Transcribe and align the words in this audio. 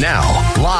Now, 0.00 0.54
live 0.56 0.79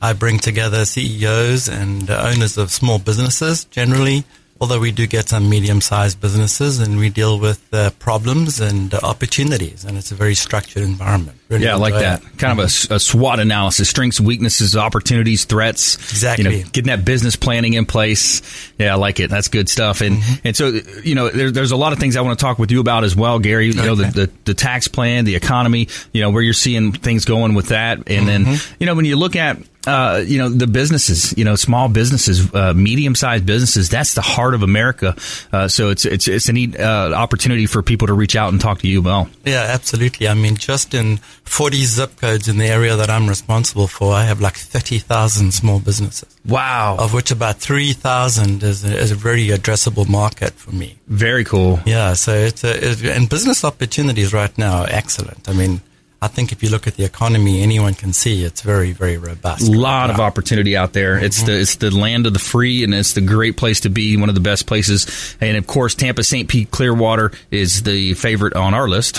I 0.00 0.14
bring 0.14 0.38
together 0.38 0.84
CEOs 0.84 1.68
and 1.68 2.10
uh, 2.10 2.30
owners 2.32 2.56
of 2.58 2.72
small 2.72 2.98
businesses 2.98 3.64
generally, 3.66 4.24
although 4.62 4.78
we 4.78 4.92
do 4.92 5.08
get 5.08 5.28
some 5.28 5.50
medium 5.50 5.80
sized 5.80 6.20
businesses 6.20 6.78
and 6.78 6.96
we 6.96 7.08
deal 7.10 7.36
with 7.40 7.60
uh, 7.74 7.90
problems 7.98 8.60
and 8.60 8.94
uh, 8.94 9.00
opportunities. 9.02 9.84
And 9.84 9.98
it's 9.98 10.12
a 10.12 10.14
very 10.14 10.36
structured 10.36 10.84
environment. 10.84 11.36
Really 11.48 11.64
yeah, 11.64 11.72
I 11.74 11.78
like 11.78 11.94
that. 11.94 12.22
it. 12.22 12.38
Kind 12.38 12.58
of 12.58 12.64
a 12.64 12.98
SWOT 13.00 13.40
analysis: 13.40 13.88
strengths, 13.88 14.20
weaknesses, 14.20 14.76
opportunities, 14.76 15.44
threats. 15.44 15.96
Exactly. 15.96 16.44
You 16.58 16.62
know, 16.64 16.70
getting 16.70 16.86
that 16.96 17.04
business 17.04 17.34
planning 17.34 17.74
in 17.74 17.86
place. 17.86 18.40
Yeah, 18.78 18.92
I 18.92 18.96
like 18.96 19.18
it. 19.20 19.28
That's 19.30 19.48
good 19.48 19.68
stuff. 19.68 20.00
And 20.00 20.12
Mm-hmm. 20.22 20.46
and 20.46 20.56
so 20.56 20.68
you 21.02 21.14
know, 21.16 21.28
there, 21.28 21.50
there's 21.50 21.72
a 21.72 21.76
lot 21.76 21.92
of 21.92 21.98
things 21.98 22.16
I 22.16 22.20
want 22.20 22.38
to 22.38 22.42
talk 22.42 22.58
with 22.60 22.70
you 22.70 22.80
about 22.80 23.02
as 23.02 23.16
well, 23.16 23.38
Gary. 23.40 23.66
You 23.66 23.74
know, 23.74 23.96
the, 23.96 24.04
the 24.04 24.30
the 24.44 24.54
tax 24.54 24.86
plan, 24.88 25.24
the 25.24 25.34
economy. 25.34 25.88
You 26.12 26.22
know, 26.22 26.30
where 26.30 26.42
you're 26.42 26.54
seeing 26.54 26.92
things 26.92 27.24
going 27.24 27.54
with 27.54 27.68
that, 27.68 27.98
and 28.08 28.28
then 28.28 28.44
Mm-hmm. 28.44 28.74
you 28.78 28.86
know, 28.86 28.94
when 28.94 29.04
you 29.06 29.16
look 29.16 29.34
at 29.36 29.58
uh, 29.86 30.22
you 30.24 30.38
know 30.38 30.48
the 30.48 30.66
businesses, 30.66 31.34
you 31.36 31.44
know, 31.44 31.56
small 31.56 31.88
businesses, 31.88 32.52
uh, 32.54 32.72
medium 32.74 33.14
sized 33.14 33.44
businesses. 33.46 33.88
That's 33.88 34.14
the 34.14 34.20
heart 34.22 34.54
of 34.54 34.62
America. 34.62 35.16
Uh, 35.52 35.68
so 35.68 35.90
it's 35.90 36.04
it's 36.04 36.28
it's 36.28 36.48
a 36.48 36.52
neat 36.52 36.78
uh, 36.78 37.12
opportunity 37.14 37.66
for 37.66 37.82
people 37.82 38.06
to 38.06 38.14
reach 38.14 38.36
out 38.36 38.52
and 38.52 38.60
talk 38.60 38.78
to 38.80 38.88
you 38.88 39.00
about. 39.00 39.28
Yeah, 39.44 39.66
absolutely. 39.68 40.28
I 40.28 40.34
mean, 40.34 40.56
just 40.56 40.94
in 40.94 41.18
40 41.44 41.84
zip 41.84 42.16
codes 42.16 42.48
in 42.48 42.58
the 42.58 42.66
area 42.66 42.96
that 42.96 43.10
I'm 43.10 43.28
responsible 43.28 43.86
for, 43.88 44.12
I 44.14 44.24
have 44.24 44.40
like 44.40 44.54
30,000 44.56 45.52
small 45.52 45.80
businesses, 45.80 46.28
Wow, 46.46 46.96
of 46.98 47.12
which 47.12 47.30
about 47.30 47.56
3,000 47.56 48.62
is 48.62 48.84
a, 48.84 48.96
is 48.96 49.10
a 49.10 49.14
very 49.16 49.48
addressable 49.48 50.08
market 50.08 50.52
for 50.54 50.72
me. 50.72 50.96
very 51.08 51.44
cool. 51.44 51.80
Yeah, 51.84 52.14
so 52.14 52.32
it's 52.32 52.64
a, 52.64 52.90
it, 52.90 53.04
and 53.04 53.28
business 53.28 53.64
opportunities 53.64 54.32
right 54.32 54.56
now 54.56 54.82
are 54.82 54.88
excellent. 54.90 55.48
I 55.48 55.52
mean, 55.52 55.80
I 56.22 56.28
think 56.28 56.52
if 56.52 56.62
you 56.62 56.70
look 56.70 56.86
at 56.86 56.94
the 56.94 57.04
economy, 57.04 57.62
anyone 57.62 57.94
can 57.94 58.12
see 58.12 58.44
it's 58.44 58.60
very, 58.60 58.92
very 58.92 59.18
robust. 59.18 59.66
A 59.66 59.72
lot 59.72 60.08
of 60.08 60.20
opportunity 60.20 60.76
out 60.76 60.92
there. 60.92 61.18
It's 61.18 61.42
the 61.42 61.58
it's 61.58 61.74
the 61.74 61.90
land 61.90 62.28
of 62.28 62.32
the 62.32 62.38
free, 62.38 62.84
and 62.84 62.94
it's 62.94 63.14
the 63.14 63.20
great 63.20 63.56
place 63.56 63.80
to 63.80 63.90
be. 63.90 64.16
One 64.16 64.28
of 64.28 64.36
the 64.36 64.40
best 64.40 64.66
places, 64.66 65.36
and 65.40 65.56
of 65.56 65.66
course, 65.66 65.96
Tampa 65.96 66.22
St. 66.22 66.48
Pete 66.48 66.70
Clearwater 66.70 67.32
is 67.50 67.82
the 67.82 68.14
favorite 68.14 68.54
on 68.54 68.72
our 68.72 68.88
list. 68.88 69.18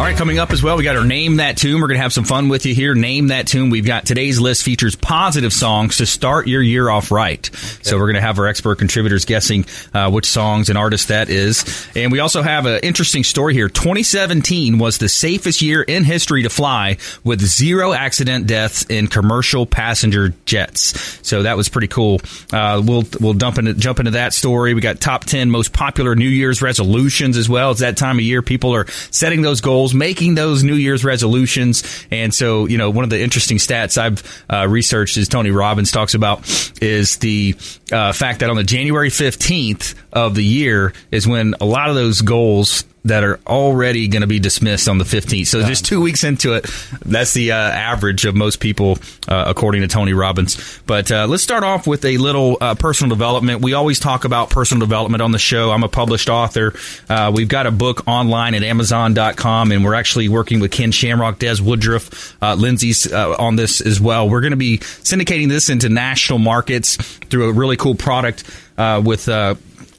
All 0.00 0.06
right, 0.06 0.16
coming 0.16 0.38
up 0.38 0.50
as 0.50 0.62
well, 0.62 0.78
we 0.78 0.82
got 0.82 0.96
our 0.96 1.04
name 1.04 1.36
that 1.36 1.58
tune. 1.58 1.78
We're 1.78 1.88
going 1.88 1.98
to 1.98 2.02
have 2.02 2.14
some 2.14 2.24
fun 2.24 2.48
with 2.48 2.64
you 2.64 2.74
here. 2.74 2.94
Name 2.94 3.26
that 3.26 3.46
tune. 3.46 3.68
We've 3.68 3.84
got 3.84 4.06
today's 4.06 4.40
list 4.40 4.62
features 4.62 4.96
positive 4.96 5.52
songs 5.52 5.98
to 5.98 6.06
start 6.06 6.48
your 6.48 6.62
year 6.62 6.88
off 6.88 7.10
right. 7.10 7.44
So 7.82 7.98
we're 7.98 8.06
going 8.06 8.14
to 8.14 8.22
have 8.22 8.38
our 8.38 8.46
expert 8.46 8.76
contributors 8.76 9.26
guessing 9.26 9.66
uh, 9.92 10.10
which 10.10 10.24
songs 10.24 10.70
and 10.70 10.78
artists 10.78 11.08
that 11.08 11.28
is. 11.28 11.86
And 11.94 12.10
we 12.12 12.20
also 12.20 12.40
have 12.40 12.64
an 12.64 12.80
interesting 12.82 13.24
story 13.24 13.52
here. 13.52 13.68
2017 13.68 14.78
was 14.78 14.96
the 14.96 15.08
safest 15.10 15.60
year 15.60 15.82
in 15.82 16.04
history 16.04 16.44
to 16.44 16.48
fly 16.48 16.96
with 17.22 17.42
zero 17.42 17.92
accident 17.92 18.46
deaths 18.46 18.86
in 18.88 19.06
commercial 19.06 19.66
passenger 19.66 20.30
jets. 20.46 21.28
So 21.28 21.42
that 21.42 21.58
was 21.58 21.68
pretty 21.68 21.88
cool. 21.88 22.22
Uh, 22.50 22.80
we'll 22.82 23.04
we'll 23.20 23.34
dump 23.34 23.58
into, 23.58 23.74
jump 23.74 23.98
into 23.98 24.12
that 24.12 24.32
story. 24.32 24.72
We 24.72 24.80
got 24.80 24.98
top 24.98 25.26
10 25.26 25.50
most 25.50 25.74
popular 25.74 26.16
New 26.16 26.26
Year's 26.26 26.62
resolutions 26.62 27.36
as 27.36 27.50
well. 27.50 27.72
It's 27.72 27.80
that 27.80 27.98
time 27.98 28.16
of 28.16 28.24
year. 28.24 28.40
People 28.40 28.74
are 28.74 28.86
setting 29.10 29.42
those 29.42 29.60
goals, 29.60 29.89
making 29.94 30.34
those 30.34 30.62
New 30.62 30.74
Year's 30.74 31.04
resolutions. 31.04 32.06
And 32.10 32.32
so, 32.34 32.66
you 32.66 32.78
know, 32.78 32.90
one 32.90 33.04
of 33.04 33.10
the 33.10 33.20
interesting 33.20 33.58
stats 33.58 33.98
I've 33.98 34.44
uh, 34.48 34.66
researched, 34.68 35.16
is 35.16 35.28
Tony 35.28 35.50
Robbins 35.50 35.90
talks 35.90 36.14
about, 36.14 36.48
is 36.80 37.18
the 37.18 37.56
uh, 37.92 38.12
fact 38.12 38.40
that 38.40 38.50
on 38.50 38.56
the 38.56 38.64
January 38.64 39.10
15th 39.10 39.94
of 40.12 40.34
the 40.34 40.44
year 40.44 40.92
is 41.10 41.26
when 41.26 41.54
a 41.60 41.64
lot 41.64 41.88
of 41.88 41.94
those 41.94 42.20
goals 42.20 42.84
that 43.04 43.24
are 43.24 43.40
already 43.46 44.08
going 44.08 44.20
to 44.20 44.26
be 44.26 44.38
dismissed 44.38 44.88
on 44.88 44.98
the 44.98 45.04
15th. 45.04 45.46
So 45.46 45.62
just 45.62 45.86
two 45.86 46.00
weeks 46.00 46.22
into 46.22 46.54
it, 46.54 46.66
that's 47.04 47.32
the 47.32 47.52
uh, 47.52 47.56
average 47.56 48.26
of 48.26 48.34
most 48.34 48.60
people, 48.60 48.98
uh, 49.26 49.44
according 49.46 49.82
to 49.82 49.88
Tony 49.88 50.12
Robbins. 50.12 50.80
But 50.86 51.10
uh, 51.10 51.26
let's 51.26 51.42
start 51.42 51.64
off 51.64 51.86
with 51.86 52.04
a 52.04 52.18
little 52.18 52.58
uh, 52.60 52.74
personal 52.74 53.08
development. 53.08 53.62
We 53.62 53.72
always 53.72 54.00
talk 54.00 54.24
about 54.24 54.50
personal 54.50 54.80
development 54.86 55.22
on 55.22 55.32
the 55.32 55.38
show. 55.38 55.70
I'm 55.70 55.82
a 55.82 55.88
published 55.88 56.28
author. 56.28 56.74
Uh, 57.08 57.32
we've 57.34 57.48
got 57.48 57.66
a 57.66 57.70
book 57.70 58.06
online 58.06 58.54
at 58.54 58.62
Amazon.com, 58.62 59.72
and 59.72 59.84
we're 59.84 59.94
actually 59.94 60.28
working 60.28 60.60
with 60.60 60.70
Ken 60.70 60.92
Shamrock, 60.92 61.38
Des 61.38 61.62
Woodruff, 61.62 62.36
uh, 62.42 62.54
Lindsay's 62.54 63.10
uh, 63.10 63.34
on 63.38 63.56
this 63.56 63.80
as 63.80 64.00
well. 64.00 64.28
We're 64.28 64.42
going 64.42 64.50
to 64.50 64.56
be 64.56 64.78
syndicating 64.78 65.48
this 65.48 65.70
into 65.70 65.88
national 65.88 66.38
markets 66.38 66.96
through 66.96 67.48
a 67.48 67.52
really 67.52 67.76
cool 67.76 67.94
product 67.94 68.44
uh, 68.76 69.00
with. 69.04 69.28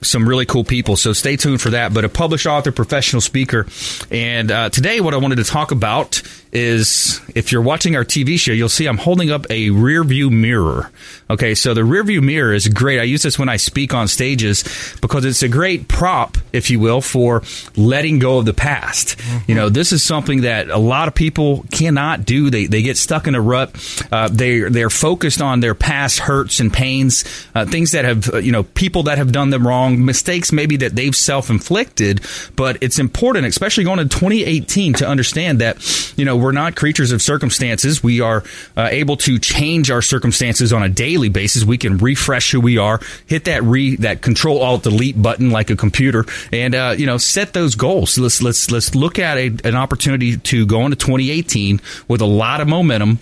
Some 0.03 0.27
really 0.27 0.45
cool 0.45 0.63
people. 0.63 0.95
So 0.95 1.13
stay 1.13 1.35
tuned 1.35 1.61
for 1.61 1.71
that. 1.71 1.93
But 1.93 2.05
a 2.05 2.09
published 2.09 2.47
author, 2.47 2.71
professional 2.71 3.21
speaker, 3.21 3.67
and 4.09 4.51
uh, 4.51 4.69
today 4.69 4.99
what 4.99 5.13
I 5.13 5.17
wanted 5.17 5.35
to 5.35 5.43
talk 5.43 5.71
about 5.71 6.21
is 6.51 7.21
if 7.33 7.51
you're 7.51 7.61
watching 7.61 7.95
our 7.95 8.03
TV 8.03 8.37
show, 8.37 8.51
you'll 8.51 8.69
see 8.69 8.87
I'm 8.87 8.97
holding 8.97 9.31
up 9.31 9.49
a 9.49 9.69
rear 9.69 10.03
view 10.03 10.29
mirror. 10.29 10.91
Okay, 11.29 11.55
so 11.55 11.73
the 11.73 11.85
rear 11.85 12.03
view 12.03 12.21
mirror 12.21 12.53
is 12.53 12.67
great. 12.67 12.99
I 12.99 13.03
use 13.03 13.21
this 13.21 13.39
when 13.39 13.47
I 13.47 13.55
speak 13.55 13.93
on 13.93 14.07
stages 14.07 14.63
because 15.01 15.23
it's 15.23 15.43
a 15.43 15.47
great 15.47 15.87
prop, 15.87 16.37
if 16.51 16.69
you 16.69 16.79
will, 16.79 16.99
for 16.99 17.41
letting 17.77 18.19
go 18.19 18.39
of 18.39 18.45
the 18.45 18.53
past. 18.53 19.17
Mm-hmm. 19.17 19.51
You 19.51 19.55
know, 19.55 19.69
this 19.69 19.93
is 19.93 20.03
something 20.03 20.41
that 20.41 20.69
a 20.69 20.77
lot 20.77 21.07
of 21.07 21.15
people 21.15 21.63
cannot 21.71 22.25
do. 22.25 22.49
They, 22.49 22.65
they 22.65 22.81
get 22.81 22.97
stuck 22.97 23.27
in 23.27 23.35
a 23.35 23.41
rut. 23.41 23.71
Uh, 24.11 24.27
they, 24.27 24.59
they're 24.59 24.89
focused 24.89 25.41
on 25.41 25.61
their 25.61 25.75
past 25.75 26.19
hurts 26.19 26.59
and 26.59 26.71
pains, 26.71 27.23
uh, 27.55 27.65
things 27.65 27.91
that 27.91 28.03
have, 28.03 28.33
uh, 28.33 28.37
you 28.37 28.51
know, 28.51 28.63
people 28.63 29.03
that 29.03 29.17
have 29.17 29.31
done 29.31 29.51
them 29.51 29.65
wrong, 29.65 30.03
mistakes 30.03 30.51
maybe 30.51 30.75
that 30.77 30.95
they've 30.95 31.15
self 31.15 31.49
inflicted. 31.49 32.19
But 32.57 32.77
it's 32.81 32.99
important, 32.99 33.47
especially 33.47 33.85
going 33.85 33.99
into 33.99 34.17
2018, 34.19 34.95
to 34.95 35.07
understand 35.07 35.59
that, 35.61 36.13
you 36.17 36.25
know, 36.25 36.40
we're 36.41 36.51
not 36.51 36.75
creatures 36.75 37.11
of 37.11 37.21
circumstances. 37.21 38.03
We 38.03 38.21
are 38.21 38.43
uh, 38.75 38.89
able 38.91 39.17
to 39.17 39.39
change 39.39 39.91
our 39.91 40.01
circumstances 40.01 40.73
on 40.73 40.83
a 40.83 40.89
daily 40.89 41.29
basis. 41.29 41.63
We 41.63 41.77
can 41.77 41.97
refresh 41.97 42.51
who 42.51 42.61
we 42.61 42.77
are, 42.77 42.99
hit 43.25 43.45
that 43.45 43.63
re 43.63 43.95
that 43.97 44.21
Control 44.21 44.61
Alt 44.61 44.83
Delete 44.83 45.21
button 45.21 45.51
like 45.51 45.69
a 45.69 45.75
computer, 45.75 46.25
and 46.51 46.75
uh, 46.75 46.95
you 46.97 47.05
know 47.05 47.17
set 47.17 47.53
those 47.53 47.75
goals. 47.75 48.17
Let's 48.17 48.41
let's 48.41 48.71
let's 48.71 48.95
look 48.95 49.19
at 49.19 49.37
a, 49.37 49.47
an 49.63 49.75
opportunity 49.75 50.37
to 50.37 50.65
go 50.65 50.85
into 50.85 50.97
2018 50.97 51.81
with 52.07 52.21
a 52.21 52.25
lot 52.25 52.61
of 52.61 52.67
momentum 52.67 53.19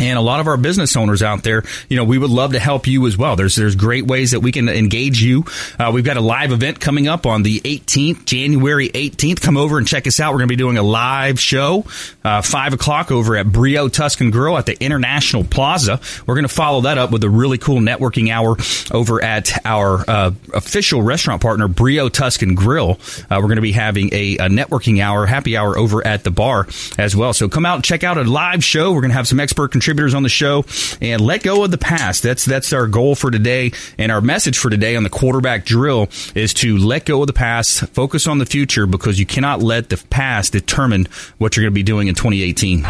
and 0.00 0.18
a 0.18 0.22
lot 0.22 0.40
of 0.40 0.46
our 0.46 0.56
business 0.56 0.96
owners 0.96 1.22
out 1.22 1.42
there, 1.42 1.62
you 1.88 1.96
know, 1.96 2.04
we 2.04 2.18
would 2.18 2.30
love 2.30 2.52
to 2.52 2.58
help 2.58 2.86
you 2.86 3.06
as 3.06 3.16
well. 3.16 3.36
There's 3.36 3.56
there's 3.56 3.76
great 3.76 4.06
ways 4.06 4.32
that 4.32 4.40
we 4.40 4.52
can 4.52 4.68
engage 4.68 5.22
you. 5.22 5.44
Uh, 5.78 5.90
we've 5.92 6.04
got 6.04 6.16
a 6.16 6.20
live 6.20 6.52
event 6.52 6.80
coming 6.80 7.08
up 7.08 7.26
on 7.26 7.42
the 7.42 7.60
18th, 7.60 8.24
January 8.24 8.88
18th. 8.88 9.40
Come 9.40 9.56
over 9.56 9.78
and 9.78 9.86
check 9.86 10.06
us 10.06 10.20
out. 10.20 10.32
We're 10.32 10.38
going 10.38 10.48
to 10.48 10.52
be 10.52 10.56
doing 10.56 10.76
a 10.76 10.82
live 10.82 11.38
show, 11.40 11.84
uh, 12.24 12.42
five 12.42 12.72
o'clock 12.72 13.10
over 13.10 13.36
at 13.36 13.50
Brio 13.50 13.88
Tuscan 13.88 14.30
Grill 14.30 14.58
at 14.58 14.66
the 14.66 14.80
International 14.82 15.44
Plaza. 15.44 16.00
We're 16.26 16.34
going 16.34 16.48
to 16.48 16.54
follow 16.54 16.82
that 16.82 16.98
up 16.98 17.10
with 17.10 17.24
a 17.24 17.30
really 17.30 17.58
cool 17.58 17.80
networking 17.80 18.30
hour 18.30 18.56
over 18.92 19.22
at 19.22 19.64
our 19.66 20.04
uh, 20.08 20.30
official 20.52 21.02
restaurant 21.02 21.42
partner, 21.42 21.68
Brio 21.68 22.08
Tuscan 22.08 22.54
Grill. 22.54 22.98
Uh, 23.30 23.38
we're 23.40 23.48
going 23.48 23.56
to 23.56 23.62
be 23.62 23.72
having 23.72 24.12
a, 24.12 24.36
a 24.36 24.48
networking 24.48 25.00
hour, 25.02 25.26
happy 25.26 25.56
hour 25.56 25.76
over 25.76 26.06
at 26.06 26.24
the 26.24 26.30
bar 26.30 26.66
as 26.98 27.14
well. 27.14 27.32
So 27.32 27.48
come 27.48 27.66
out 27.66 27.76
and 27.76 27.84
check 27.84 28.04
out 28.04 28.18
a 28.18 28.24
live 28.24 28.64
show. 28.64 28.92
We're 28.92 29.00
going 29.00 29.10
to 29.10 29.16
have 29.16 29.28
some 29.28 29.40
expert 29.40 29.72
contributors 29.84 30.14
on 30.14 30.22
the 30.22 30.30
show 30.30 30.64
and 31.02 31.20
let 31.20 31.42
go 31.42 31.62
of 31.62 31.70
the 31.70 31.76
past. 31.76 32.22
That's 32.22 32.46
that's 32.46 32.72
our 32.72 32.86
goal 32.86 33.14
for 33.14 33.30
today, 33.30 33.72
and 33.98 34.10
our 34.10 34.22
message 34.22 34.56
for 34.56 34.70
today 34.70 34.96
on 34.96 35.02
the 35.02 35.10
quarterback 35.10 35.66
drill 35.66 36.08
is 36.34 36.54
to 36.54 36.78
let 36.78 37.04
go 37.04 37.20
of 37.20 37.26
the 37.26 37.34
past, 37.34 37.86
focus 37.88 38.26
on 38.26 38.38
the 38.38 38.46
future, 38.46 38.86
because 38.86 39.18
you 39.18 39.26
cannot 39.26 39.60
let 39.60 39.90
the 39.90 40.02
past 40.08 40.52
determine 40.52 41.06
what 41.36 41.56
you're 41.56 41.64
going 41.64 41.72
to 41.72 41.74
be 41.74 41.82
doing 41.82 42.08
in 42.08 42.14
2018. 42.14 42.84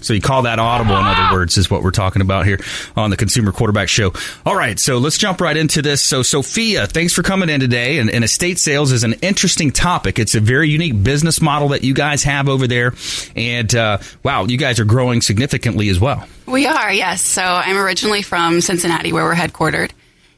So 0.00 0.14
you 0.14 0.20
call 0.20 0.42
that 0.42 0.58
audible, 0.58 0.96
in 0.96 1.04
other 1.04 1.34
words, 1.34 1.56
is 1.58 1.70
what 1.70 1.82
we're 1.82 1.90
talking 1.90 2.22
about 2.22 2.46
here 2.46 2.58
on 2.96 3.10
the 3.10 3.16
Consumer 3.16 3.52
Quarterback 3.52 3.88
Show. 3.88 4.12
All 4.44 4.56
right, 4.56 4.78
so 4.78 4.98
let's 4.98 5.18
jump 5.18 5.40
right 5.40 5.56
into 5.56 5.82
this. 5.82 6.02
So, 6.02 6.22
Sophia, 6.22 6.86
thanks 6.86 7.12
for 7.12 7.22
coming 7.22 7.48
in 7.48 7.60
today. 7.60 7.98
And, 7.98 8.10
and, 8.10 8.24
estate 8.24 8.58
sales 8.58 8.92
is 8.92 9.04
an 9.04 9.14
interesting 9.14 9.70
topic. 9.70 10.18
It's 10.18 10.34
a 10.34 10.40
very 10.40 10.68
unique 10.68 11.02
business 11.02 11.40
model 11.40 11.68
that 11.68 11.84
you 11.84 11.94
guys 11.94 12.22
have 12.22 12.48
over 12.48 12.66
there. 12.66 12.94
And 13.36 13.74
uh, 13.74 13.98
wow, 14.22 14.44
you 14.44 14.56
guys 14.56 14.80
are 14.80 14.84
growing 14.84 15.20
significantly 15.20 15.88
as 15.88 16.00
well. 16.00 16.26
We 16.46 16.66
are, 16.66 16.92
yes. 16.92 17.22
So 17.22 17.42
I'm 17.42 17.76
originally 17.76 18.22
from 18.22 18.60
Cincinnati, 18.60 19.12
where 19.12 19.24
we're 19.24 19.34
headquartered. 19.34 19.90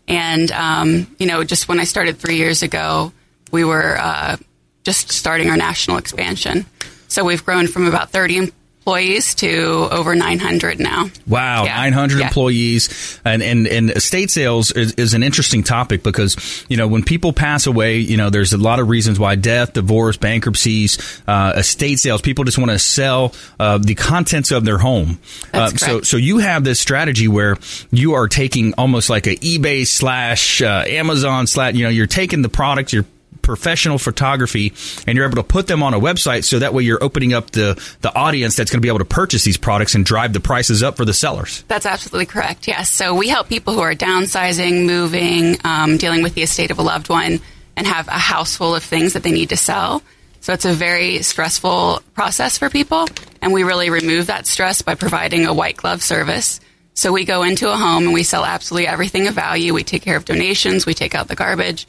And, 0.08 0.50
um, 0.52 1.14
you 1.18 1.26
know, 1.26 1.44
just 1.44 1.68
when 1.68 1.80
I 1.80 1.84
started 1.84 2.18
three 2.18 2.36
years 2.36 2.62
ago, 2.62 3.12
we 3.50 3.64
were 3.64 3.96
uh, 3.98 4.36
just 4.82 5.10
starting 5.10 5.48
our 5.50 5.56
national 5.56 5.96
expansion. 5.96 6.66
So 7.08 7.24
we've 7.24 7.44
grown 7.44 7.68
from 7.68 7.86
about 7.86 8.10
30 8.10 8.52
employees 8.86 9.34
to 9.36 9.88
over 9.90 10.14
900 10.14 10.78
now. 10.78 11.08
Wow, 11.26 11.64
yeah. 11.64 11.76
900 11.76 12.18
yeah. 12.18 12.26
employees. 12.26 13.18
And, 13.24 13.42
and, 13.42 13.66
and 13.66 13.88
estate 13.90 14.30
sales 14.30 14.72
is, 14.72 14.92
is, 14.92 15.14
an 15.14 15.22
interesting 15.22 15.62
topic 15.62 16.02
because, 16.02 16.66
you 16.68 16.76
know, 16.76 16.86
when 16.86 17.02
people 17.02 17.32
pass 17.32 17.66
away, 17.66 17.96
you 17.98 18.18
know, 18.18 18.28
there's 18.28 18.52
a 18.52 18.58
lot 18.58 18.80
of 18.80 18.90
reasons 18.90 19.18
why 19.18 19.36
death, 19.36 19.72
divorce, 19.72 20.18
bankruptcies, 20.18 21.22
uh, 21.26 21.54
estate 21.56 21.98
sales, 21.98 22.20
people 22.20 22.44
just 22.44 22.58
want 22.58 22.72
to 22.72 22.78
sell 22.78 23.32
uh, 23.58 23.78
the 23.78 23.94
contents 23.94 24.50
of 24.50 24.66
their 24.66 24.78
home. 24.78 25.18
Uh, 25.54 25.70
so, 25.70 26.02
so 26.02 26.18
you 26.18 26.38
have 26.38 26.62
this 26.62 26.78
strategy 26.78 27.26
where 27.26 27.56
you 27.90 28.14
are 28.14 28.28
taking 28.28 28.74
almost 28.74 29.08
like 29.08 29.26
a 29.26 29.36
eBay 29.36 29.86
slash 29.86 30.60
uh, 30.60 30.84
Amazon 30.86 31.46
slash, 31.46 31.74
you 31.74 31.84
know, 31.84 31.90
you're 31.90 32.06
taking 32.06 32.42
the 32.42 32.50
products, 32.50 32.92
you're 32.92 33.06
professional 33.44 33.98
photography 33.98 34.72
and 35.06 35.16
you're 35.16 35.26
able 35.26 35.36
to 35.36 35.44
put 35.44 35.68
them 35.68 35.82
on 35.82 35.94
a 35.94 36.00
website 36.00 36.42
so 36.44 36.58
that 36.58 36.74
way 36.74 36.82
you're 36.82 37.02
opening 37.02 37.32
up 37.32 37.50
the, 37.52 37.80
the 38.00 38.12
audience 38.16 38.56
that's 38.56 38.70
going 38.70 38.78
to 38.78 38.82
be 38.82 38.88
able 38.88 38.98
to 38.98 39.04
purchase 39.04 39.44
these 39.44 39.58
products 39.58 39.94
and 39.94 40.04
drive 40.04 40.32
the 40.32 40.40
prices 40.40 40.82
up 40.82 40.96
for 40.96 41.04
the 41.04 41.14
sellers. 41.14 41.62
That's 41.68 41.86
absolutely 41.86 42.26
correct. 42.26 42.66
Yes. 42.66 42.90
So 42.90 43.14
we 43.14 43.28
help 43.28 43.48
people 43.48 43.74
who 43.74 43.80
are 43.80 43.94
downsizing, 43.94 44.86
moving, 44.86 45.58
um, 45.62 45.98
dealing 45.98 46.22
with 46.22 46.34
the 46.34 46.42
estate 46.42 46.70
of 46.72 46.78
a 46.78 46.82
loved 46.82 47.08
one 47.08 47.40
and 47.76 47.86
have 47.86 48.08
a 48.08 48.12
house 48.12 48.56
full 48.56 48.74
of 48.74 48.82
things 48.82 49.12
that 49.12 49.22
they 49.22 49.32
need 49.32 49.50
to 49.50 49.56
sell. 49.56 50.02
So 50.40 50.52
it's 50.52 50.64
a 50.64 50.72
very 50.72 51.22
stressful 51.22 52.02
process 52.14 52.58
for 52.58 52.68
people. 52.68 53.06
And 53.40 53.52
we 53.52 53.62
really 53.62 53.90
remove 53.90 54.26
that 54.26 54.46
stress 54.46 54.82
by 54.82 54.94
providing 54.94 55.46
a 55.46 55.54
white 55.54 55.76
glove 55.76 56.02
service. 56.02 56.60
So 56.94 57.12
we 57.12 57.24
go 57.24 57.42
into 57.42 57.72
a 57.72 57.76
home 57.76 58.04
and 58.04 58.14
we 58.14 58.22
sell 58.22 58.44
absolutely 58.44 58.86
everything 58.86 59.26
of 59.26 59.34
value. 59.34 59.74
We 59.74 59.84
take 59.84 60.02
care 60.02 60.16
of 60.16 60.24
donations. 60.24 60.86
We 60.86 60.94
take 60.94 61.14
out 61.14 61.28
the 61.28 61.34
garbage. 61.34 61.86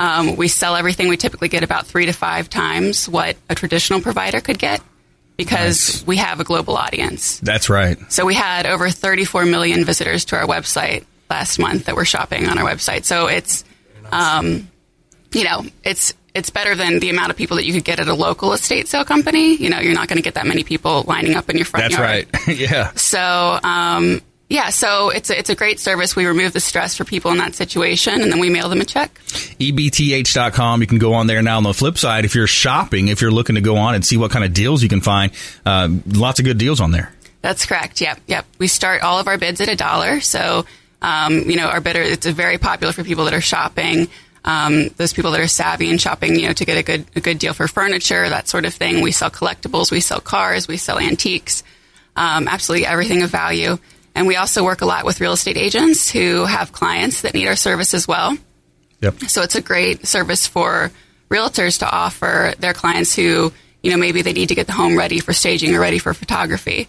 Um, 0.00 0.36
we 0.36 0.48
sell 0.48 0.76
everything. 0.76 1.08
We 1.08 1.18
typically 1.18 1.48
get 1.48 1.62
about 1.62 1.86
three 1.86 2.06
to 2.06 2.12
five 2.12 2.48
times 2.48 3.06
what 3.06 3.36
a 3.50 3.54
traditional 3.54 4.00
provider 4.00 4.40
could 4.40 4.58
get 4.58 4.80
because 5.36 5.96
nice. 5.96 6.06
we 6.06 6.16
have 6.16 6.40
a 6.40 6.44
global 6.44 6.74
audience. 6.74 7.38
That's 7.40 7.68
right. 7.68 7.98
So 8.10 8.24
we 8.24 8.34
had 8.34 8.64
over 8.64 8.88
34 8.88 9.44
million 9.44 9.84
visitors 9.84 10.24
to 10.26 10.36
our 10.36 10.46
website 10.46 11.04
last 11.28 11.58
month 11.58 11.84
that 11.84 11.96
were 11.96 12.06
shopping 12.06 12.48
on 12.48 12.58
our 12.58 12.64
website. 12.64 13.04
So 13.04 13.26
it's, 13.26 13.62
um, 14.10 14.70
you 15.32 15.44
know, 15.44 15.66
it's 15.84 16.14
it's 16.32 16.48
better 16.48 16.74
than 16.74 17.00
the 17.00 17.10
amount 17.10 17.30
of 17.30 17.36
people 17.36 17.58
that 17.58 17.66
you 17.66 17.74
could 17.74 17.84
get 17.84 18.00
at 18.00 18.08
a 18.08 18.14
local 18.14 18.54
estate 18.54 18.88
sale 18.88 19.04
company. 19.04 19.56
You 19.56 19.68
know, 19.68 19.80
you're 19.80 19.92
not 19.92 20.08
going 20.08 20.16
to 20.16 20.22
get 20.22 20.34
that 20.34 20.46
many 20.46 20.64
people 20.64 21.04
lining 21.06 21.34
up 21.34 21.50
in 21.50 21.56
your 21.56 21.66
front 21.66 21.90
That's 21.90 21.98
yard. 21.98 22.28
That's 22.32 22.48
right. 22.48 22.56
yeah. 22.58 22.92
So, 22.94 23.58
um, 23.62 24.22
yeah, 24.50 24.70
so 24.70 25.10
it's 25.10 25.30
a, 25.30 25.38
it's 25.38 25.48
a 25.48 25.54
great 25.54 25.78
service. 25.78 26.16
We 26.16 26.26
remove 26.26 26.52
the 26.52 26.60
stress 26.60 26.96
for 26.96 27.04
people 27.04 27.30
in 27.30 27.38
that 27.38 27.54
situation, 27.54 28.20
and 28.20 28.32
then 28.32 28.40
we 28.40 28.50
mail 28.50 28.68
them 28.68 28.80
a 28.80 28.84
check. 28.84 29.14
EBTH.com. 29.60 30.80
You 30.80 30.88
can 30.88 30.98
go 30.98 31.14
on 31.14 31.28
there 31.28 31.40
now. 31.40 31.58
On 31.58 31.62
the 31.62 31.72
flip 31.72 31.96
side, 31.96 32.24
if 32.24 32.34
you're 32.34 32.48
shopping, 32.48 33.06
if 33.06 33.22
you're 33.22 33.30
looking 33.30 33.54
to 33.54 33.60
go 33.60 33.76
on 33.76 33.94
and 33.94 34.04
see 34.04 34.16
what 34.16 34.32
kind 34.32 34.44
of 34.44 34.52
deals 34.52 34.82
you 34.82 34.88
can 34.88 35.02
find, 35.02 35.30
uh, 35.64 35.88
lots 36.04 36.40
of 36.40 36.44
good 36.44 36.58
deals 36.58 36.80
on 36.80 36.90
there. 36.90 37.12
That's 37.42 37.64
correct. 37.64 38.00
Yep, 38.00 38.22
yep. 38.26 38.44
We 38.58 38.66
start 38.66 39.02
all 39.02 39.20
of 39.20 39.28
our 39.28 39.38
bids 39.38 39.60
at 39.60 39.68
a 39.68 39.76
dollar. 39.76 40.20
So, 40.20 40.66
um, 41.00 41.48
you 41.48 41.54
know, 41.54 41.68
our 41.68 41.80
bidder, 41.80 42.02
it's 42.02 42.26
very 42.26 42.58
popular 42.58 42.92
for 42.92 43.04
people 43.04 43.26
that 43.26 43.34
are 43.34 43.40
shopping. 43.40 44.08
Um, 44.44 44.88
those 44.96 45.12
people 45.12 45.30
that 45.30 45.40
are 45.40 45.46
savvy 45.46 45.90
and 45.90 46.00
shopping, 46.00 46.34
you 46.34 46.48
know, 46.48 46.54
to 46.54 46.64
get 46.64 46.76
a 46.76 46.82
good 46.82 47.04
a 47.14 47.20
good 47.20 47.38
deal 47.38 47.54
for 47.54 47.68
furniture, 47.68 48.28
that 48.28 48.48
sort 48.48 48.64
of 48.64 48.74
thing. 48.74 49.00
We 49.00 49.12
sell 49.12 49.30
collectibles, 49.30 49.92
we 49.92 50.00
sell 50.00 50.20
cars, 50.20 50.66
we 50.66 50.76
sell 50.76 50.98
antiques, 50.98 51.62
um, 52.16 52.48
absolutely 52.48 52.86
everything 52.86 53.22
of 53.22 53.30
value. 53.30 53.78
And 54.14 54.26
we 54.26 54.36
also 54.36 54.64
work 54.64 54.80
a 54.80 54.86
lot 54.86 55.04
with 55.04 55.20
real 55.20 55.32
estate 55.32 55.56
agents 55.56 56.10
who 56.10 56.44
have 56.44 56.72
clients 56.72 57.22
that 57.22 57.34
need 57.34 57.46
our 57.46 57.56
service 57.56 57.94
as 57.94 58.08
well. 58.08 58.36
Yep. 59.00 59.20
So 59.28 59.42
it's 59.42 59.54
a 59.54 59.62
great 59.62 60.06
service 60.06 60.46
for 60.46 60.90
realtors 61.30 61.78
to 61.78 61.90
offer 61.90 62.52
their 62.58 62.74
clients 62.74 63.14
who, 63.14 63.52
you 63.82 63.90
know, 63.90 63.96
maybe 63.96 64.22
they 64.22 64.32
need 64.32 64.48
to 64.48 64.54
get 64.54 64.66
the 64.66 64.72
home 64.72 64.96
ready 64.96 65.20
for 65.20 65.32
staging 65.32 65.74
or 65.74 65.80
ready 65.80 65.98
for 65.98 66.12
photography. 66.12 66.88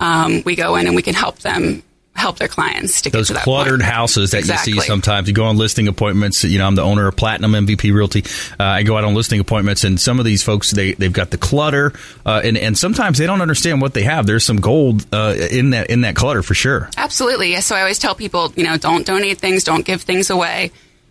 Um, 0.00 0.42
we 0.44 0.56
go 0.56 0.76
in 0.76 0.86
and 0.86 0.96
we 0.96 1.02
can 1.02 1.14
help 1.14 1.38
them 1.38 1.82
help 2.14 2.38
their 2.38 2.48
clients 2.48 3.02
to 3.02 3.10
those 3.10 3.30
cluttered 3.30 3.80
point. 3.80 3.90
houses 3.90 4.32
that 4.32 4.38
exactly. 4.38 4.74
you 4.74 4.80
see 4.80 4.86
sometimes. 4.86 5.28
You 5.28 5.34
go 5.34 5.44
on 5.44 5.56
listing 5.56 5.88
appointments. 5.88 6.44
You 6.44 6.58
know, 6.58 6.66
I'm 6.66 6.74
the 6.74 6.82
owner 6.82 7.08
of 7.08 7.16
Platinum 7.16 7.52
MVP 7.52 7.92
Realty. 7.92 8.24
Uh, 8.58 8.64
I 8.64 8.82
go 8.82 8.96
out 8.96 9.04
on 9.04 9.14
listing 9.14 9.40
appointments, 9.40 9.84
and 9.84 10.00
some 10.00 10.18
of 10.18 10.24
these 10.24 10.42
folks 10.42 10.70
they 10.70 10.92
they've 10.92 11.12
got 11.12 11.30
the 11.30 11.38
clutter, 11.38 11.92
uh, 12.24 12.40
and 12.44 12.56
and 12.58 12.76
sometimes 12.76 13.18
they 13.18 13.26
don't 13.26 13.40
understand 13.40 13.80
what 13.80 13.94
they 13.94 14.02
have. 14.02 14.26
There's 14.26 14.44
some 14.44 14.60
gold 14.60 15.06
uh, 15.12 15.34
in 15.50 15.70
that 15.70 15.90
in 15.90 16.02
that 16.02 16.14
clutter 16.14 16.42
for 16.42 16.54
sure. 16.54 16.90
Absolutely. 16.96 17.60
So 17.60 17.74
I 17.74 17.80
always 17.80 17.98
tell 17.98 18.14
people, 18.14 18.52
you 18.56 18.64
know, 18.64 18.76
don't 18.76 19.06
donate 19.06 19.38
things, 19.38 19.64
don't 19.64 19.84
give 19.84 20.02
things 20.02 20.30
away. 20.30 20.70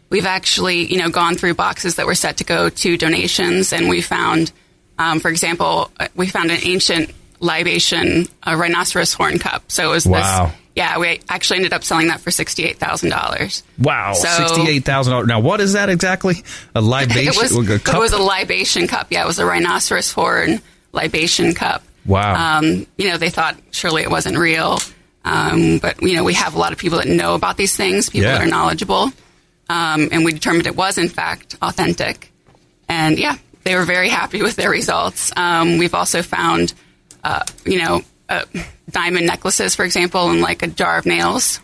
We've 0.10 0.26
actually, 0.26 0.92
you 0.92 0.98
know, 0.98 1.10
gone 1.10 1.36
through 1.36 1.54
boxes 1.54 1.96
that 1.96 2.06
were 2.06 2.16
set 2.16 2.38
to 2.38 2.44
go 2.44 2.70
to 2.70 2.98
donations, 2.98 3.72
and 3.72 3.88
we 3.88 4.02
found, 4.02 4.52
um, 5.00 5.20
for 5.22 5.30
example, 5.30 5.90
uh, 6.00 6.10
we 6.16 6.28
found 6.28 6.52
an 6.52 6.60
ancient 6.64 7.12
libation 7.42 8.28
a 8.44 8.56
rhinoceros 8.56 9.14
horn 9.14 9.40
cup. 9.40 9.70
So 9.70 9.90
it 9.90 9.94
was 9.94 10.06
wow. 10.06 10.46
this 10.46 10.56
yeah, 10.76 11.00
we 11.00 11.20
actually 11.28 11.58
ended 11.58 11.74
up 11.74 11.84
selling 11.84 12.08
that 12.08 12.22
for 12.22 12.32
sixty-eight 12.32 12.78
thousand 12.78 13.10
dollars. 13.10 13.64
Wow, 13.78 14.14
so, 14.14 14.30
sixty-eight 14.30 14.86
thousand 14.86 15.12
dollars. 15.12 15.28
Now, 15.28 15.42
what 15.42 15.60
is 15.60 15.74
that 15.74 15.90
exactly? 15.90 16.44
A 16.74 16.82
libation? 16.82 17.34
it, 17.34 17.52
was, 17.52 17.70
a 17.70 17.80
cup? 17.80 17.96
it 17.96 18.00
was 18.00 18.14
a 18.14 18.22
libation 18.22 18.88
cup. 18.88 19.08
Yeah, 19.10 19.24
it 19.24 19.28
was 19.28 19.38
a 19.40 19.46
rhinoceros 19.46 20.14
horn 20.14 20.62
libation 20.94 21.54
cup. 21.54 21.84
Wow. 22.06 22.60
Um, 22.60 22.88
you 22.98 23.10
know, 23.10 23.18
they 23.18 23.30
thought 23.30 23.58
surely 23.72 24.04
it 24.04 24.10
wasn't 24.10 24.38
real, 24.38 24.80
um, 25.26 25.80
but 25.80 26.02
you 26.02 26.16
know, 26.16 26.24
we 26.24 26.36
have 26.36 26.56
a 26.56 26.58
lot 26.58 26.72
of 26.72 26.78
people 26.78 27.00
that 27.00 27.08
know 27.08 27.36
about 27.36 27.58
these 27.58 27.76
things. 27.76 28.10
People 28.10 28.30
yeah. 28.30 28.38
that 28.38 28.48
are 28.48 28.50
knowledgeable. 28.50 29.12
um, 29.70 30.08
and 30.12 30.24
we 30.24 30.32
determined 30.32 30.68
it 30.68 30.76
was 30.76 30.98
in 30.98 31.10
fact 31.10 31.58
authentic. 31.62 32.32
And 32.88 33.20
yeah, 33.20 33.38
they 33.64 33.76
were 33.76 33.86
very 33.86 34.10
happy 34.10 34.42
with 34.42 34.56
their 34.56 34.70
results. 34.70 35.32
Um, 35.36 35.78
we've 35.78 35.94
also 35.94 36.22
found, 36.22 36.74
uh, 37.24 37.44
you 37.66 37.80
know, 37.80 38.02
uh, 38.30 38.46
diamond 38.90 39.28
necklaces, 39.28 39.76
for 39.76 39.84
example, 39.84 40.30
and 40.30 40.42
like 40.42 40.64
a 40.64 40.68
jar 40.68 40.98
of 40.98 41.06
nails. 41.06 41.60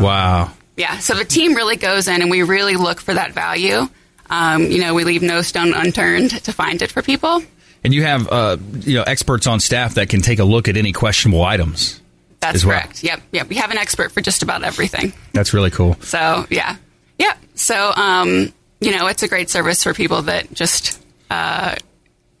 Wow. 0.00 0.52
Yeah, 0.76 0.98
so 0.98 1.14
the 1.14 1.24
team 1.24 1.54
really 1.54 1.76
goes 1.76 2.08
in 2.08 2.22
and 2.22 2.30
we 2.30 2.42
really 2.42 2.76
look 2.76 3.00
for 3.00 3.12
that 3.14 3.32
value. 3.32 3.88
Um, 4.30 4.62
you 4.62 4.80
know, 4.80 4.94
we 4.94 5.04
leave 5.04 5.22
no 5.22 5.42
stone 5.42 5.74
unturned 5.74 6.30
to 6.44 6.52
find 6.52 6.80
it 6.82 6.90
for 6.90 7.02
people. 7.02 7.42
And 7.82 7.92
you 7.92 8.02
have 8.04 8.28
uh, 8.28 8.58
you 8.80 8.94
know 8.94 9.02
experts 9.02 9.46
on 9.46 9.60
staff 9.60 9.94
that 9.94 10.08
can 10.08 10.20
take 10.20 10.38
a 10.38 10.44
look 10.44 10.68
at 10.68 10.76
any 10.76 10.92
questionable 10.92 11.42
items. 11.42 12.00
That's 12.40 12.64
well. 12.64 12.78
correct. 12.78 13.02
Yep, 13.02 13.20
yep. 13.32 13.48
We 13.48 13.56
have 13.56 13.70
an 13.70 13.78
expert 13.78 14.12
for 14.12 14.20
just 14.20 14.42
about 14.42 14.62
everything. 14.62 15.12
That's 15.32 15.52
really 15.52 15.70
cool. 15.70 15.96
So 16.00 16.46
yeah, 16.50 16.76
yeah. 17.18 17.34
So 17.54 17.92
um, 17.96 18.52
you 18.80 18.96
know, 18.96 19.06
it's 19.06 19.22
a 19.22 19.28
great 19.28 19.50
service 19.50 19.82
for 19.82 19.94
people 19.94 20.22
that 20.22 20.52
just 20.52 21.02
uh, 21.30 21.74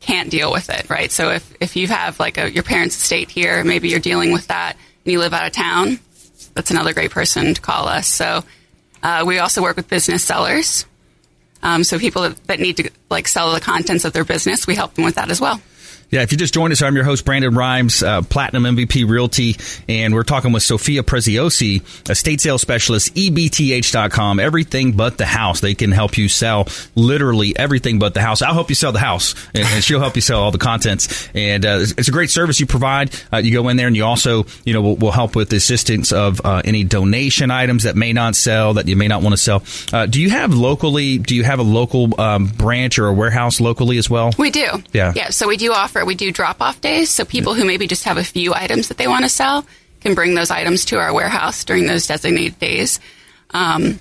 can't 0.00 0.30
deal 0.30 0.50
with 0.50 0.70
it, 0.70 0.88
right? 0.88 1.12
So 1.12 1.30
if 1.30 1.54
if 1.60 1.76
you 1.76 1.86
have 1.88 2.18
like 2.18 2.38
a, 2.38 2.50
your 2.50 2.62
parents' 2.62 2.96
estate 2.96 3.30
here, 3.30 3.62
maybe 3.64 3.88
you're 3.88 4.00
dealing 4.00 4.32
with 4.32 4.48
that, 4.48 4.76
and 5.04 5.12
you 5.12 5.18
live 5.18 5.32
out 5.32 5.46
of 5.46 5.52
town, 5.52 6.00
that's 6.54 6.70
another 6.70 6.92
great 6.92 7.10
person 7.10 7.54
to 7.54 7.60
call 7.60 7.86
us. 7.88 8.06
So 8.06 8.44
uh, 9.02 9.24
we 9.26 9.38
also 9.38 9.62
work 9.62 9.76
with 9.76 9.88
business 9.88 10.24
sellers. 10.24 10.86
Um, 11.62 11.84
so 11.84 11.98
people 11.98 12.22
that, 12.22 12.42
that 12.46 12.60
need 12.60 12.78
to 12.78 12.90
like 13.10 13.28
sell 13.28 13.52
the 13.52 13.60
contents 13.60 14.04
of 14.04 14.12
their 14.12 14.24
business, 14.24 14.66
we 14.66 14.74
help 14.74 14.94
them 14.94 15.04
with 15.04 15.16
that 15.16 15.30
as 15.30 15.40
well. 15.40 15.60
Yeah, 16.10 16.22
if 16.22 16.32
you 16.32 16.38
just 16.38 16.52
joined 16.52 16.72
us, 16.72 16.82
I'm 16.82 16.96
your 16.96 17.04
host, 17.04 17.24
Brandon 17.24 17.54
Rhymes, 17.54 18.02
uh, 18.02 18.22
Platinum 18.22 18.64
MVP 18.64 19.08
Realty, 19.08 19.56
and 19.88 20.12
we're 20.12 20.24
talking 20.24 20.50
with 20.50 20.64
Sophia 20.64 21.04
Preziosi, 21.04 21.82
estate 22.10 22.40
sales 22.40 22.62
specialist, 22.62 23.14
EBTH.com, 23.14 24.40
everything 24.40 24.92
but 24.92 25.18
the 25.18 25.26
house. 25.26 25.60
They 25.60 25.74
can 25.74 25.92
help 25.92 26.18
you 26.18 26.28
sell 26.28 26.66
literally 26.96 27.56
everything 27.56 28.00
but 28.00 28.14
the 28.14 28.22
house. 28.22 28.42
I'll 28.42 28.54
help 28.54 28.70
you 28.70 28.74
sell 28.74 28.90
the 28.90 28.98
house, 28.98 29.36
and, 29.54 29.64
and 29.64 29.84
she'll 29.84 30.00
help 30.00 30.16
you 30.16 30.20
sell 30.20 30.42
all 30.42 30.50
the 30.50 30.58
contents. 30.58 31.28
And 31.32 31.64
uh, 31.64 31.78
it's 31.80 32.08
a 32.08 32.12
great 32.12 32.30
service 32.30 32.58
you 32.58 32.66
provide. 32.66 33.14
Uh, 33.32 33.36
you 33.36 33.52
go 33.52 33.68
in 33.68 33.76
there, 33.76 33.86
and 33.86 33.94
you 33.94 34.04
also, 34.04 34.46
you 34.64 34.74
know, 34.74 34.82
will, 34.82 34.96
will 34.96 35.12
help 35.12 35.36
with 35.36 35.50
the 35.50 35.56
assistance 35.56 36.12
of 36.12 36.40
uh, 36.44 36.60
any 36.64 36.82
donation 36.82 37.52
items 37.52 37.84
that 37.84 37.94
may 37.94 38.12
not 38.12 38.34
sell, 38.34 38.74
that 38.74 38.88
you 38.88 38.96
may 38.96 39.06
not 39.06 39.22
want 39.22 39.32
to 39.32 39.36
sell. 39.36 39.62
Uh, 39.92 40.06
do 40.06 40.20
you 40.20 40.30
have 40.30 40.52
locally, 40.52 41.18
do 41.18 41.36
you 41.36 41.44
have 41.44 41.60
a 41.60 41.62
local 41.62 42.20
um, 42.20 42.46
branch 42.48 42.98
or 42.98 43.06
a 43.06 43.12
warehouse 43.12 43.60
locally 43.60 43.96
as 43.96 44.10
well? 44.10 44.32
We 44.36 44.50
do. 44.50 44.66
Yeah. 44.92 45.12
Yeah. 45.14 45.30
So 45.30 45.46
we 45.46 45.56
do 45.56 45.72
offer, 45.72 45.99
we 46.04 46.14
do 46.14 46.32
drop 46.32 46.60
off 46.60 46.80
days. 46.80 47.10
So 47.10 47.24
people 47.24 47.54
who 47.54 47.64
maybe 47.64 47.86
just 47.86 48.04
have 48.04 48.16
a 48.16 48.24
few 48.24 48.54
items 48.54 48.88
that 48.88 48.96
they 48.96 49.08
want 49.08 49.24
to 49.24 49.28
sell 49.28 49.66
can 50.00 50.14
bring 50.14 50.34
those 50.34 50.50
items 50.50 50.84
to 50.86 50.98
our 50.98 51.12
warehouse 51.12 51.64
during 51.64 51.86
those 51.86 52.06
designated 52.06 52.58
days. 52.58 53.00
Um, 53.50 54.00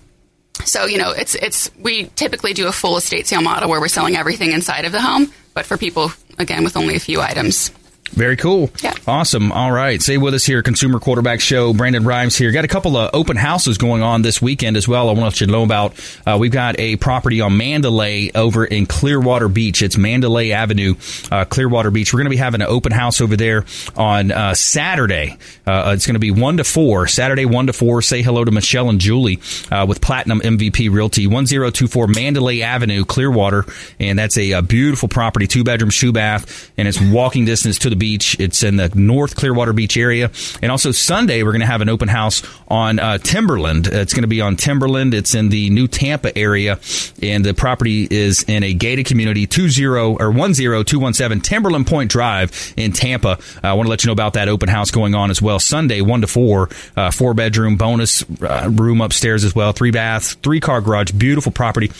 so, 0.66 0.86
you 0.86 0.98
know, 0.98 1.12
it's, 1.12 1.36
it's, 1.36 1.72
we 1.78 2.06
typically 2.16 2.54
do 2.54 2.68
a 2.68 2.72
full 2.72 2.98
estate 2.98 3.28
sale 3.28 3.42
model 3.42 3.70
where 3.70 3.80
we're 3.80 3.88
selling 3.88 4.16
everything 4.16 4.52
inside 4.52 4.86
of 4.86 4.92
the 4.92 5.02
home, 5.02 5.32
but 5.54 5.66
for 5.66 5.78
people, 5.78 6.12
again, 6.38 6.64
with 6.64 6.76
only 6.76 6.96
a 6.96 7.00
few 7.00 7.22
items. 7.22 7.72
Very 8.12 8.36
cool. 8.36 8.70
Yeah. 8.82 8.94
Awesome. 9.08 9.52
All 9.52 9.72
right. 9.72 10.02
Stay 10.02 10.18
with 10.18 10.34
us 10.34 10.46
here. 10.46 10.62
Consumer 10.62 11.00
Quarterback 11.00 11.42
Show. 11.42 11.74
Brandon 11.74 12.04
Rhymes 12.04 12.36
here. 12.36 12.52
Got 12.52 12.66
a 12.66 12.70
couple 12.70 12.98
of 12.98 13.12
open 13.14 13.38
houses 13.38 13.78
going 13.78 14.02
on 14.02 14.22
this 14.22 14.42
weekend 14.42 14.78
as 14.78 14.88
well. 14.88 15.10
I 15.10 15.14
want 15.14 15.20
to 15.20 15.24
let 15.26 15.42
you 15.42 15.48
know 15.48 15.64
about. 15.64 15.94
Uh, 16.26 16.38
we've 16.40 16.52
got 16.52 16.80
a 16.80 16.96
property 16.98 17.42
on 17.42 17.58
Mandalay 17.58 18.32
over 18.34 18.66
in 18.66 18.86
Clearwater 18.86 19.48
Beach. 19.48 19.82
It's 19.82 19.98
Mandalay 19.98 20.52
Avenue, 20.52 20.96
uh, 21.32 21.46
Clearwater 21.46 21.92
Beach. 21.92 22.14
We're 22.14 22.20
going 22.20 22.26
to 22.26 22.32
be 22.32 22.38
having 22.38 22.62
an 22.62 22.68
open 22.68 22.92
house 22.92 23.22
over 23.22 23.36
there 23.38 23.66
on 23.96 24.32
uh, 24.32 24.54
Saturday. 24.54 25.38
Uh, 25.66 25.92
it's 25.96 26.06
going 26.06 26.16
to 26.16 26.20
be 26.20 26.32
1 26.32 26.58
to 26.58 26.64
4. 26.64 27.08
Saturday, 27.08 27.46
1 27.46 27.68
to 27.68 27.74
4. 27.74 28.02
Say 28.02 28.22
hello 28.22 28.44
to 28.44 28.52
Michelle 28.52 28.90
and 28.90 29.00
Julie 29.00 29.40
uh, 29.72 29.86
with 29.88 30.02
Platinum 30.02 30.42
MVP 30.42 30.92
Realty. 30.92 31.28
1024 31.28 32.08
Mandalay 32.08 32.62
Avenue, 32.62 33.06
Clearwater. 33.06 33.66
And 34.00 34.18
that's 34.18 34.38
a, 34.38 34.52
a 34.54 34.62
beautiful 34.62 35.10
property, 35.10 35.48
two 35.48 35.64
bedroom, 35.64 35.90
shoe 35.90 36.12
bath, 36.12 36.72
and 36.78 36.88
it's 36.88 37.00
walking 37.00 37.46
distance 37.46 37.80
to 37.80 37.90
the 37.90 37.99
beach. 38.00 38.36
It's 38.40 38.64
in 38.64 38.78
the 38.78 38.90
North 38.96 39.36
Clearwater 39.36 39.74
Beach 39.74 39.98
area. 39.98 40.32
And 40.62 40.72
also 40.72 40.92
Sunday, 40.92 41.44
we're 41.44 41.52
going 41.52 41.62
to 41.62 41.68
have 41.68 41.82
an 41.82 41.90
open 41.90 42.08
house 42.08 42.42
on 42.68 43.00
uh, 43.00 43.18
Timberland. 43.20 43.88
It's 43.88 44.14
going 44.14 44.24
to 44.24 44.28
be 44.28 44.42
on 44.42 44.56
Timberland. 44.56 45.14
It's 45.14 45.36
in 45.36 45.50
the 45.50 45.70
New 45.70 45.88
Tampa 45.88 46.36
area, 46.38 46.80
and 47.22 47.46
the 47.46 47.54
property 47.54 48.08
is 48.10 48.44
in 48.44 48.64
a 48.64 48.74
gated 48.74 49.06
community, 49.06 49.46
20 49.46 49.86
or 49.86 50.32
10217 50.32 51.42
Timberland 51.42 51.88
Point 51.88 52.12
Drive 52.12 52.74
in 52.78 52.92
Tampa. 52.92 53.38
I 53.64 53.74
want 53.74 53.88
to 53.88 53.90
let 53.90 54.04
you 54.04 54.08
know 54.08 54.14
about 54.14 54.34
that 54.34 54.48
open 54.48 54.70
house 54.70 54.92
going 54.92 55.16
on 55.16 55.30
as 55.30 55.42
well. 55.42 55.60
Sunday, 55.60 56.02
1 56.02 56.22
to 56.22 56.28
4, 56.28 56.70
uh, 56.96 57.12
four 57.12 57.34
bedroom 57.34 57.76
bonus 57.76 58.24
uh, 58.42 58.70
room 58.72 59.02
upstairs 59.02 59.44
as 59.44 59.54
well, 59.54 59.74
three 59.74 59.92
baths, 59.92 60.36
three 60.36 60.60
car 60.60 60.82
garage, 60.82 61.12
beautiful 61.12 61.52
property 61.52 61.92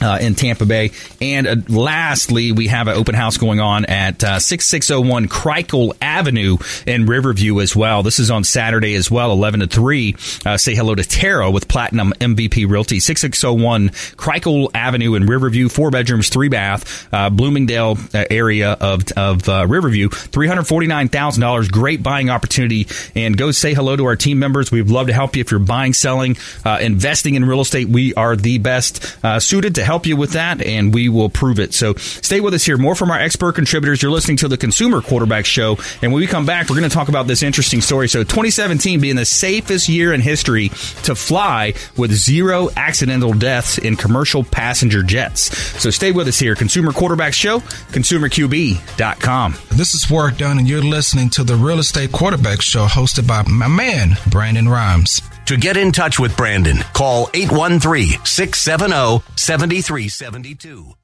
uh, 0.00 0.18
in 0.20 0.34
Tampa 0.34 0.66
Bay. 0.66 0.92
And 1.20 1.46
uh, 1.46 1.56
lastly, 1.68 2.52
we 2.52 2.68
have 2.68 2.88
an 2.88 2.96
open 2.96 3.14
house 3.14 3.36
going 3.36 3.60
on 3.60 3.84
at 3.86 4.22
uh, 4.22 4.38
6601 4.38 5.28
Crikel 5.28 5.94
Avenue 6.00 6.58
in 6.86 7.06
Riverview 7.06 7.60
as 7.60 7.74
well. 7.74 8.02
This 8.02 8.18
is 8.18 8.30
on 8.30 8.44
Saturday 8.44 8.94
as 8.94 9.10
well, 9.10 9.32
11 9.32 9.60
to 9.60 9.66
3. 9.66 10.16
Uh, 10.44 10.56
say 10.56 10.74
hello 10.74 10.94
to 10.94 11.04
Tara 11.04 11.50
with 11.50 11.68
Platinum 11.68 12.12
MVP 12.20 12.68
Realty. 12.68 13.00
6601 13.00 13.90
Crikel 14.16 14.70
Avenue 14.74 15.14
in 15.14 15.26
Riverview, 15.26 15.68
four 15.68 15.90
bedrooms, 15.90 16.28
three 16.28 16.48
bath, 16.48 17.08
uh, 17.12 17.30
Bloomingdale 17.30 17.98
uh, 18.14 18.24
area 18.30 18.72
of, 18.72 19.10
of 19.12 19.48
Riverview. 19.70 20.08
$349,000. 20.08 21.70
Great 21.70 22.02
buying 22.02 22.30
opportunity. 22.30 22.86
And 23.14 23.36
go 23.36 23.50
say 23.50 23.74
hello 23.74 23.96
to 23.96 24.04
our 24.06 24.16
team 24.16 24.38
members. 24.38 24.70
We'd 24.70 24.88
love 24.88 25.06
to 25.06 25.12
help 25.12 25.36
you 25.36 25.40
if 25.40 25.50
you're 25.50 25.60
buying, 25.60 25.92
selling, 25.92 26.36
investing 26.64 27.34
in 27.34 27.44
real 27.44 27.60
estate. 27.60 27.88
We 27.88 28.14
are 28.14 28.36
the 28.36 28.58
best 28.58 29.16
suited 29.42 29.76
to 29.76 29.85
help 29.86 30.04
you 30.06 30.16
with 30.16 30.32
that, 30.32 30.60
and 30.60 30.92
we 30.92 31.08
will 31.08 31.30
prove 31.30 31.58
it. 31.58 31.72
So 31.72 31.94
stay 31.94 32.40
with 32.40 32.52
us 32.52 32.64
here. 32.64 32.76
More 32.76 32.94
from 32.94 33.10
our 33.10 33.18
expert 33.18 33.54
contributors. 33.54 34.02
You're 34.02 34.10
listening 34.10 34.36
to 34.38 34.48
the 34.48 34.58
Consumer 34.58 35.00
Quarterback 35.00 35.46
Show, 35.46 35.78
and 36.02 36.12
when 36.12 36.20
we 36.20 36.26
come 36.26 36.44
back, 36.44 36.68
we're 36.68 36.76
going 36.76 36.88
to 36.88 36.94
talk 36.94 37.08
about 37.08 37.26
this 37.26 37.42
interesting 37.42 37.80
story. 37.80 38.08
So 38.08 38.22
2017 38.22 39.00
being 39.00 39.16
the 39.16 39.24
safest 39.24 39.88
year 39.88 40.12
in 40.12 40.20
history 40.20 40.68
to 41.04 41.14
fly 41.14 41.74
with 41.96 42.12
zero 42.12 42.68
accidental 42.76 43.32
deaths 43.32 43.78
in 43.78 43.96
commercial 43.96 44.42
passenger 44.42 45.02
jets. 45.02 45.56
So 45.80 45.90
stay 45.90 46.12
with 46.12 46.28
us 46.28 46.38
here. 46.38 46.54
Consumer 46.54 46.92
Quarterback 46.92 47.32
Show, 47.32 47.60
consumerqb.com. 47.60 49.54
This 49.70 49.94
is 49.94 50.10
Warrick 50.10 50.38
Dunn, 50.38 50.58
and 50.58 50.68
you're 50.68 50.82
listening 50.82 51.30
to 51.30 51.44
the 51.44 51.54
Real 51.54 51.78
Estate 51.78 52.12
Quarterback 52.12 52.60
Show 52.60 52.86
hosted 52.86 53.26
by 53.26 53.42
my 53.48 53.68
man, 53.68 54.16
Brandon 54.28 54.68
Rhymes. 54.68 55.22
To 55.46 55.56
get 55.56 55.76
in 55.76 55.92
touch 55.92 56.18
with 56.18 56.36
Brandon, 56.36 56.78
call 56.92 57.30
813 57.32 58.24
670 58.24 59.22
7372. 59.36 60.94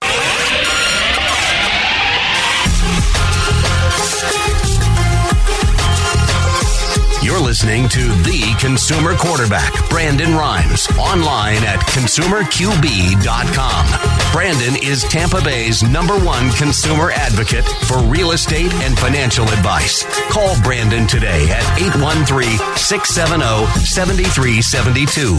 You're 7.22 7.38
listening 7.38 7.88
to 7.90 8.00
the 8.00 8.56
consumer 8.58 9.14
quarterback, 9.14 9.88
Brandon 9.88 10.34
Rhymes, 10.34 10.88
online 10.98 11.62
at 11.62 11.78
consumerqb.com. 11.78 14.11
Brandon 14.32 14.82
is 14.82 15.02
Tampa 15.04 15.42
Bay's 15.42 15.82
number 15.82 16.14
one 16.24 16.50
consumer 16.52 17.10
advocate 17.10 17.66
for 17.84 17.98
real 18.04 18.30
estate 18.32 18.72
and 18.72 18.98
financial 18.98 19.44
advice. 19.44 20.04
Call 20.30 20.58
Brandon 20.62 21.06
today 21.06 21.50
at 21.50 21.78
813 21.78 22.58
670 22.76 23.66
7372. 23.84 25.38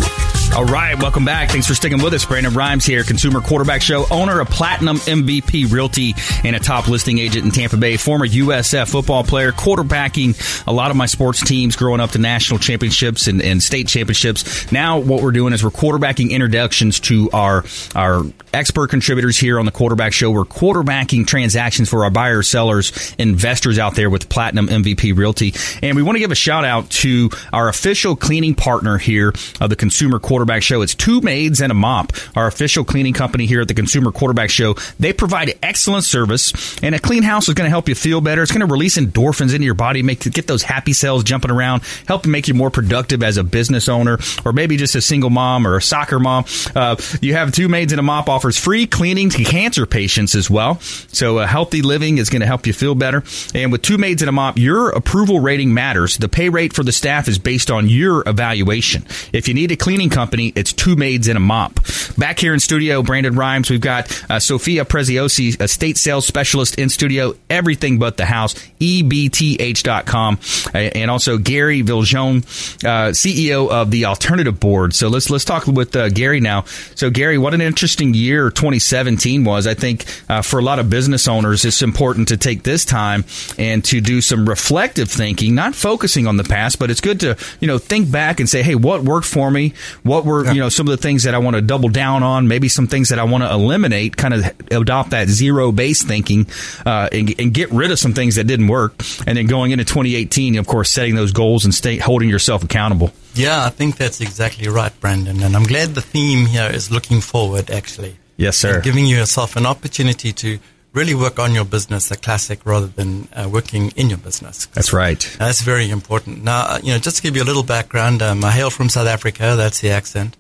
All 0.56 0.66
right, 0.66 0.96
welcome 1.02 1.26
back. 1.26 1.50
Thanks 1.50 1.66
for 1.66 1.74
sticking 1.74 2.04
with 2.04 2.14
us. 2.14 2.26
Brandon 2.26 2.54
Rhymes 2.54 2.86
here, 2.86 3.04
Consumer 3.04 3.42
Quarterback 3.42 3.82
Show, 3.82 4.06
owner 4.12 4.40
of 4.40 4.50
Platinum 4.50 4.98
MVP 4.98 5.72
Realty 5.72 6.14
and 6.44 6.56
a 6.56 6.60
top 6.60 6.88
listing 6.88 7.18
agent 7.18 7.46
in 7.46 7.52
Tampa 7.52 7.78
Bay, 7.78 7.98
former 7.98 8.28
USF 8.28 8.92
football 8.92 9.24
player, 9.24 9.52
quarterbacking 9.52 10.68
a 10.68 10.72
lot 10.72 10.92
of 10.92 10.98
my 10.98 11.08
sports 11.08 11.44
teams 11.44 11.76
growing 11.76 12.00
up 12.00 12.12
to 12.12 12.20
national 12.20 12.60
championships 12.60 13.26
and, 13.26 13.42
and 13.42 13.64
state 13.64 13.88
championships. 13.88 14.72
Now, 14.72 15.00
what 15.00 15.24
we're 15.24 15.32
doing 15.32 15.54
is 15.54 15.64
we're 15.64 15.72
quarterbacking 15.72 16.30
introductions 16.30 17.00
to 17.02 17.32
our 17.32 17.64
our 17.96 18.22
expert 18.54 18.83
contributors 18.88 19.38
here 19.38 19.60
on 19.60 19.66
the 19.66 19.72
Quarterback 19.72 20.14
Show. 20.14 20.32
We're 20.32 20.44
quarterbacking 20.44 21.28
transactions 21.28 21.90
for 21.90 22.04
our 22.04 22.10
buyers, 22.10 22.50
sellers, 22.50 23.14
investors 23.18 23.80
out 23.80 23.96
there 23.96 24.10
with 24.10 24.30
Platinum 24.30 24.68
MVP 24.68 25.16
Realty, 25.16 25.54
and 25.82 25.96
we 25.96 26.04
want 26.04 26.16
to 26.16 26.20
give 26.20 26.32
a 26.32 26.36
shout 26.36 26.66
out 26.66 26.90
to 26.90 27.30
our 27.52 27.70
official 27.70 28.16
cleaning 28.16 28.56
partner 28.56 28.98
here 28.98 29.34
of 29.62 29.70
the 29.70 29.76
Consumer 29.76 30.20
Quarterback 30.20 30.64
Show. 30.64 30.82
It's 30.82 30.96
Two 30.96 31.22
Maids 31.22 31.62
and 31.62 31.72
a 31.72 31.76
Mop, 31.76 32.14
our 32.36 32.48
official 32.48 32.84
cleaning 32.84 33.14
company 33.14 33.46
here 33.46 33.62
at 33.62 33.68
the 33.68 33.74
Consumer 33.74 34.12
Quarterback 34.12 34.50
Show. 34.50 34.76
They 35.00 35.14
provide 35.14 35.58
excellent 35.62 36.04
service, 36.04 36.54
and 36.82 36.96
a 36.96 37.00
clean 37.00 37.24
house 37.24 37.48
is 37.48 37.54
going 37.54 37.66
to 37.66 37.72
help 37.72 37.88
you 37.88 37.96
feel 37.96 38.22
better. 38.22 38.42
It's 38.42 38.52
going 38.52 38.66
to 38.68 38.72
release 38.72 38.98
endorphins 38.98 39.54
into 39.54 39.66
your 39.66 39.76
body, 39.76 40.04
make 40.04 40.20
get 40.32 40.48
those 40.48 40.64
happy 40.64 40.94
cells 40.94 41.24
jumping 41.24 41.52
around, 41.52 41.84
help 42.08 42.26
make 42.26 42.48
you 42.48 42.54
more 42.54 42.70
productive 42.70 43.24
as 43.24 43.38
a 43.38 43.44
business 43.44 43.88
owner, 43.88 44.18
or 44.46 44.54
maybe 44.54 44.78
just 44.78 44.96
a 44.96 45.02
single 45.02 45.30
mom 45.30 45.68
or 45.68 45.78
a 45.78 45.82
soccer 45.82 46.20
mom. 46.20 46.46
Uh, 46.76 46.96
you 47.22 47.34
have 47.34 47.52
Two 47.52 47.70
Maids 47.70 47.94
and 47.94 48.00
a 48.00 48.04
Mop 48.04 48.30
offers 48.30 48.58
free 48.58 48.73
free 48.74 48.88
cleaning 48.88 49.30
to 49.30 49.44
cancer 49.44 49.86
patients 49.86 50.34
as 50.34 50.50
well. 50.50 50.80
So, 50.80 51.38
uh, 51.38 51.46
healthy 51.46 51.84
living 51.84 52.18
is 52.18 52.32
going 52.32 52.40
to 52.40 52.48
help 52.48 52.66
you 52.66 52.74
feel 52.74 52.96
better. 52.96 53.24
And 53.54 53.72
with 53.72 53.84
two 53.84 54.00
maids 54.00 54.24
and 54.24 54.30
a 54.30 54.32
mop, 54.32 54.58
your 54.58 54.90
approval 54.90 55.40
rating 55.40 55.76
matters. 55.76 56.18
The 56.18 56.28
pay 56.28 56.50
rate 56.50 56.74
for 56.74 56.82
the 56.82 56.92
staff 56.92 57.28
is 57.28 57.38
based 57.38 57.70
on 57.70 57.88
your 57.88 58.28
evaluation. 58.28 59.06
If 59.32 59.48
you 59.48 59.54
need 59.54 59.72
a 59.72 59.76
cleaning 59.76 60.10
company, 60.10 60.52
it's 60.56 60.74
two 60.74 60.96
maids 60.96 61.28
and 61.28 61.38
a 61.38 61.40
mop. 61.40 61.82
Back 62.18 62.40
here 62.40 62.52
in 62.52 62.60
studio, 62.60 63.04
Brandon 63.04 63.36
Rhymes, 63.36 63.70
we've 63.70 63.80
got 63.80 64.10
uh, 64.28 64.40
Sophia 64.40 64.86
Preziosi, 64.86 65.62
a 65.62 65.68
state 65.68 65.98
sales 65.98 66.26
specialist 66.26 66.80
in 66.80 66.90
studio, 66.90 67.36
everything 67.52 68.00
but 68.00 68.18
the 68.18 68.26
house, 68.26 68.56
ebth.com, 68.80 70.40
and 70.74 71.12
also 71.12 71.38
Gary 71.38 71.84
Viljoen, 71.84 72.38
uh, 72.84 73.12
CEO 73.12 73.70
of 73.70 73.92
the 73.92 74.06
Alternative 74.06 74.60
Board. 74.60 74.96
So 74.96 75.10
let's 75.10 75.30
let's 75.30 75.46
talk 75.46 75.68
with 75.68 75.96
uh, 75.96 76.10
Gary 76.10 76.40
now. 76.40 76.64
So 76.96 77.12
Gary, 77.12 77.38
what 77.38 77.54
an 77.54 77.62
interesting 77.62 78.16
year 78.16 78.50
2017 78.64 79.44
was. 79.44 79.68
I 79.68 79.74
think 79.74 80.06
uh, 80.30 80.42
for 80.42 80.58
a 80.58 80.62
lot 80.62 80.80
of 80.80 80.90
business 80.90 81.28
owners, 81.28 81.66
it's 81.66 81.82
important 81.82 82.30
to 82.30 82.38
take 82.38 82.64
this 82.64 82.86
time 82.86 83.26
and 83.58 83.84
to 83.86 84.00
do 84.00 84.22
some 84.22 84.48
reflective 84.48 85.12
thinking, 85.12 85.54
not 85.54 85.76
focusing 85.76 86.28
on 86.28 86.38
the 86.38 86.46
past, 86.46 86.80
but 86.80 86.90
it's 86.90 87.02
good 87.02 87.20
to 87.20 87.36
you 87.60 87.68
know 87.68 87.78
think 87.78 88.10
back 88.10 88.40
and 88.40 88.48
say, 88.48 88.64
hey, 88.64 88.76
what 88.76 89.04
worked 89.04 89.28
for 89.28 89.52
me? 89.52 89.74
What 90.04 90.24
were 90.24 90.50
you 90.54 90.62
know 90.62 90.70
some 90.70 90.88
of 90.88 90.92
the 90.92 91.02
things 91.02 91.24
that 91.24 91.36
I 91.36 91.40
want 91.40 91.58
to 91.58 91.62
double 91.62 91.90
down 91.90 92.24
on? 92.24 92.48
Maybe 92.48 92.70
some 92.70 92.88
things 92.88 93.10
that 93.10 93.20
I 93.20 93.26
want 93.26 93.44
to 93.44 93.52
eliminate. 93.52 94.16
Kind 94.16 94.34
of 94.34 94.46
adopt 94.72 95.10
that 95.10 95.28
zero 95.28 95.74
base 95.74 96.02
thinking 96.02 96.48
uh, 96.86 97.10
and, 97.12 97.36
and 97.38 97.54
get 97.54 97.70
rid 97.72 97.92
of 97.92 98.00
some 98.00 98.14
things 98.14 98.36
that 98.36 98.48
didn't 98.48 98.70
work. 98.70 98.94
And 99.28 99.38
then 99.38 99.48
going 99.48 99.72
into 99.72 99.84
2018, 99.84 100.56
of 100.56 100.68
course, 100.68 100.90
setting 100.90 101.16
those 101.16 101.34
goals 101.34 101.66
and 101.66 101.76
stay 101.76 101.98
holding 101.98 102.30
yourself 102.30 102.64
accountable. 102.64 103.12
Yeah, 103.36 103.66
I 103.66 103.70
think 103.72 103.98
that's 103.98 104.22
exactly 104.22 104.70
right, 104.70 104.98
Brandon. 105.02 105.44
And 105.44 105.54
I'm 105.54 105.64
glad 105.64 105.96
the 105.96 106.02
theme 106.02 106.46
here 106.46 106.70
is 106.72 106.92
looking 106.92 107.20
forward, 107.20 107.70
actually. 107.70 108.18
Yes, 108.38 108.58
sir. 108.58 108.82
Giving 108.82 109.06
yourself 109.06 109.56
an 109.56 109.66
opportunity 109.66 110.34
to 110.34 110.60
really 110.94 111.16
work 111.16 111.40
on 111.40 111.54
your 111.54 111.66
business, 111.66 112.10
the 112.10 112.16
classic, 112.16 112.66
rather 112.66 112.88
than 112.88 113.28
uh, 113.34 113.50
working 113.52 113.92
in 113.96 114.10
your 114.10 114.18
business. 114.18 114.68
That's 114.68 114.94
right. 114.94 115.36
That's 115.40 115.62
very 115.62 115.90
important. 115.90 116.44
Now, 116.44 116.62
uh, 116.62 116.80
you 116.84 116.94
know, 116.94 117.00
just 117.00 117.18
to 117.18 117.24
give 117.24 117.36
you 117.36 117.44
a 117.44 117.46
little 117.46 117.64
background, 117.64 118.22
um, 118.22 118.44
I 118.44 118.52
hail 118.52 118.70
from 118.70 118.90
South 118.90 119.08
Africa. 119.08 119.56
That's 119.58 119.82
the 119.82 119.90
accent. 119.90 120.38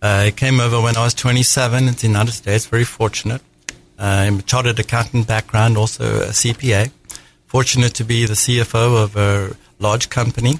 Uh, 0.00 0.26
I 0.26 0.30
came 0.30 0.60
over 0.60 0.80
when 0.80 0.96
I 0.96 1.04
was 1.04 1.14
27 1.14 1.88
in 1.88 1.94
the 1.94 2.06
United 2.06 2.32
States. 2.32 2.66
Very 2.66 2.84
fortunate. 2.84 3.42
Uh, 3.98 4.26
I'm 4.26 4.38
a 4.40 4.42
chartered 4.42 4.78
accountant 4.78 5.26
background, 5.26 5.76
also 5.76 6.22
a 6.22 6.28
CPA. 6.28 6.90
Fortunate 7.46 7.94
to 7.94 8.04
be 8.04 8.26
the 8.26 8.34
CFO 8.34 9.02
of 9.02 9.16
a 9.16 9.56
large 9.78 10.10
company. 10.10 10.58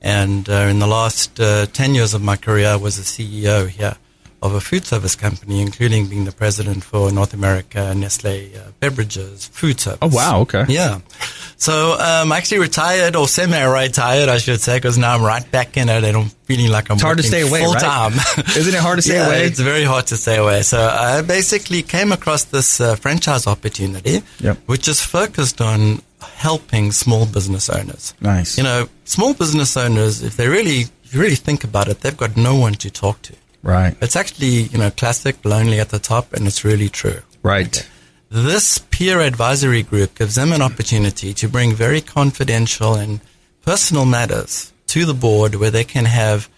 And 0.00 0.48
uh, 0.48 0.68
in 0.70 0.78
the 0.78 0.86
last 0.86 1.40
uh, 1.40 1.66
10 1.66 1.94
years 1.94 2.14
of 2.14 2.22
my 2.22 2.36
career, 2.36 2.68
I 2.68 2.76
was 2.76 2.98
a 2.98 3.02
CEO 3.02 3.68
here 3.68 3.96
of 4.42 4.54
a 4.54 4.60
food 4.60 4.84
service 4.84 5.16
company, 5.16 5.60
including 5.60 6.06
being 6.06 6.24
the 6.24 6.32
president 6.32 6.84
for 6.84 7.10
North 7.10 7.32
America, 7.34 7.94
Nestle 7.94 8.50
uh, 8.56 8.70
Beverages, 8.80 9.46
food 9.46 9.80
service. 9.80 9.98
Oh, 10.02 10.08
wow. 10.08 10.40
Okay. 10.40 10.64
Yeah. 10.68 11.00
So 11.56 11.92
um, 11.94 12.32
I 12.32 12.36
actually 12.36 12.58
retired 12.58 13.16
or 13.16 13.26
semi-retired, 13.28 14.28
I 14.28 14.36
should 14.38 14.60
say, 14.60 14.76
because 14.76 14.98
now 14.98 15.14
I'm 15.14 15.22
right 15.22 15.48
back 15.50 15.76
in 15.76 15.88
it 15.88 16.04
and 16.04 16.16
I'm 16.16 16.28
feeling 16.44 16.70
like 16.70 16.90
I'm 16.90 16.96
It's 16.96 17.02
hard 17.02 17.16
to 17.16 17.22
stay 17.22 17.40
away, 17.48 17.62
full 17.64 17.72
right? 17.72 17.80
time. 17.82 18.12
Isn't 18.56 18.74
it 18.74 18.80
hard 18.80 18.98
to 18.98 19.02
stay 19.02 19.14
yeah, 19.20 19.26
away? 19.26 19.44
It's 19.46 19.58
very 19.60 19.84
hard 19.84 20.06
to 20.08 20.16
stay 20.16 20.36
away. 20.36 20.62
So 20.62 20.78
I 20.86 21.22
basically 21.22 21.82
came 21.82 22.12
across 22.12 22.44
this 22.44 22.80
uh, 22.80 22.94
franchise 22.96 23.46
opportunity, 23.46 24.22
Yep. 24.40 24.58
which 24.66 24.86
is 24.86 25.00
focused 25.00 25.60
on 25.62 26.02
helping 26.20 26.92
small 26.92 27.24
business 27.26 27.70
owners. 27.70 28.12
Nice. 28.20 28.58
You 28.58 28.64
know, 28.64 28.88
small 29.04 29.32
business 29.32 29.76
owners, 29.76 30.22
if 30.22 30.36
they 30.36 30.48
really, 30.48 30.80
if 31.04 31.14
you 31.14 31.20
really 31.20 31.36
think 31.36 31.64
about 31.64 31.88
it, 31.88 32.00
they've 32.02 32.16
got 32.16 32.36
no 32.36 32.54
one 32.56 32.74
to 32.74 32.90
talk 32.90 33.22
to. 33.22 33.34
Right. 33.66 33.96
It's 34.00 34.14
actually, 34.14 34.62
you 34.70 34.78
know, 34.78 34.92
classic, 34.92 35.44
lonely 35.44 35.80
at 35.80 35.88
the 35.88 35.98
top, 35.98 36.32
and 36.32 36.46
it's 36.46 36.64
really 36.64 36.88
true. 36.88 37.20
Right. 37.42 37.88
This 38.30 38.78
peer 38.78 39.20
advisory 39.20 39.82
group 39.82 40.14
gives 40.14 40.36
them 40.36 40.52
an 40.52 40.62
opportunity 40.62 41.34
to 41.34 41.48
bring 41.48 41.74
very 41.74 42.00
confidential 42.00 42.94
and 42.94 43.20
personal 43.62 44.04
matters 44.04 44.72
to 44.88 45.04
the 45.04 45.14
board 45.14 45.56
where 45.56 45.72
they 45.72 45.82
can 45.82 46.04
have 46.04 46.48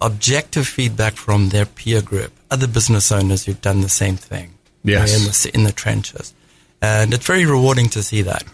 objective 0.00 0.66
feedback 0.66 1.14
from 1.14 1.50
their 1.50 1.66
peer 1.66 2.00
group, 2.00 2.32
other 2.50 2.66
business 2.66 3.12
owners 3.12 3.44
who've 3.44 3.60
done 3.60 3.82
the 3.82 3.88
same 3.90 4.16
thing. 4.16 4.54
Yes. 4.82 5.12
In 5.14 5.24
the, 5.52 5.58
in 5.58 5.64
the 5.64 5.72
trenches. 5.72 6.32
And 6.80 7.12
it's 7.12 7.26
very 7.26 7.44
rewarding 7.44 7.90
to 7.90 8.02
see 8.02 8.22
that. 8.22 8.44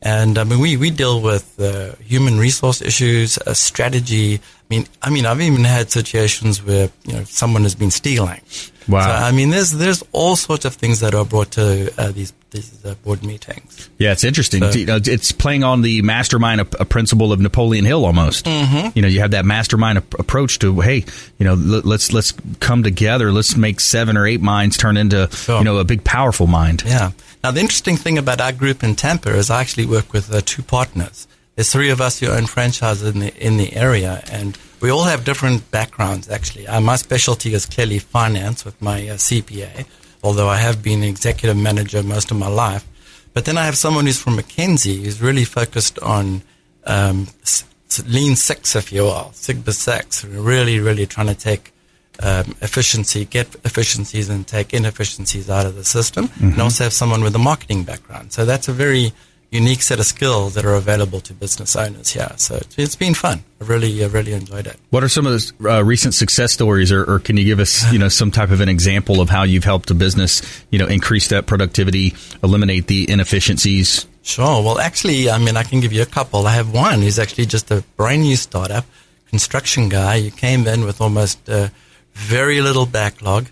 And 0.00 0.38
I 0.38 0.44
mean, 0.44 0.60
we, 0.60 0.76
we 0.76 0.90
deal 0.90 1.20
with 1.20 1.58
uh, 1.58 1.94
human 2.02 2.38
resource 2.38 2.82
issues, 2.82 3.38
uh, 3.38 3.54
strategy. 3.54 4.40
I 4.70 4.74
mean, 4.74 4.86
I 5.02 5.10
mean, 5.10 5.26
I've 5.26 5.40
even 5.40 5.64
had 5.64 5.90
situations 5.90 6.62
where 6.64 6.88
you 7.04 7.12
know 7.12 7.24
someone 7.24 7.62
has 7.64 7.74
been 7.74 7.90
stealing. 7.90 8.40
Wow. 8.88 9.00
So, 9.06 9.10
I 9.26 9.30
mean, 9.32 9.50
there's 9.50 9.70
there's 9.72 10.02
all 10.12 10.36
sorts 10.36 10.64
of 10.64 10.74
things 10.74 11.00
that 11.00 11.14
are 11.14 11.24
brought 11.24 11.52
to 11.52 11.92
uh, 11.98 12.12
these 12.12 12.32
these 12.50 12.84
uh, 12.84 12.94
board 13.04 13.22
meetings. 13.22 13.90
Yeah, 13.98 14.12
it's 14.12 14.24
interesting. 14.24 14.62
So- 14.62 14.78
You 14.78 14.86
know, 14.86 14.98
it's 15.02 15.32
playing 15.32 15.64
on 15.64 15.82
the 15.82 16.02
mastermind 16.02 16.60
a, 16.60 16.84
principle 16.84 17.32
of 17.32 17.40
Napoleon 17.40 17.84
Hill 17.84 18.04
almost. 18.04 18.44
Mm-hmm. 18.46 18.90
You 18.94 19.02
know, 19.02 19.08
you 19.08 19.20
have 19.20 19.32
that 19.32 19.44
mastermind 19.44 19.98
ap- 19.98 20.18
approach 20.18 20.58
to 20.60 20.80
hey, 20.80 21.04
you 21.38 21.44
know, 21.44 21.52
l- 21.52 21.82
let's 21.84 22.12
let's 22.12 22.32
come 22.60 22.82
together. 22.82 23.32
Let's 23.32 23.56
make 23.56 23.80
seven 23.80 24.16
or 24.16 24.26
eight 24.26 24.40
minds 24.42 24.76
turn 24.76 24.96
into 24.96 25.28
Sure. 25.32 25.58
you 25.58 25.64
know 25.64 25.78
a 25.78 25.84
big 25.84 26.04
powerful 26.04 26.46
mind. 26.46 26.82
Yeah. 26.86 27.12
Now, 27.42 27.50
the 27.50 27.60
interesting 27.60 27.98
thing 27.98 28.16
about 28.18 28.40
our 28.40 28.52
group 28.52 28.82
in 28.82 28.94
Tampa 28.96 29.34
is 29.36 29.50
I 29.50 29.60
actually 29.60 29.84
work 29.86 30.12
with 30.14 30.32
uh, 30.32 30.40
two 30.44 30.62
partners. 30.62 31.28
There's 31.54 31.72
three 31.72 31.90
of 31.90 32.00
us 32.00 32.18
who 32.18 32.26
own 32.26 32.46
franchises 32.46 33.14
in 33.14 33.20
the 33.20 33.34
in 33.36 33.56
the 33.56 33.74
area, 33.76 34.22
and 34.30 34.58
we 34.80 34.90
all 34.90 35.04
have 35.04 35.24
different 35.24 35.70
backgrounds. 35.70 36.28
Actually, 36.28 36.66
uh, 36.66 36.80
my 36.80 36.96
specialty 36.96 37.54
is 37.54 37.64
clearly 37.64 38.00
finance 38.00 38.64
with 38.64 38.80
my 38.82 39.08
uh, 39.08 39.14
CPA, 39.14 39.86
although 40.22 40.48
I 40.48 40.56
have 40.56 40.82
been 40.82 41.02
an 41.02 41.08
executive 41.08 41.56
manager 41.56 42.02
most 42.02 42.30
of 42.30 42.38
my 42.38 42.48
life. 42.48 42.84
But 43.34 43.44
then 43.44 43.56
I 43.56 43.64
have 43.64 43.76
someone 43.76 44.06
who's 44.06 44.20
from 44.20 44.36
McKinsey 44.36 45.04
who's 45.04 45.20
really 45.20 45.44
focused 45.44 45.98
on 46.00 46.42
um, 46.84 47.28
lean 48.06 48.36
six, 48.36 48.74
if 48.76 48.92
you 48.92 49.02
will, 49.02 49.30
Sigma 49.32 49.72
six, 49.72 50.24
really, 50.24 50.80
really 50.80 51.06
trying 51.06 51.26
to 51.28 51.34
take 51.34 51.72
um, 52.22 52.54
efficiency, 52.62 53.24
get 53.24 53.54
efficiencies 53.64 54.28
and 54.28 54.46
take 54.46 54.72
inefficiencies 54.72 55.50
out 55.50 55.66
of 55.66 55.74
the 55.74 55.84
system, 55.84 56.30
and 56.40 56.60
also 56.60 56.84
have 56.84 56.92
someone 56.92 57.22
with 57.22 57.34
a 57.34 57.40
marketing 57.40 57.84
background. 57.84 58.32
So 58.32 58.44
that's 58.44 58.68
a 58.68 58.72
very 58.72 59.12
unique 59.54 59.82
set 59.82 60.00
of 60.00 60.06
skills 60.06 60.54
that 60.54 60.64
are 60.64 60.74
available 60.74 61.20
to 61.20 61.32
business 61.32 61.76
owners 61.76 62.10
here. 62.10 62.32
So 62.36 62.56
it's, 62.56 62.76
it's 62.76 62.96
been 62.96 63.14
fun. 63.14 63.44
I 63.60 63.64
really, 63.64 64.02
I 64.02 64.08
really 64.08 64.32
enjoyed 64.32 64.66
it. 64.66 64.76
What 64.90 65.04
are 65.04 65.08
some 65.08 65.26
of 65.26 65.32
the 65.32 65.70
uh, 65.70 65.82
recent 65.82 66.14
success 66.14 66.52
stories, 66.52 66.90
or, 66.90 67.04
or 67.04 67.20
can 67.20 67.36
you 67.36 67.44
give 67.44 67.60
us, 67.60 67.90
you 67.92 67.98
know, 67.98 68.08
some 68.08 68.32
type 68.32 68.50
of 68.50 68.60
an 68.60 68.68
example 68.68 69.20
of 69.20 69.30
how 69.30 69.44
you've 69.44 69.64
helped 69.64 69.90
a 69.90 69.94
business, 69.94 70.42
you 70.70 70.78
know, 70.78 70.86
increase 70.86 71.28
that 71.28 71.46
productivity, 71.46 72.14
eliminate 72.42 72.88
the 72.88 73.08
inefficiencies? 73.08 74.06
Sure. 74.22 74.62
Well, 74.62 74.80
actually, 74.80 75.30
I 75.30 75.38
mean, 75.38 75.56
I 75.56 75.62
can 75.62 75.80
give 75.80 75.92
you 75.92 76.02
a 76.02 76.06
couple. 76.06 76.46
I 76.46 76.54
have 76.54 76.72
one 76.72 77.00
who's 77.02 77.18
actually 77.18 77.46
just 77.46 77.70
a 77.70 77.84
brand 77.96 78.22
new 78.22 78.36
startup, 78.36 78.86
construction 79.28 79.88
guy. 79.88 80.18
He 80.18 80.30
came 80.30 80.66
in 80.66 80.84
with 80.84 81.00
almost 81.00 81.48
uh, 81.48 81.68
very 82.14 82.60
little 82.60 82.86
backlog 82.86 83.46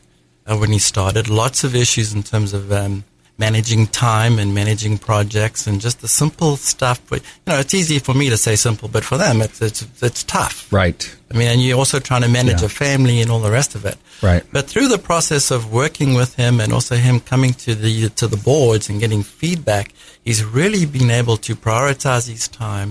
uh, 0.46 0.56
when 0.56 0.72
he 0.72 0.78
started. 0.78 1.28
Lots 1.28 1.62
of 1.62 1.76
issues 1.76 2.12
in 2.12 2.22
terms 2.22 2.52
of 2.54 2.72
um, 2.72 3.04
managing 3.46 3.83
time 4.09 4.35
and 4.40 4.48
managing 4.55 4.94
projects 5.11 5.66
and 5.68 5.81
just 5.87 5.96
the 6.00 6.09
simple 6.22 6.52
stuff. 6.57 6.98
But 7.11 7.20
you 7.22 7.46
know, 7.48 7.59
it's 7.62 7.74
easy 7.81 7.98
for 8.07 8.14
me 8.20 8.26
to 8.31 8.37
say 8.46 8.55
simple, 8.57 8.88
but 8.96 9.05
for 9.11 9.18
them, 9.24 9.37
it's 9.46 9.61
it's 9.68 9.81
it's 10.09 10.22
tough. 10.24 10.57
Right. 10.72 11.00
I 11.31 11.33
mean, 11.38 11.48
and 11.52 11.59
you're 11.62 11.78
also 11.83 11.98
trying 11.98 12.22
to 12.22 12.28
manage 12.40 12.61
Yeah. 12.61 12.66
a 12.66 12.68
family 12.87 13.16
and 13.22 13.31
all 13.31 13.40
the 13.48 13.50
rest 13.61 13.74
of 13.74 13.83
it. 13.92 13.96
Right. 14.31 14.44
But 14.52 14.64
through 14.70 14.88
the 14.88 15.02
process 15.11 15.50
of 15.50 15.61
working 15.72 16.11
with 16.20 16.33
him 16.42 16.61
and 16.61 16.72
also 16.72 16.94
him 17.09 17.16
coming 17.33 17.52
to 17.64 17.74
the 17.85 17.92
to 18.20 18.26
the 18.35 18.40
boards 18.50 18.88
and 18.90 19.00
getting 19.00 19.22
feedback, 19.24 19.87
he's 20.26 20.42
really 20.59 20.85
been 20.98 21.11
able 21.20 21.37
to 21.46 21.52
prioritize 21.57 22.24
his 22.35 22.46
time 22.48 22.90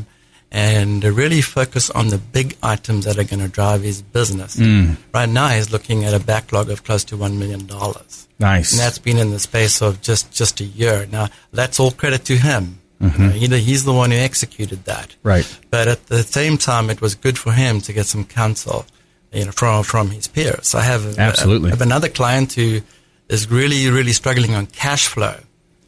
and 0.52 1.04
really 1.04 1.42
focus 1.42 1.90
on 1.90 2.10
the 2.10 2.18
big 2.18 2.58
items 2.62 3.06
that 3.06 3.18
are 3.18 3.24
going 3.24 3.40
to 3.40 3.48
drive 3.48 3.82
his 3.84 4.02
business. 4.02 4.58
Mm. 4.58 4.98
Right 5.14 5.30
now, 5.30 5.48
he's 5.48 5.72
looking 5.72 6.04
at 6.04 6.14
a 6.14 6.20
backlog 6.20 6.70
of 6.70 6.84
close 6.84 7.04
to 7.06 7.18
one 7.18 7.40
million 7.40 7.66
dollars. 7.68 8.28
Nice. 8.38 8.72
And 8.72 8.80
that's 8.82 8.98
been 9.00 9.18
in 9.18 9.32
the 9.32 9.40
space 9.40 9.82
of 9.82 10.02
just, 10.02 10.32
just 10.34 10.60
a 10.60 10.66
year. 10.66 11.08
Now, 11.12 11.28
that's 11.54 11.80
all 11.80 11.92
credit 11.92 12.26
to 12.26 12.36
him. 12.36 12.80
Mm-hmm. 13.00 13.32
You 13.38 13.48
know, 13.48 13.56
he- 13.56 13.64
he's 13.64 13.86
the 13.86 13.94
one 13.94 14.12
who 14.12 14.18
executed 14.18 14.84
that. 14.86 15.16
Right. 15.24 15.48
But 15.70 15.88
at 15.88 16.08
the 16.08 16.24
same 16.24 16.58
time, 16.58 16.90
it 16.90 17.02
was 17.02 17.16
good 17.16 17.38
for 17.38 17.54
him 17.54 17.80
to 17.82 17.94
get 17.94 18.06
some 18.08 18.26
counsel, 18.26 18.86
you 19.32 19.46
know, 19.46 19.52
from 19.52 19.84
from 19.84 20.10
his 20.12 20.28
peers. 20.28 20.76
I 20.76 20.82
have 20.82 21.18
Absolutely. 21.18 21.70
I 21.70 21.72
have 21.72 21.82
another 21.82 22.10
client 22.10 22.54
who 22.54 22.82
is 23.30 23.50
really, 23.50 23.90
really 23.90 24.12
struggling 24.12 24.54
on 24.54 24.66
cash 24.66 25.08
flow 25.08 25.36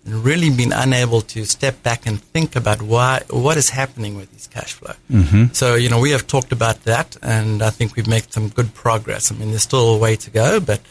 really 0.06 0.50
been 0.50 0.74
unable 0.74 1.22
to 1.22 1.46
step 1.46 1.82
back 1.84 2.06
and 2.06 2.22
think 2.22 2.56
about 2.56 2.82
why 2.82 3.22
what 3.30 3.58
is 3.58 3.70
happening 3.70 4.16
with 4.18 4.32
his 4.34 4.48
cash 4.48 4.74
flow. 4.74 4.94
Mm-hmm. 5.10 5.54
So, 5.54 5.76
you 5.76 5.90
know, 5.90 6.00
we 6.00 6.12
have 6.12 6.28
talked 6.28 6.52
about 6.52 6.84
that, 6.84 7.16
and 7.22 7.62
I 7.62 7.70
think 7.70 7.96
we've 7.96 8.08
made 8.08 8.32
some 8.34 8.50
good 8.50 8.74
progress. 8.74 9.32
I 9.32 9.36
mean, 9.36 9.50
there's 9.50 9.64
still 9.64 9.96
a 9.96 9.98
way 9.98 10.16
to 10.18 10.30
go, 10.30 10.60
but 10.60 10.82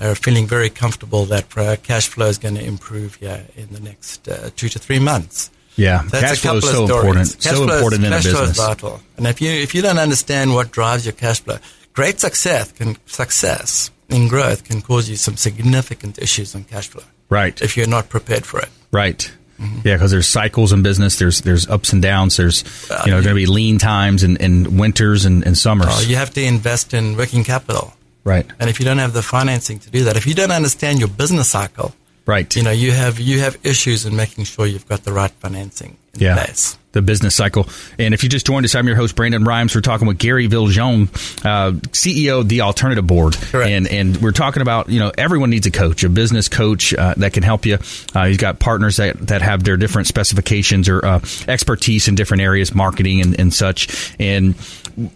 are 0.00 0.14
feeling 0.14 0.46
very 0.46 0.70
comfortable 0.70 1.24
that 1.26 1.56
uh, 1.56 1.76
cash 1.82 2.08
flow 2.08 2.26
is 2.26 2.38
going 2.38 2.54
to 2.54 2.64
improve 2.64 3.16
here 3.16 3.44
in 3.56 3.72
the 3.72 3.80
next 3.80 4.28
uh, 4.28 4.50
two 4.54 4.68
to 4.68 4.78
three 4.78 4.98
months. 5.00 5.50
Yeah. 5.76 6.02
That's 6.10 6.24
cash 6.24 6.44
a 6.44 6.48
flow 6.48 6.56
is 6.56 6.64
so 6.64 6.86
stories. 6.86 6.88
important. 6.90 7.36
Cash 7.40 7.52
so 7.52 7.64
flow 7.64 7.66
is- 7.66 7.80
important 7.80 8.04
in 8.04 8.12
a 8.12 8.16
cash 8.16 8.26
flow 8.26 8.42
is 8.42 8.48
business. 8.50 8.66
vital. 8.66 9.00
And 9.16 9.26
if 9.26 9.40
you 9.40 9.50
if 9.50 9.74
you 9.74 9.82
don't 9.82 9.98
understand 9.98 10.54
what 10.54 10.70
drives 10.70 11.06
your 11.06 11.14
cash 11.14 11.40
flow, 11.40 11.58
great 11.92 12.20
success 12.20 12.70
can 12.72 12.96
success 13.06 13.90
in 14.08 14.28
growth 14.28 14.64
can 14.64 14.82
cause 14.82 15.08
you 15.08 15.16
some 15.16 15.36
significant 15.36 16.18
issues 16.18 16.54
on 16.54 16.64
cash 16.64 16.88
flow. 16.88 17.04
Right. 17.28 17.60
If 17.60 17.76
you're 17.76 17.88
not 17.88 18.08
prepared 18.08 18.46
for 18.46 18.60
it. 18.60 18.68
Right. 18.90 19.30
Mm-hmm. 19.60 19.80
Yeah, 19.84 19.96
because 19.96 20.12
there's 20.12 20.28
cycles 20.28 20.72
in 20.72 20.82
business. 20.82 21.18
There's 21.18 21.40
there's 21.40 21.68
ups 21.68 21.92
and 21.92 22.00
downs. 22.00 22.36
There's 22.36 22.62
you 23.04 23.10
know 23.10 23.20
going 23.22 23.34
to 23.34 23.34
be 23.34 23.46
lean 23.46 23.78
times 23.78 24.22
and, 24.22 24.40
and 24.40 24.78
winters 24.78 25.24
and, 25.24 25.44
and 25.44 25.58
summers. 25.58 25.88
Uh, 25.88 26.04
you 26.06 26.14
have 26.14 26.30
to 26.34 26.42
invest 26.42 26.94
in 26.94 27.16
working 27.16 27.42
capital. 27.42 27.92
Right. 28.22 28.46
And 28.60 28.70
if 28.70 28.78
you 28.78 28.84
don't 28.84 28.98
have 28.98 29.14
the 29.14 29.22
financing 29.22 29.80
to 29.80 29.90
do 29.90 30.04
that, 30.04 30.16
if 30.16 30.26
you 30.26 30.34
don't 30.34 30.52
understand 30.52 31.00
your 31.00 31.08
business 31.08 31.48
cycle, 31.48 31.92
right, 32.24 32.54
you 32.54 32.62
know 32.62 32.70
you 32.70 32.92
have 32.92 33.18
you 33.18 33.40
have 33.40 33.58
issues 33.64 34.06
in 34.06 34.14
making 34.14 34.44
sure 34.44 34.64
you've 34.64 34.86
got 34.86 35.02
the 35.02 35.12
right 35.12 35.32
financing 35.32 35.96
in 36.14 36.20
yeah. 36.20 36.34
place 36.34 36.78
the 36.98 37.02
business 37.02 37.34
cycle. 37.34 37.68
And 37.98 38.12
if 38.12 38.22
you 38.22 38.28
just 38.28 38.46
joined 38.46 38.64
us, 38.64 38.74
I'm 38.74 38.86
your 38.86 38.96
host, 38.96 39.14
Brandon 39.14 39.44
Rhymes. 39.44 39.74
We're 39.74 39.80
talking 39.80 40.08
with 40.08 40.18
Gary 40.18 40.48
Viljoen, 40.48 41.08
uh, 41.44 41.72
CEO 41.90 42.40
of 42.40 42.48
the 42.48 42.62
Alternative 42.62 43.06
Board. 43.06 43.34
Correct. 43.34 43.70
And, 43.70 43.86
and 43.88 44.16
we're 44.18 44.32
talking 44.32 44.62
about, 44.62 44.88
you 44.88 44.98
know, 44.98 45.12
everyone 45.16 45.50
needs 45.50 45.66
a 45.66 45.70
coach, 45.70 46.02
a 46.04 46.08
business 46.08 46.48
coach 46.48 46.92
uh, 46.92 47.14
that 47.18 47.32
can 47.32 47.42
help 47.42 47.66
you. 47.66 47.78
Uh, 48.14 48.26
he's 48.26 48.36
got 48.36 48.58
partners 48.58 48.96
that, 48.96 49.18
that 49.28 49.42
have 49.42 49.62
their 49.62 49.76
different 49.76 50.08
specifications 50.08 50.88
or 50.88 51.04
uh, 51.04 51.20
expertise 51.46 52.08
in 52.08 52.14
different 52.14 52.42
areas, 52.42 52.74
marketing 52.74 53.20
and, 53.20 53.38
and 53.38 53.54
such. 53.54 54.14
And 54.18 54.56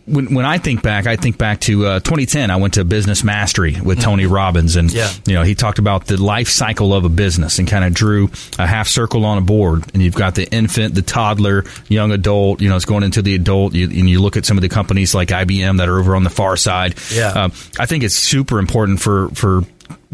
when, 0.06 0.34
when 0.34 0.44
I 0.44 0.58
think 0.58 0.82
back, 0.82 1.06
I 1.06 1.16
think 1.16 1.38
back 1.38 1.60
to 1.62 1.86
uh, 1.86 2.00
2010. 2.00 2.50
I 2.50 2.56
went 2.56 2.74
to 2.74 2.84
Business 2.84 3.24
Mastery 3.24 3.80
with 3.80 3.98
mm-hmm. 3.98 4.04
Tony 4.04 4.26
Robbins. 4.26 4.76
And, 4.76 4.92
yeah. 4.92 5.10
you 5.26 5.34
know, 5.34 5.42
he 5.42 5.54
talked 5.54 5.78
about 5.78 6.06
the 6.06 6.22
life 6.22 6.48
cycle 6.48 6.94
of 6.94 7.04
a 7.04 7.08
business 7.08 7.58
and 7.58 7.66
kind 7.66 7.84
of 7.84 7.92
drew 7.92 8.30
a 8.58 8.66
half 8.66 8.88
circle 8.88 9.24
on 9.24 9.38
a 9.38 9.40
board. 9.40 9.84
And 9.92 10.02
you've 10.02 10.14
got 10.14 10.34
the 10.34 10.48
infant, 10.52 10.94
the 10.94 11.02
toddler, 11.02 11.64
young 11.88 12.12
adult, 12.12 12.60
you 12.60 12.68
know, 12.68 12.76
it's 12.76 12.84
going 12.84 13.02
into 13.02 13.22
the 13.22 13.34
adult, 13.34 13.74
you, 13.74 13.86
and 13.86 14.08
you 14.08 14.20
look 14.20 14.36
at 14.36 14.46
some 14.46 14.56
of 14.56 14.62
the 14.62 14.68
companies 14.68 15.14
like 15.14 15.28
IBM 15.28 15.78
that 15.78 15.88
are 15.88 15.98
over 15.98 16.14
on 16.14 16.22
the 16.22 16.30
far 16.30 16.56
side. 16.56 16.94
Yeah. 17.12 17.28
Uh, 17.28 17.48
I 17.78 17.86
think 17.86 18.04
it's 18.04 18.14
super 18.14 18.58
important 18.58 19.00
for, 19.00 19.28
for 19.30 19.62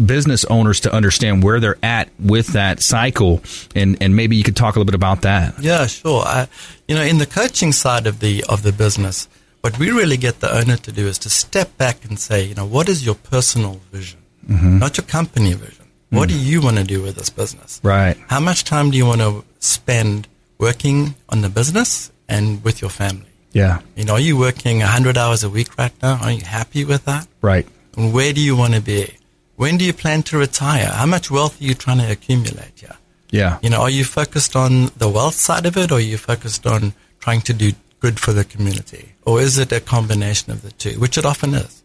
business 0.02 0.44
owners 0.46 0.81
to 0.81 0.92
understand 0.92 1.42
where 1.42 1.61
they're 1.61 1.78
at 1.83 2.09
with 2.18 2.48
that 2.48 2.81
cycle, 2.81 3.42
and, 3.74 3.98
and 4.00 4.14
maybe 4.16 4.37
you 4.37 4.44
could 4.44 4.57
talk 4.57 4.76
a 4.76 4.78
little 4.78 4.87
bit 4.90 4.94
about 4.94 5.22
that. 5.22 5.59
Yeah, 5.61 5.87
sure. 5.87 6.22
I, 6.24 6.48
you 6.87 6.94
know, 6.94 7.02
in 7.02 7.18
the 7.18 7.26
coaching 7.26 7.72
side 7.72 8.07
of 8.07 8.20
the 8.20 8.44
of 8.48 8.62
the 8.62 8.72
business, 8.72 9.28
what 9.68 9.78
we 9.78 9.90
really 9.90 10.16
get 10.16 10.40
the 10.40 10.50
owner 10.57 10.76
to 10.76 10.90
do 10.90 11.07
is 11.07 11.18
to 11.18 11.28
step 11.28 11.76
back 11.76 12.02
and 12.07 12.18
say, 12.18 12.42
you 12.42 12.54
know, 12.54 12.64
what 12.64 12.88
is 12.88 13.04
your 13.04 13.14
personal 13.14 13.81
vision, 13.92 14.18
mm-hmm. 14.48 14.78
not 14.78 14.96
your 14.96 15.04
company 15.04 15.52
vision. 15.52 15.85
What 16.09 16.31
mm-hmm. 16.31 16.38
do 16.38 16.44
you 16.44 16.62
want 16.62 16.78
to 16.78 16.85
do 16.85 17.02
with 17.02 17.16
this 17.16 17.28
business? 17.28 17.78
Right. 17.83 18.16
How 18.28 18.40
much 18.40 18.64
time 18.64 18.90
do 18.90 18.96
you 18.96 19.04
want 19.04 19.20
to 19.20 19.44
spend 19.59 20.26
working 20.57 21.14
on 21.28 21.42
the 21.42 21.50
business 21.50 22.11
and 22.28 22.64
with 22.64 22.81
your 22.81 22.90
family. 22.90 23.26
Yeah. 23.52 23.81
You 23.94 24.04
know, 24.04 24.14
are 24.14 24.20
you 24.20 24.38
working 24.38 24.78
100 24.78 25.18
hours 25.18 25.44
a 25.44 25.50
week 25.50 25.76
right 25.78 25.92
now? 26.02 26.18
Are 26.22 26.33
you 26.33 26.44
happy 26.44 26.85
with 26.85 27.04
that? 27.04 27.28
Right. 27.42 27.66
And 27.96 28.12
where 28.14 28.33
do 28.33 28.40
you 28.40 28.57
want 28.57 28.74
to 28.74 28.81
be? 28.81 29.14
When 29.57 29.76
do 29.76 29.85
you 29.85 29.92
plan 29.92 30.22
to 30.24 30.38
retire? 30.38 30.87
How 30.87 31.07
much 31.07 31.31
wealth 31.31 31.61
are 31.61 31.64
you 31.64 31.74
trying 31.74 31.98
to 31.98 32.11
accumulate 32.11 32.72
here? 32.76 32.96
Yeah. 33.31 33.59
You 33.62 33.70
know, 33.70 33.83
are 33.83 33.90
you 33.90 34.04
focused 34.04 34.57
on 34.57 34.90
the 34.96 35.09
wealth 35.09 35.35
side 35.35 35.66
of 35.66 35.76
it 35.76 35.90
or 35.90 35.96
are 35.96 36.00
you 36.00 36.16
focused 36.16 36.66
on 36.66 36.94
trying 37.20 37.42
to 37.42 37.52
do 37.52 37.72
good 38.00 38.20
for 38.20 38.32
the 38.32 38.44
community? 38.44 39.12
Or 39.24 39.40
is 39.40 39.58
it 39.58 39.72
a 39.72 39.80
combination 39.80 40.52
of 40.52 40.62
the 40.62 40.72
two, 40.72 40.98
which 41.00 41.18
it 41.18 41.24
often 41.24 41.54
is? 41.54 41.82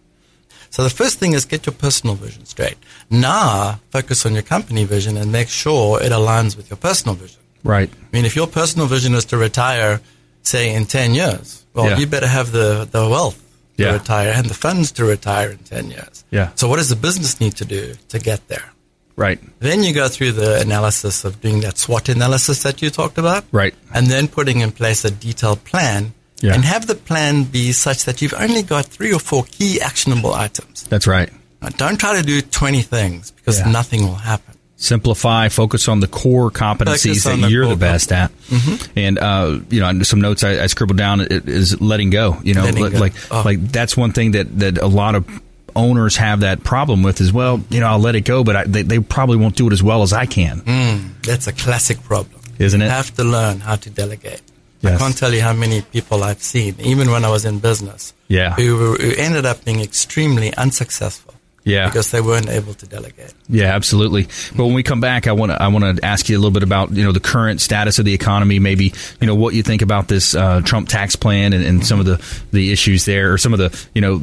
So 0.69 0.84
the 0.84 0.89
first 0.89 1.19
thing 1.19 1.34
is 1.34 1.45
get 1.45 1.65
your 1.67 1.73
personal 1.73 2.15
vision 2.15 2.45
straight. 2.45 2.78
Now 3.10 3.80
focus 3.91 4.26
on 4.26 4.34
your 4.34 4.41
company 4.41 4.86
vision 4.86 5.17
and 5.17 5.32
make 5.32 5.47
sure 5.47 6.02
it 6.02 6.12
aligns 6.12 6.58
with 6.58 6.69
your 6.69 6.78
personal 6.78 7.15
vision. 7.15 7.41
Right. 7.63 7.91
I 7.91 8.15
mean, 8.15 8.26
if 8.26 8.36
your 8.36 8.47
personal 8.47 8.88
vision 8.88 9.13
is 9.13 9.26
to 9.26 9.38
retire, 9.38 10.02
say, 10.41 10.73
in 10.73 10.86
10 10.86 11.13
years, 11.13 11.63
well, 11.73 11.89
yeah. 11.89 11.97
you 11.97 12.08
better 12.08 12.28
have 12.28 12.52
the, 12.52 12.88
the 12.91 13.08
wealth 13.08 13.39
to 13.78 13.84
yeah. 13.84 13.93
retire 13.93 14.34
and 14.36 14.47
the 14.47 14.54
funds 14.54 14.91
to 14.93 15.06
retire 15.06 15.52
in 15.52 15.60
10 15.60 15.91
years. 15.91 16.23
Yeah. 16.32 16.49
So, 16.56 16.67
what 16.67 16.78
does 16.78 16.89
the 16.89 16.95
business 16.95 17.39
need 17.39 17.56
to 17.58 17.65
do 17.65 17.93
to 18.10 18.19
get 18.19 18.47
there? 18.47 18.72
Right. 19.15 19.39
Then 19.60 19.84
you 19.84 19.93
go 19.93 20.08
through 20.08 20.32
the 20.34 20.60
analysis 20.60 21.23
of 21.23 21.39
doing 21.41 21.62
that 21.62 21.78
SWOT 21.78 22.10
analysis 22.10 22.63
that 22.63 22.82
you 22.82 22.89
talked 22.89 23.17
about. 23.17 23.45
Right. 23.52 23.76
And 23.93 24.08
then 24.08 24.28
putting 24.28 24.62
in 24.62 24.71
place 24.71 25.06
a 25.06 25.12
detailed 25.12 25.63
plan. 25.65 26.13
Yeah. 26.41 26.56
And 26.56 26.65
have 26.65 26.88
the 26.88 26.95
plan 26.95 27.43
be 27.45 27.71
such 27.71 28.06
that 28.06 28.21
you've 28.21 28.34
only 28.34 28.63
got 28.63 28.86
three 28.88 29.13
or 29.13 29.19
four 29.19 29.43
key 29.45 29.80
actionable 29.80 30.34
items. 30.34 30.84
That's 30.84 31.08
right. 31.08 31.30
Now, 31.62 31.69
don't 31.69 31.97
try 31.97 32.15
to 32.19 32.23
do 32.26 32.41
20 32.41 32.82
things 32.82 33.32
because 33.32 33.60
Yeah. 33.60 33.71
nothing 33.71 34.02
will 34.04 34.15
happen. 34.15 34.56
simplify, 34.76 35.47
focus 35.47 35.88
on 35.88 36.02
the 36.02 36.08
core 36.08 36.52
competencies 36.52 37.23
that 37.23 37.39
the 37.39 37.49
you're 37.49 37.67
the 37.67 37.76
best 37.78 38.12
at. 38.12 38.32
Mm-hmm. 38.49 38.99
And 38.99 39.17
uh, 39.19 39.60
you 39.69 39.80
know, 39.80 40.04
some 40.04 40.19
notes 40.19 40.43
I, 40.43 40.62
I 40.63 40.65
scribbled 40.67 40.97
down 40.97 41.21
is 41.21 41.80
letting 41.80 42.10
go. 42.10 42.38
You 42.43 42.54
know, 42.56 42.63
Letting 42.65 42.84
li- 42.84 42.89
go. 42.89 42.99
like 42.99 43.13
Oh. 43.32 43.43
like 43.45 43.62
that's 43.71 43.95
one 43.95 44.12
thing 44.12 44.32
that 44.32 44.60
that 44.60 44.78
a 44.80 44.88
lot 44.88 45.15
of 45.15 45.26
owners 45.75 46.15
have 46.17 46.41
that 46.41 46.63
problem 46.63 47.03
with 47.03 47.21
as 47.21 47.31
well. 47.33 47.62
You 47.69 47.79
know, 47.79 47.88
I'll 47.88 47.99
let 47.99 48.15
it 48.15 48.21
go, 48.21 48.43
but 48.43 48.55
I, 48.55 48.63
they 48.65 48.81
they 48.83 48.99
probably 48.99 49.38
won't 49.38 49.55
do 49.55 49.67
it 49.67 49.73
as 49.73 49.81
well 49.83 50.01
as 50.03 50.13
I 50.13 50.25
can, 50.25 50.62
Mm, 50.62 51.21
that's 51.23 51.47
a 51.47 51.53
classic 51.53 52.01
problem. 52.03 52.41
isn't 52.59 52.79
You 52.79 52.88
it? 52.88 52.89
have 52.91 53.13
to 53.15 53.23
learn 53.23 53.59
how 53.59 53.75
to 53.77 53.89
delegate. 53.89 54.41
I 54.86 54.97
can't 54.97 55.17
tell 55.17 55.33
you 55.33 55.41
how 55.41 55.53
many 55.53 55.81
people 55.81 56.23
I've 56.25 56.43
seen, 56.43 56.75
even 56.81 57.09
when 57.09 57.23
I 57.23 57.29
was 57.29 57.45
in 57.45 57.59
business, 57.59 58.13
Yeah. 58.27 58.53
who, 58.55 58.95
who 58.95 59.13
ended 59.17 59.45
up 59.45 59.63
being 59.63 59.79
extremely 59.79 60.53
unsuccessful 60.55 61.33
Yeah. 61.63 61.86
because 61.86 62.12
they 62.12 62.19
weren't 62.19 62.49
able 62.49 62.73
to 62.73 62.86
delegate. 62.86 63.33
Yeah, 63.47 63.73
absolutely. 63.73 64.27
But 64.53 64.65
when 64.65 64.73
we 64.73 64.83
come 64.83 64.99
back, 64.99 65.25
I 65.27 65.31
want 65.31 65.53
to 65.53 65.62
I 65.63 65.69
want 65.69 65.86
to 65.99 66.05
ask 66.05 66.27
you 66.27 66.36
a 66.36 66.39
little 66.39 66.51
bit 66.51 66.63
about 66.63 66.91
you 66.91 67.01
know 67.05 67.13
the 67.13 67.21
current 67.21 67.62
status 67.62 67.97
of 67.97 68.03
the 68.03 68.13
economy, 68.13 68.59
maybe 68.59 68.91
you 69.21 69.27
know 69.27 69.36
what 69.36 69.53
you 69.53 69.63
think 69.63 69.81
about 69.81 70.09
this 70.09 70.36
uh, 70.36 70.59
Trump 70.65 70.89
tax 70.89 71.15
plan 71.15 71.53
and, 71.53 71.63
and 71.63 71.86
some 71.88 72.01
of 72.01 72.05
the 72.05 72.19
the 72.51 72.73
issues 72.73 73.05
there, 73.05 73.31
or 73.31 73.38
some 73.38 73.53
of 73.53 73.59
the 73.59 73.71
you 73.95 74.01
know 74.01 74.21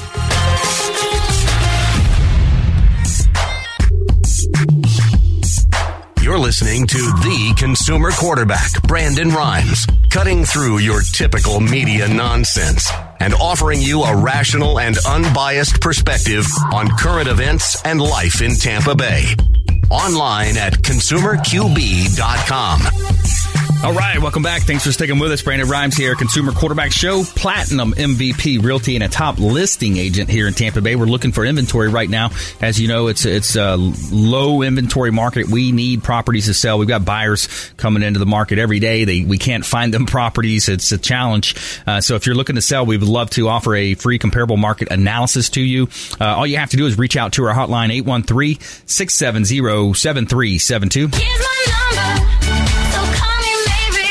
You're 6.23 6.38
listening 6.38 6.87
to 6.87 6.97
the 6.97 7.55
consumer 7.59 8.11
quarterback, 8.11 8.83
Brandon 8.85 9.29
Rhymes, 9.29 9.87
cutting 10.09 10.47
through 10.47 10.79
your 10.79 11.03
typical 11.03 11.61
media 11.61 12.09
nonsense 12.09 12.91
and 13.21 13.35
offering 13.35 13.83
you 13.83 14.03
a 14.03 14.17
rational 14.17 14.81
and 14.81 14.97
unbiased 15.07 15.83
perspective 15.83 16.47
on 16.73 16.88
current 16.97 17.29
events 17.29 17.83
and 17.85 18.01
life 18.01 18.41
in 18.41 18.55
Tampa 18.55 18.95
Bay. 18.95 19.35
Online 19.90 20.59
at 20.59 20.74
consumerqb.com. 20.83 23.48
All 23.85 23.93
right, 23.93 24.19
welcome 24.19 24.43
back. 24.43 24.62
Thanks 24.62 24.85
for 24.85 24.91
sticking 24.91 25.21
with 25.21 25.31
us. 25.31 25.41
Brandon 25.41 25.69
Rhymes 25.69 25.97
here, 25.97 26.17
Consumer 26.17 26.51
Quarterback 26.51 26.91
Show, 26.91 27.23
Platinum 27.23 27.93
MVP 27.93 28.61
Realty, 28.61 28.97
and 28.97 29.05
a 29.05 29.09
top 29.09 29.38
listing 29.38 29.99
agent 29.99 30.29
here 30.29 30.49
in 30.49 30.55
Tampa 30.55 30.81
Bay. 30.81 30.97
We're 30.97 31.07
looking 31.07 31.31
for 31.31 31.45
inventory 31.45 31.88
right 31.88 32.11
now. 32.11 32.31
As 32.61 32.81
you 32.81 32.88
know, 32.88 33.07
it's 33.07 33.25
it's 33.25 33.55
a 33.55 33.77
low 33.77 34.62
inventory 34.62 35.12
market. 35.12 35.47
We 35.49 35.71
need 35.71 36.03
properties 36.03 36.47
to 36.47 36.55
sell. 36.55 36.79
We've 36.79 36.88
got 36.88 37.05
buyers 37.05 37.47
coming 37.77 38.03
into 38.03 38.19
the 38.19 38.27
market 38.27 38.59
every 38.59 38.81
day. 38.81 39.05
They 39.05 39.23
we 39.23 39.38
can't 39.38 39.64
find 39.64 39.95
them 39.95 40.07
properties. 40.07 40.69
It's 40.69 40.91
a 40.91 40.99
challenge. 40.99 41.55
Uh, 41.87 42.01
so 42.01 42.17
if 42.17 42.27
you're 42.27 42.35
looking 42.35 42.57
to 42.57 42.62
sell, 42.62 42.85
we 42.85 42.99
would 42.99 43.09
love 43.09 43.31
to 43.31 43.49
offer 43.49 43.77
a 43.77 43.95
free 43.95 44.19
comparable 44.19 44.57
market 44.57 44.91
analysis 44.91 45.51
to 45.51 45.62
you. 45.62 45.88
Uh, 46.21 46.37
all 46.37 46.49
you 46.49 46.57
have 46.57 46.71
to 46.71 46.77
do 46.77 46.87
is 46.87 46.99
reach 46.99 47.17
out 47.17 47.35
to 47.35 47.45
our 47.45 47.55
hotline 47.55 47.93
813 47.93 48.59
670 48.87 49.95
7372. 49.95 51.09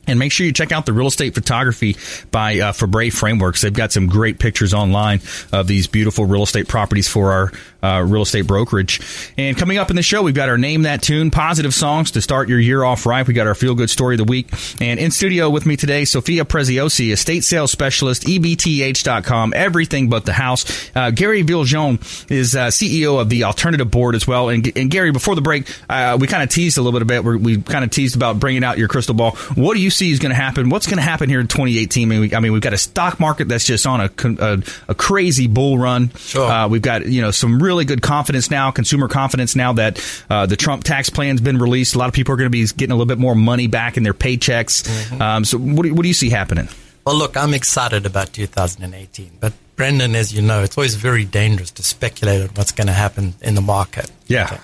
And 0.07 0.19
make 0.19 0.31
sure 0.31 0.45
you 0.45 0.53
check 0.53 0.71
out 0.71 0.85
the 0.85 0.93
real 0.93 1.07
estate 1.07 1.35
photography 1.35 1.97
by 2.31 2.59
uh, 2.59 2.71
Fabre 2.71 3.11
Frameworks. 3.11 3.61
They've 3.61 3.73
got 3.73 3.91
some 3.91 4.07
great 4.07 4.39
pictures 4.39 4.73
online 4.73 5.19
of 5.51 5.67
these 5.67 5.87
beautiful 5.87 6.25
real 6.25 6.43
estate 6.43 6.69
properties 6.69 7.09
for 7.09 7.33
our 7.33 7.51
uh, 7.87 8.01
real 8.01 8.23
estate 8.23 8.47
brokerage. 8.47 8.99
And 9.37 9.57
coming 9.57 9.77
up 9.77 9.89
in 9.89 9.95
the 9.95 10.03
show, 10.03 10.21
we've 10.21 10.35
got 10.35 10.49
our 10.49 10.57
Name 10.57 10.83
That 10.83 11.01
Tune, 11.01 11.31
positive 11.31 11.73
songs 11.73 12.11
to 12.11 12.21
start 12.21 12.49
your 12.49 12.59
year 12.59 12.83
off 12.83 13.05
right. 13.05 13.25
We 13.25 13.33
got 13.33 13.47
our 13.47 13.55
Feel 13.55 13.75
Good 13.75 13.89
Story 13.89 14.15
of 14.15 14.17
the 14.19 14.25
Week. 14.25 14.47
And 14.81 14.99
in 14.99 15.11
studio 15.11 15.49
with 15.49 15.65
me 15.65 15.77
today, 15.77 16.05
Sophia 16.05 16.45
Preziosi, 16.45 17.11
estate 17.11 17.43
sales 17.43 17.71
specialist, 17.71 18.23
EBTH.com, 18.23 19.53
everything 19.55 20.09
but 20.09 20.25
the 20.25 20.33
house. 20.33 20.91
Uh, 20.95 21.11
Gary 21.11 21.43
Viljoen 21.43 21.99
is 22.31 22.55
uh, 22.55 22.67
CEO 22.67 23.19
of 23.19 23.29
the 23.29 23.45
Alternative 23.45 23.89
Board 23.89 24.15
as 24.15 24.27
well. 24.27 24.49
And, 24.49 24.69
and 24.77 24.91
Gary, 24.91 25.11
before 25.11 25.35
the 25.35 25.41
break, 25.41 25.67
uh, 25.89 26.17
we 26.19 26.27
kind 26.27 26.43
of 26.43 26.49
teased 26.49 26.77
a 26.77 26.81
little 26.81 27.03
bit. 27.05 27.23
We're, 27.23 27.37
we 27.37 27.61
kind 27.61 27.83
of 27.83 27.91
teased 27.91 28.15
about 28.15 28.39
bringing 28.39 28.63
out 28.63 28.77
your 28.77 28.87
crystal 28.87 29.15
ball. 29.15 29.31
What 29.55 29.75
do 29.75 29.79
you 29.79 29.89
see 29.89 30.11
is 30.11 30.19
going 30.19 30.31
to 30.31 30.35
happen? 30.35 30.69
What's 30.69 30.87
going 30.87 30.97
to 30.97 31.03
happen 31.03 31.29
here 31.29 31.39
in 31.39 31.47
2018? 31.47 32.07
I 32.07 32.09
mean, 32.09 32.21
we, 32.21 32.35
I 32.35 32.39
mean, 32.39 32.51
we've 32.51 32.61
got 32.61 32.73
a 32.73 32.77
stock 32.77 33.19
market 33.19 33.47
that's 33.47 33.65
just 33.65 33.85
on 33.87 34.01
a, 34.01 34.11
a, 34.39 34.63
a 34.89 34.95
crazy 34.95 35.47
bull 35.47 35.77
run. 35.77 36.09
Sure. 36.17 36.49
Uh, 36.49 36.67
we've 36.67 36.81
got, 36.81 37.05
you 37.05 37.21
know, 37.21 37.31
some 37.31 37.61
really 37.77 37.85
good 37.85 38.01
confidence 38.01 38.49
now, 38.49 38.71
consumer 38.71 39.07
confidence 39.07 39.55
now 39.55 39.73
that 39.73 40.23
uh, 40.31 40.47
the 40.47 40.55
Trump 40.55 40.83
tax 40.83 41.09
plan's 41.11 41.41
been 41.41 41.59
released. 41.59 41.93
A 41.93 41.99
lot 41.99 42.07
of 42.07 42.13
people 42.13 42.33
are 42.33 42.37
going 42.37 42.47
to 42.47 42.49
be 42.49 42.65
getting 42.65 42.91
a 42.91 42.95
little 42.95 43.05
bit 43.05 43.19
more 43.19 43.35
money 43.35 43.67
back 43.67 43.97
in 43.97 44.03
their 44.03 44.15
paychecks. 44.15 44.81
Mm-hmm. 44.83 45.21
Um, 45.21 45.45
so, 45.45 45.59
what 45.59 45.83
do, 45.83 45.93
what 45.93 46.01
do 46.01 46.07
you 46.07 46.15
see 46.15 46.29
happening? 46.29 46.67
Well, 47.05 47.15
look, 47.15 47.37
I'm 47.37 47.53
excited 47.53 48.05
about 48.05 48.33
2018, 48.33 49.33
but 49.39 49.53
Brendan, 49.75 50.15
as 50.15 50.33
you 50.33 50.41
know, 50.41 50.63
it's 50.63 50.77
always 50.77 50.95
very 50.95 51.23
dangerous 51.23 51.69
to 51.71 51.83
speculate 51.83 52.41
on 52.41 52.49
what's 52.55 52.71
going 52.71 52.87
to 52.87 52.93
happen 52.93 53.35
in 53.41 53.53
the 53.53 53.61
market. 53.61 54.11
Yeah. 54.25 54.45
Okay. 54.45 54.59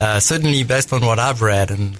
Uh, 0.00 0.20
certainly, 0.20 0.64
based 0.64 0.92
on 0.92 1.04
what 1.04 1.18
I've 1.18 1.42
read, 1.42 1.70
and 1.70 1.96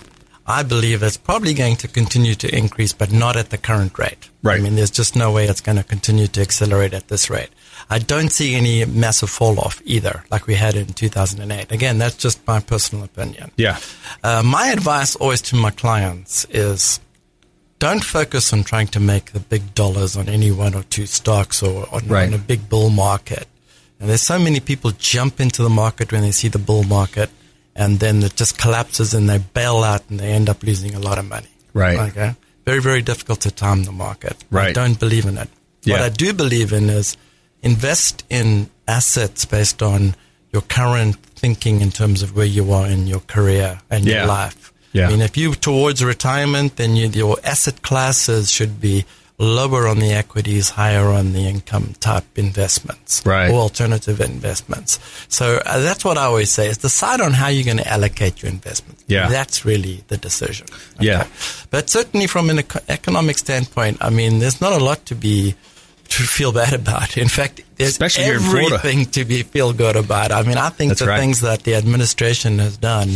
I 0.47 0.63
believe 0.63 1.03
it's 1.03 1.19
probably 1.19 1.55
going 1.55 1.77
to 1.77 1.89
continue 1.89 2.35
to 2.37 2.57
increase, 2.57 2.95
but 2.95 3.13
not 3.13 3.37
at 3.37 3.51
the 3.51 3.59
current 3.59 3.99
rate. 3.99 4.31
Right. 4.43 4.59
I 4.59 4.63
mean, 4.63 4.77
there's 4.77 4.91
just 4.91 5.17
no 5.17 5.33
way 5.33 5.47
it's 5.47 5.61
going 5.61 5.77
to 5.77 5.85
continue 5.85 6.27
to 6.29 6.41
accelerate 6.41 6.95
at 6.95 7.09
this 7.09 7.29
rate. 7.29 7.51
I 7.91 7.99
don't 7.99 8.31
see 8.31 8.55
any 8.55 8.85
massive 8.85 9.31
fall 9.31 9.59
off 9.61 9.81
either, 9.85 10.25
like 10.31 10.47
we 10.47 10.55
had 10.55 10.75
in 10.75 10.87
2008. 10.87 11.71
Again, 11.73 11.99
that's 11.99 12.17
just 12.17 12.45
my 12.47 12.61
personal 12.61 13.05
opinion. 13.05 13.51
Yeah. 13.57 13.79
Uh, 14.25 14.43
my 14.45 14.69
advice 14.69 15.15
always 15.17 15.41
to 15.43 15.57
my 15.57 15.71
clients 15.71 16.45
is 16.51 17.01
don't 17.79 18.03
focus 18.05 18.53
on 18.53 18.65
trying 18.65 18.89
to 18.89 19.01
make 19.01 19.33
the 19.33 19.41
big 19.41 19.75
dollars 19.75 20.17
on 20.17 20.29
any 20.29 20.51
one 20.51 20.75
or 20.75 20.83
two 20.85 21.07
stocks 21.07 21.63
or 21.63 21.87
on, 21.95 22.07
Right. 22.09 22.27
on 22.29 22.35
a 22.35 22.39
big 22.39 22.69
bull 22.69 22.91
market. 22.91 23.47
And 24.01 24.09
there's 24.11 24.23
so 24.23 24.39
many 24.39 24.61
people 24.61 24.91
jump 24.93 25.41
into 25.41 25.63
the 25.63 25.71
market 25.71 26.13
when 26.13 26.23
they 26.23 26.33
see 26.33 26.49
the 26.49 26.59
bull 26.59 26.85
market 26.85 27.31
and 27.75 28.01
then 28.01 28.23
it 28.23 28.37
just 28.37 28.57
collapses 28.59 29.13
and 29.15 29.29
they 29.29 29.39
bail 29.39 29.85
out 29.85 30.03
and 30.09 30.19
they 30.19 30.31
end 30.33 30.49
up 30.49 30.63
losing 30.63 30.95
a 30.95 30.99
lot 30.99 31.19
of 31.19 31.27
money. 31.29 31.49
Right. 31.75 31.99
Okay. 32.11 32.35
Very, 32.65 32.81
very 32.81 33.03
difficult 33.03 33.41
to 33.43 33.51
time 33.51 33.85
the 33.85 33.93
market. 33.93 34.37
I 34.51 34.55
Right. 34.55 34.75
don't 34.75 34.99
believe 34.99 35.27
in 35.27 35.39
it. 35.39 35.49
What 35.85 36.01
I 36.01 36.09
do 36.09 36.33
believe 36.33 36.73
in 36.73 36.89
is 36.91 37.17
invest 37.71 38.25
in 38.31 38.71
assets 38.89 39.45
based 39.45 39.83
on 39.83 40.15
your 40.53 40.63
current 40.63 41.17
thinking 41.43 41.81
in 41.81 41.91
terms 41.91 42.23
of 42.23 42.29
where 42.37 42.47
you 42.59 42.73
are 42.73 42.87
in 42.87 43.07
your 43.07 43.21
career 43.35 43.81
and 43.91 44.05
Yeah. 44.05 44.19
your 44.19 44.27
life. 44.27 44.73
Yeah. 44.93 45.07
I 45.09 45.11
mean, 45.11 45.21
if 45.21 45.37
you're 45.37 45.55
towards 45.55 46.03
retirement, 46.03 46.77
then 46.77 46.97
you, 46.97 47.09
your 47.09 47.37
asset 47.45 47.83
classes 47.83 48.51
should 48.51 48.81
be 48.81 49.05
lower 49.39 49.87
on 49.87 49.99
the 49.99 50.13
equities, 50.15 50.71
higher 50.71 51.09
on 51.11 51.35
the 51.35 51.45
income 51.47 51.95
type 52.01 52.25
investments 52.37 53.21
Right. 53.27 53.51
or 53.51 53.57
alternative 53.61 54.19
investments. 54.23 54.99
So 55.29 55.61
uh, 55.67 55.81
that's 55.81 56.03
what 56.07 56.17
I 56.17 56.25
always 56.25 56.51
say 56.51 56.69
is 56.69 56.79
decide 56.79 57.21
on 57.21 57.33
how 57.35 57.49
you're 57.49 57.65
going 57.73 57.77
to 57.87 57.93
allocate 57.97 58.41
your 58.43 58.51
investments. 58.51 59.05
Yeah. 59.09 59.29
That's 59.29 59.67
really 59.67 60.05
the 60.09 60.17
decision. 60.17 60.67
Yeah. 61.01 61.27
But 61.71 61.91
certainly 61.91 62.27
from 62.29 62.49
an 62.49 62.61
economic 62.89 63.37
standpoint, 63.37 63.99
I 64.01 64.09
mean, 64.09 64.39
there's 64.39 64.61
not 64.63 64.73
a 64.73 64.83
lot 64.83 65.05
to 65.11 65.15
be 65.15 65.55
to 66.09 66.23
feel 66.23 66.53
bad 66.53 66.73
about. 66.73 67.17
In 67.17 67.29
fact, 67.29 67.61
there's 67.77 67.91
Especially 67.91 68.25
everything 68.25 69.07
to 69.07 69.25
be 69.25 69.43
feel 69.43 69.73
good 69.73 69.97
about. 69.97 70.33
I 70.33 70.43
mean, 70.43 70.57
I 70.59 70.71
think 70.71 70.91
That's 70.91 71.01
the 71.01 71.07
right. 71.09 71.19
things 71.21 71.41
that 71.41 71.63
the 71.65 71.75
administration 71.75 72.59
has 72.59 72.77
done 72.77 73.09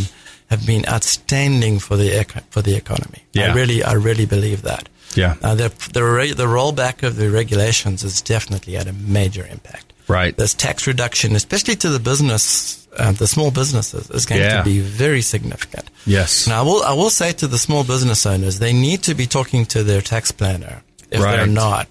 have 0.51 0.67
been 0.67 0.85
outstanding 0.89 1.79
for 1.79 1.97
the 1.97 2.25
for 2.51 2.63
the 2.63 2.75
economy. 2.77 3.23
Yeah. 3.33 3.53
I 3.53 3.55
really, 3.55 3.83
I 3.85 3.93
really 3.93 4.27
believe 4.27 4.63
that. 4.63 4.89
Yeah. 5.15 5.37
Uh, 5.43 5.55
the 5.55 5.73
the 5.93 6.03
re- 6.05 6.33
the 6.33 6.47
rollback 6.47 7.03
of 7.03 7.17
the 7.17 7.31
regulations 7.31 8.03
has 8.03 8.21
definitely 8.23 8.75
had 8.75 8.87
a 8.89 8.93
major 8.93 9.47
impact. 9.47 9.93
Right. 10.09 10.37
This 10.37 10.55
tax 10.55 10.87
reduction, 10.89 11.37
especially 11.37 11.77
to 11.77 11.89
the 11.89 12.01
business, 12.01 12.89
uh, 12.99 13.13
the 13.13 13.29
small 13.29 13.53
businesses, 13.53 14.11
is 14.11 14.27
going 14.27 14.41
Yeah. 14.41 14.59
to 14.59 14.65
be 14.65 14.81
very 14.81 15.23
significant. 15.23 15.89
Yes. 16.05 16.49
Now, 16.49 16.61
I 16.61 16.65
will, 16.65 16.83
I 16.83 16.93
will 16.95 17.11
say 17.11 17.31
to 17.33 17.47
the 17.47 17.59
small 17.59 17.85
business 17.85 18.27
owners, 18.27 18.59
they 18.59 18.73
need 18.73 19.03
to 19.05 19.15
be 19.15 19.27
talking 19.29 19.67
to 19.67 19.85
their 19.85 20.01
tax 20.01 20.33
planner 20.33 20.83
if 21.13 21.21
Right. 21.21 21.37
they're 21.37 21.47
not, 21.47 21.87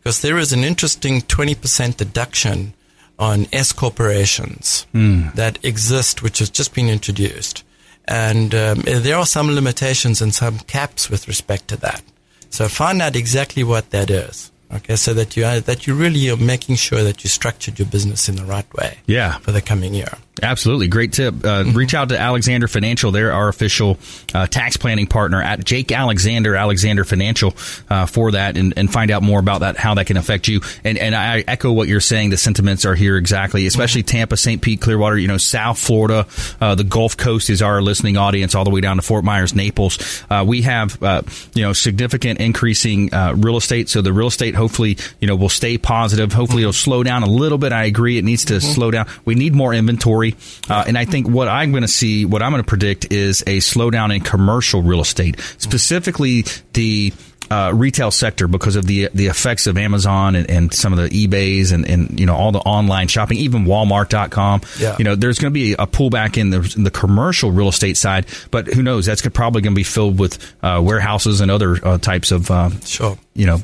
because 0.00 0.20
there 0.22 0.38
is 0.38 0.52
an 0.52 0.64
interesting 0.64 1.20
20% 1.22 1.96
deduction 1.96 2.74
on 3.18 3.46
S 3.52 3.72
corporations 3.72 4.86
Hmm. 4.92 5.28
that 5.34 5.58
exist, 5.64 6.22
which 6.22 6.38
has 6.38 6.50
just 6.50 6.74
been 6.74 6.88
introduced. 6.88 7.64
And 8.06 8.54
um, 8.54 8.80
there 8.86 9.16
are 9.16 9.26
some 9.26 9.50
limitations 9.54 10.22
and 10.22 10.34
some 10.34 10.60
caps 10.60 11.10
with 11.10 11.28
respect 11.28 11.68
to 11.68 11.76
that. 11.78 12.02
So 12.50 12.68
find 12.68 13.02
out 13.02 13.16
exactly 13.16 13.62
what 13.64 13.90
that 13.90 14.08
is. 14.10 14.50
Okay, 14.72 14.96
so 14.96 15.14
that 15.14 15.36
you 15.36 15.44
are, 15.46 15.60
that 15.60 15.86
you 15.86 15.94
really 15.94 16.28
are 16.30 16.36
making 16.36 16.76
sure 16.76 17.02
that 17.02 17.24
you 17.24 17.28
structured 17.30 17.78
your 17.78 17.88
business 17.88 18.28
in 18.28 18.36
the 18.36 18.44
right 18.44 18.72
way 18.74 18.98
Yeah. 19.06 19.38
for 19.38 19.50
the 19.52 19.62
coming 19.62 19.94
year. 19.94 20.12
Absolutely. 20.42 20.88
Great 20.88 21.12
tip. 21.12 21.34
Uh, 21.44 21.58
Mm-hmm. 21.58 21.76
Reach 21.76 21.92
out 21.94 22.10
to 22.10 22.18
Alexander 22.18 22.68
Financial. 22.68 23.10
They're 23.10 23.32
our 23.32 23.48
official 23.48 23.98
uh, 24.32 24.46
tax 24.46 24.76
planning 24.76 25.06
partner 25.08 25.42
at 25.42 25.64
Jake 25.64 25.90
Alexander, 25.90 26.54
Alexander 26.54 27.04
Financial, 27.04 27.52
uh, 27.90 28.06
for 28.06 28.30
that 28.32 28.56
and, 28.56 28.74
and 28.76 28.90
find 28.92 29.10
out 29.10 29.22
more 29.22 29.40
about 29.40 29.60
that, 29.60 29.76
how 29.76 29.94
that 29.94 30.06
can 30.06 30.16
affect 30.16 30.46
you. 30.46 30.60
And, 30.84 30.96
and 30.98 31.14
I 31.16 31.42
echo 31.48 31.72
what 31.72 31.88
you're 31.88 32.00
saying. 32.00 32.30
The 32.30 32.36
sentiments 32.36 32.84
are 32.84 32.94
here 32.94 33.16
exactly, 33.16 33.66
especially 33.66 34.02
Mm-hmm. 34.02 34.16
Tampa, 34.18 34.36
St. 34.36 34.62
Pete, 34.62 34.80
Clearwater, 34.80 35.18
you 35.18 35.26
know, 35.26 35.36
South 35.38 35.78
Florida, 35.78 36.26
uh, 36.60 36.74
the 36.76 36.84
Gulf 36.84 37.16
Coast 37.16 37.50
is 37.50 37.60
our 37.60 37.82
listening 37.82 38.16
audience 38.16 38.54
all 38.54 38.64
the 38.64 38.70
way 38.70 38.80
down 38.80 38.96
to 38.96 39.02
Fort 39.02 39.24
Myers, 39.24 39.54
Naples. 39.54 40.24
Uh, 40.30 40.44
we 40.46 40.62
have, 40.62 41.02
uh, 41.02 41.22
you 41.54 41.62
know, 41.62 41.72
significant 41.72 42.40
increasing 42.40 43.12
uh, 43.12 43.34
real 43.36 43.56
estate. 43.56 43.88
So 43.88 44.00
the 44.02 44.12
real 44.12 44.28
estate 44.28 44.54
hopefully, 44.54 44.96
you 45.20 45.26
know, 45.26 45.34
will 45.36 45.48
stay 45.48 45.76
positive. 45.78 46.32
Hopefully 46.32 46.62
it'll 46.62 46.72
slow 46.72 47.02
down 47.02 47.22
a 47.24 47.28
little 47.28 47.58
bit. 47.58 47.72
I 47.72 47.84
agree. 47.84 48.16
It 48.18 48.24
needs 48.24 48.44
to 48.46 48.60
slow 48.60 48.90
down. 48.92 49.06
We 49.24 49.34
need 49.34 49.54
more 49.54 49.74
inventory. 49.74 50.27
Uh, 50.68 50.84
and 50.86 50.96
I 50.98 51.04
think 51.04 51.28
what 51.28 51.48
I'm 51.48 51.70
going 51.70 51.82
to 51.82 51.88
see, 51.88 52.24
what 52.24 52.42
I'm 52.42 52.50
going 52.52 52.62
to 52.62 52.68
predict 52.68 53.12
is 53.12 53.42
a 53.42 53.58
slowdown 53.58 54.14
in 54.14 54.22
commercial 54.22 54.82
real 54.82 55.00
estate, 55.00 55.40
specifically 55.58 56.44
the 56.72 57.12
uh, 57.50 57.72
retail 57.74 58.10
sector 58.10 58.46
because 58.46 58.76
of 58.76 58.84
the 58.84 59.08
the 59.14 59.26
effects 59.28 59.66
of 59.66 59.78
Amazon 59.78 60.34
and, 60.34 60.50
and 60.50 60.74
some 60.74 60.92
of 60.92 60.98
the 60.98 61.08
eBay's 61.08 61.72
and, 61.72 61.88
and 61.88 62.20
you 62.20 62.26
know 62.26 62.34
all 62.34 62.52
the 62.52 62.58
online 62.58 63.08
shopping, 63.08 63.38
even 63.38 63.64
Walmart.com. 63.64 64.60
Yeah. 64.78 64.96
You 64.98 65.04
know, 65.04 65.14
there's 65.14 65.38
going 65.38 65.50
to 65.52 65.54
be 65.58 65.72
a 65.72 65.86
pullback 65.86 66.36
in 66.36 66.50
the, 66.50 66.74
in 66.76 66.84
the 66.84 66.90
commercial 66.90 67.50
real 67.50 67.68
estate 67.68 67.96
side, 67.96 68.26
but 68.50 68.66
who 68.66 68.82
knows? 68.82 69.06
That's 69.06 69.26
probably 69.28 69.62
going 69.62 69.72
to 69.72 69.78
be 69.78 69.82
filled 69.84 70.18
with 70.18 70.38
uh, 70.62 70.80
warehouses 70.84 71.40
and 71.40 71.50
other 71.50 71.76
uh, 71.82 71.96
types 71.98 72.32
of 72.32 72.50
uh, 72.50 72.68
Sure. 72.84 73.18
you 73.34 73.46
know 73.46 73.62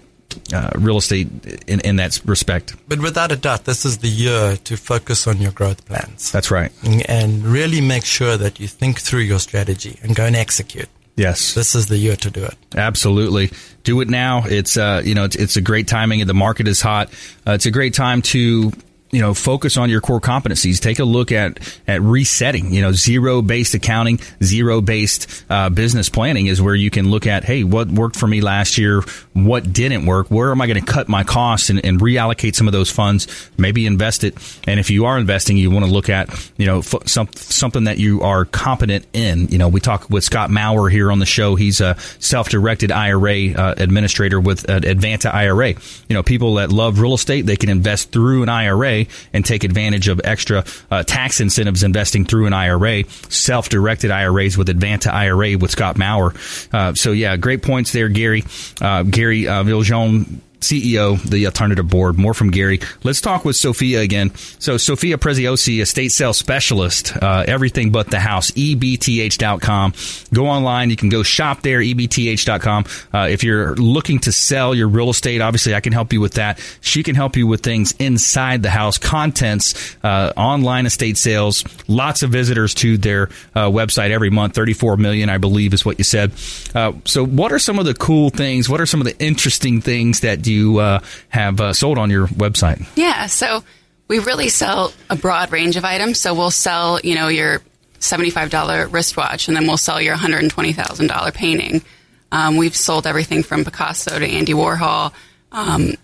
uh, 0.53 0.70
real 0.77 0.97
estate 0.97 1.29
in, 1.66 1.81
in 1.81 1.97
that 1.97 2.20
respect. 2.25 2.75
But 2.88 3.01
without 3.01 3.33
a 3.33 3.37
doubt, 3.37 3.64
this 3.64 3.85
is 3.85 3.99
the 3.99 4.09
year 4.09 4.57
to 4.64 4.77
focus 4.77 5.27
on 5.27 5.38
your 5.40 5.53
growth 5.53 5.85
plans. 5.87 6.31
That's 6.33 6.51
right. 6.51 6.73
and 7.09 7.44
really 7.44 7.81
make 7.81 8.05
sure 8.05 8.37
that 8.37 8.61
you 8.61 8.68
think 8.68 9.01
through 9.01 9.20
your 9.20 9.38
strategy 9.38 9.99
and 10.03 10.14
go 10.14 10.25
and 10.25 10.37
execute. 10.37 10.88
Yes. 11.16 11.55
This 11.55 11.75
is 11.75 11.87
the 11.87 11.97
year 11.97 12.16
to 12.16 12.31
do 12.31 12.44
it. 12.44 12.55
Absolutely, 12.77 13.51
do 13.85 14.01
it 14.01 14.09
now. 14.09 14.42
It's 14.47 14.77
uh, 14.77 15.01
you 15.05 15.14
know, 15.14 15.25
it's, 15.25 15.37
it's 15.37 15.57
a 15.57 15.61
great 15.61 15.87
timing. 15.87 16.20
and 16.20 16.29
The 16.29 16.35
market 16.35 16.66
is 16.66 16.81
hot. 16.81 17.09
Uh, 17.47 17.53
it's 17.53 17.66
a 17.66 17.70
great 17.70 17.94
time 17.94 18.20
to 18.23 18.73
you 19.14 19.20
know 19.20 19.35
focus 19.35 19.77
on 19.77 19.90
your 19.90 20.00
core 20.00 20.20
competencies. 20.20 20.81
Take 20.81 20.98
a 20.98 21.05
look 21.05 21.33
at 21.33 21.59
at 21.87 22.00
resetting. 22.03 22.72
You 22.72 22.83
know, 22.83 22.92
zero 22.92 23.42
based 23.42 23.74
accounting, 23.74 24.18
zero 24.42 24.81
based 24.81 25.44
uh, 25.48 25.70
business 25.70 26.09
planning 26.09 26.46
is 26.46 26.61
where 26.61 26.74
you 26.74 26.90
can 26.90 27.11
look 27.11 27.27
at 27.27 27.44
hey, 27.44 27.64
what 27.64 27.88
worked 27.88 28.16
for 28.16 28.27
me 28.27 28.40
last 28.40 28.79
year, 28.79 29.03
what 29.33 29.72
didn't 29.72 30.07
work, 30.07 30.31
where 30.31 30.50
am 30.50 30.61
I 30.61 30.66
going 30.66 30.85
to 30.85 30.92
cut 30.92 31.09
my 31.09 31.24
costs 31.24 31.70
and, 31.70 31.85
and 31.85 32.00
reallocate 32.00 32.55
some 32.55 32.66
of 32.66 32.72
those 32.72 32.90
funds, 32.90 33.50
maybe 33.57 33.87
invest 33.87 34.24
it. 34.24 34.35
And 34.66 34.81
if 34.81 34.90
you 34.90 35.07
are 35.07 35.18
investing, 35.18 35.57
you 35.57 35.70
want 35.70 35.85
to 35.85 35.90
look 35.90 36.09
at 36.09 36.53
you 36.57 36.66
know 36.66 36.79
f- 36.79 37.07
some, 37.07 37.29
something 37.35 37.85
that 37.85 37.98
you 37.98 38.22
are 38.22 38.44
competent 38.44 39.07
in. 39.12 39.48
You 39.48 39.59
know, 39.59 39.68
we 39.68 39.81
talk 39.81 40.11
with 40.11 40.24
Scott 40.24 40.50
Maurer 40.50 40.90
here 40.90 41.12
on 41.12 41.18
the 41.18 41.27
show. 41.27 41.55
He's 41.55 41.81
a 41.81 41.96
self-directed 42.18 42.90
IRA 42.90 43.53
uh, 43.53 43.74
administrator 43.77 44.40
with 44.40 44.68
uh, 44.68 44.81
Advanta 44.81 45.33
IRA. 45.33 45.68
You 45.68 46.14
know, 46.14 46.22
people 46.22 46.55
that 46.55 46.72
love 46.72 46.98
real 46.98 47.14
estate, 47.14 47.46
they 47.46 47.57
can 47.57 47.68
invest 47.68 48.11
through 48.11 48.42
an 48.42 48.48
IRA 48.48 49.03
and 49.32 49.44
take 49.44 49.64
advantage 49.64 50.08
of 50.08 50.20
extra 50.24 50.64
uh, 50.90 51.02
tax 51.02 51.40
incentives 51.40 51.82
investing 51.82 52.24
through 52.24 52.46
an 52.46 52.52
IRA. 52.52 53.04
Self-directed 53.28 54.10
IRAs 54.10 54.56
with 54.56 54.68
Advanta 54.68 55.12
IRA 55.12 55.56
with 55.58 55.70
Scott 55.70 55.96
Maurer. 55.96 56.34
Uh, 56.72 56.94
so 56.94 57.12
yeah, 57.12 57.36
great 57.36 57.62
points 57.62 57.92
there, 57.92 58.08
Gary. 58.08 58.44
Uh, 58.80 59.02
Gary 59.02 59.48
uh, 59.48 59.64
Viljoen. 59.64 60.40
CEO, 60.64 61.22
the 61.22 61.46
alternative 61.46 61.88
board. 61.88 62.18
More 62.18 62.35
from 62.35 62.50
Gary. 62.50 62.81
Let's 63.03 63.20
talk 63.20 63.44
with 63.44 63.57
Sophia 63.57 64.00
again. 64.00 64.35
So, 64.59 64.77
Sophia 64.77 65.18
Preziosi, 65.18 65.81
estate 65.81 66.11
sales 66.11 66.38
specialist, 66.38 67.16
uh, 67.16 67.44
everything 67.46 67.90
but 67.90 68.11
the 68.11 68.20
house, 68.20 68.50
ebth.com. 68.53 69.94
Go 70.33 70.46
online. 70.46 70.90
You 70.90 70.96
can 70.96 71.09
go 71.09 71.22
shop 71.22 71.62
there, 71.62 71.81
ebth.com. 71.81 72.85
Uh, 73.12 73.29
if 73.31 73.44
you're 73.44 73.74
looking 73.77 74.18
to 74.20 74.33
sell 74.33 74.74
your 74.74 74.88
real 74.88 75.11
estate, 75.11 75.40
obviously 75.40 75.74
I 75.74 75.81
can 75.81 75.92
help 75.92 76.12
you 76.12 76.20
with 76.20 76.35
that. 76.35 76.59
She 76.81 77.03
can 77.03 77.14
help 77.14 77.37
you 77.37 77.46
with 77.46 77.62
things 77.62 77.92
inside 77.98 78.62
the 78.62 78.70
house, 78.70 78.98
contents, 78.98 79.96
uh, 80.03 80.33
online 80.37 80.87
estate 80.87 81.16
sales, 81.18 81.64
lots 81.88 82.22
of 82.22 82.31
visitors 82.31 82.74
to 82.74 82.96
their 82.96 83.24
uh, 83.55 83.68
website 83.68 84.11
every 84.11 84.31
month, 84.31 84.55
34 84.55 84.96
million, 84.96 85.29
I 85.29 85.38
believe 85.38 85.74
is 85.74 85.85
what 85.85 85.98
you 85.98 86.05
said. 86.05 86.33
Uh, 86.74 86.92
so, 87.05 87.24
what 87.24 87.53
are 87.53 87.59
some 87.59 87.79
of 87.79 87.85
the 87.85 87.94
cool 87.94 88.31
things? 88.31 88.68
What 88.68 88.81
are 88.81 88.87
some 88.87 89.00
of 89.00 89.07
the 89.07 89.18
interesting 89.22 89.81
things 89.81 90.20
that 90.20 90.46
you 90.46 90.53
uh, 90.54 91.00
have 91.28 91.60
uh, 91.60 91.72
sold 91.72 91.98
on 91.98 92.10
your 92.10 92.26
website? 92.28 92.86
Yeah, 92.96 93.26
so 93.26 93.62
we 94.08 94.18
really 94.18 94.48
sell 94.48 94.92
a 95.10 95.16
broad 95.16 95.52
range 95.52 95.76
of 95.76 95.84
items. 95.84 96.20
So 96.20 96.34
we'll 96.34 96.50
sell, 96.50 97.00
you 97.00 97.14
know, 97.14 97.28
your 97.28 97.62
$75 98.00 98.92
wristwatch, 98.92 99.48
and 99.48 99.56
then 99.56 99.66
we'll 99.66 99.76
sell 99.76 100.00
your 100.00 100.16
$120,000 100.16 101.34
painting. 101.34 101.82
Um, 102.30 102.56
we've 102.56 102.76
sold 102.76 103.06
everything 103.06 103.42
from 103.42 103.64
Picasso 103.64 104.18
to 104.18 104.26
Andy 104.26 104.52
Warhol. 104.52 105.12
Um, 105.52 105.94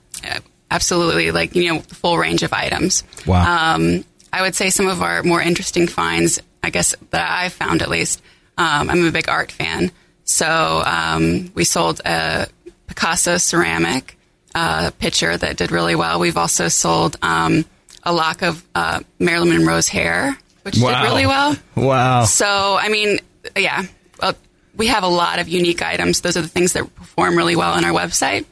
absolutely, 0.71 1.31
like, 1.31 1.55
you 1.55 1.73
know, 1.73 1.81
the 1.81 1.95
full 1.95 2.17
range 2.17 2.43
of 2.43 2.53
items. 2.53 3.05
Wow. 3.27 3.75
Um, 3.75 4.05
I 4.33 4.43
would 4.43 4.55
say 4.55 4.71
some 4.71 4.87
of 4.87 5.03
our 5.03 5.23
more 5.23 5.43
interesting 5.43 5.89
finds, 5.89 6.41
I 6.63 6.71
guess, 6.71 6.95
that 7.11 7.31
I've 7.31 7.53
found 7.53 7.83
at 7.83 7.91
least. 7.91 8.23
Um, 8.57 8.89
I'm 8.89 9.05
a 9.05 9.11
big 9.11 9.29
art 9.29 9.51
fan. 9.51 9.91
So 10.25 10.83
um, 10.87 11.51
we 11.55 11.65
sold 11.65 12.01
a 12.05 12.47
Picasso 12.87 13.37
ceramic 13.37 14.17
uh, 14.55 14.91
picture 14.99 15.37
that 15.37 15.57
did 15.57 15.71
really 15.71 15.95
well. 15.95 16.19
We've 16.21 16.37
also 16.37 16.69
sold 16.69 17.17
um, 17.23 17.65
a 18.03 18.13
lock 18.13 18.43
of 18.43 18.65
uh, 18.75 19.01
Marilyn 19.19 19.51
Monroe's 19.51 19.89
hair, 19.89 20.37
which 20.63 20.79
Wow. 20.79 21.03
did 21.03 21.09
really 21.09 21.27
well. 21.27 21.57
Wow. 21.77 22.25
So, 22.25 22.77
I 22.81 22.89
mean, 22.89 23.19
yeah, 23.57 23.85
well, 24.21 24.35
we 24.77 24.89
have 24.89 25.03
a 25.03 25.09
lot 25.09 25.39
of 25.39 25.49
unique 25.49 25.83
items. 25.83 26.21
Those 26.21 26.37
are 26.37 26.43
the 26.43 26.49
things 26.49 26.73
that 26.75 26.95
perform 26.95 27.37
really 27.37 27.57
well 27.57 27.73
on 27.73 27.85
our 27.85 27.93
website. 27.93 28.45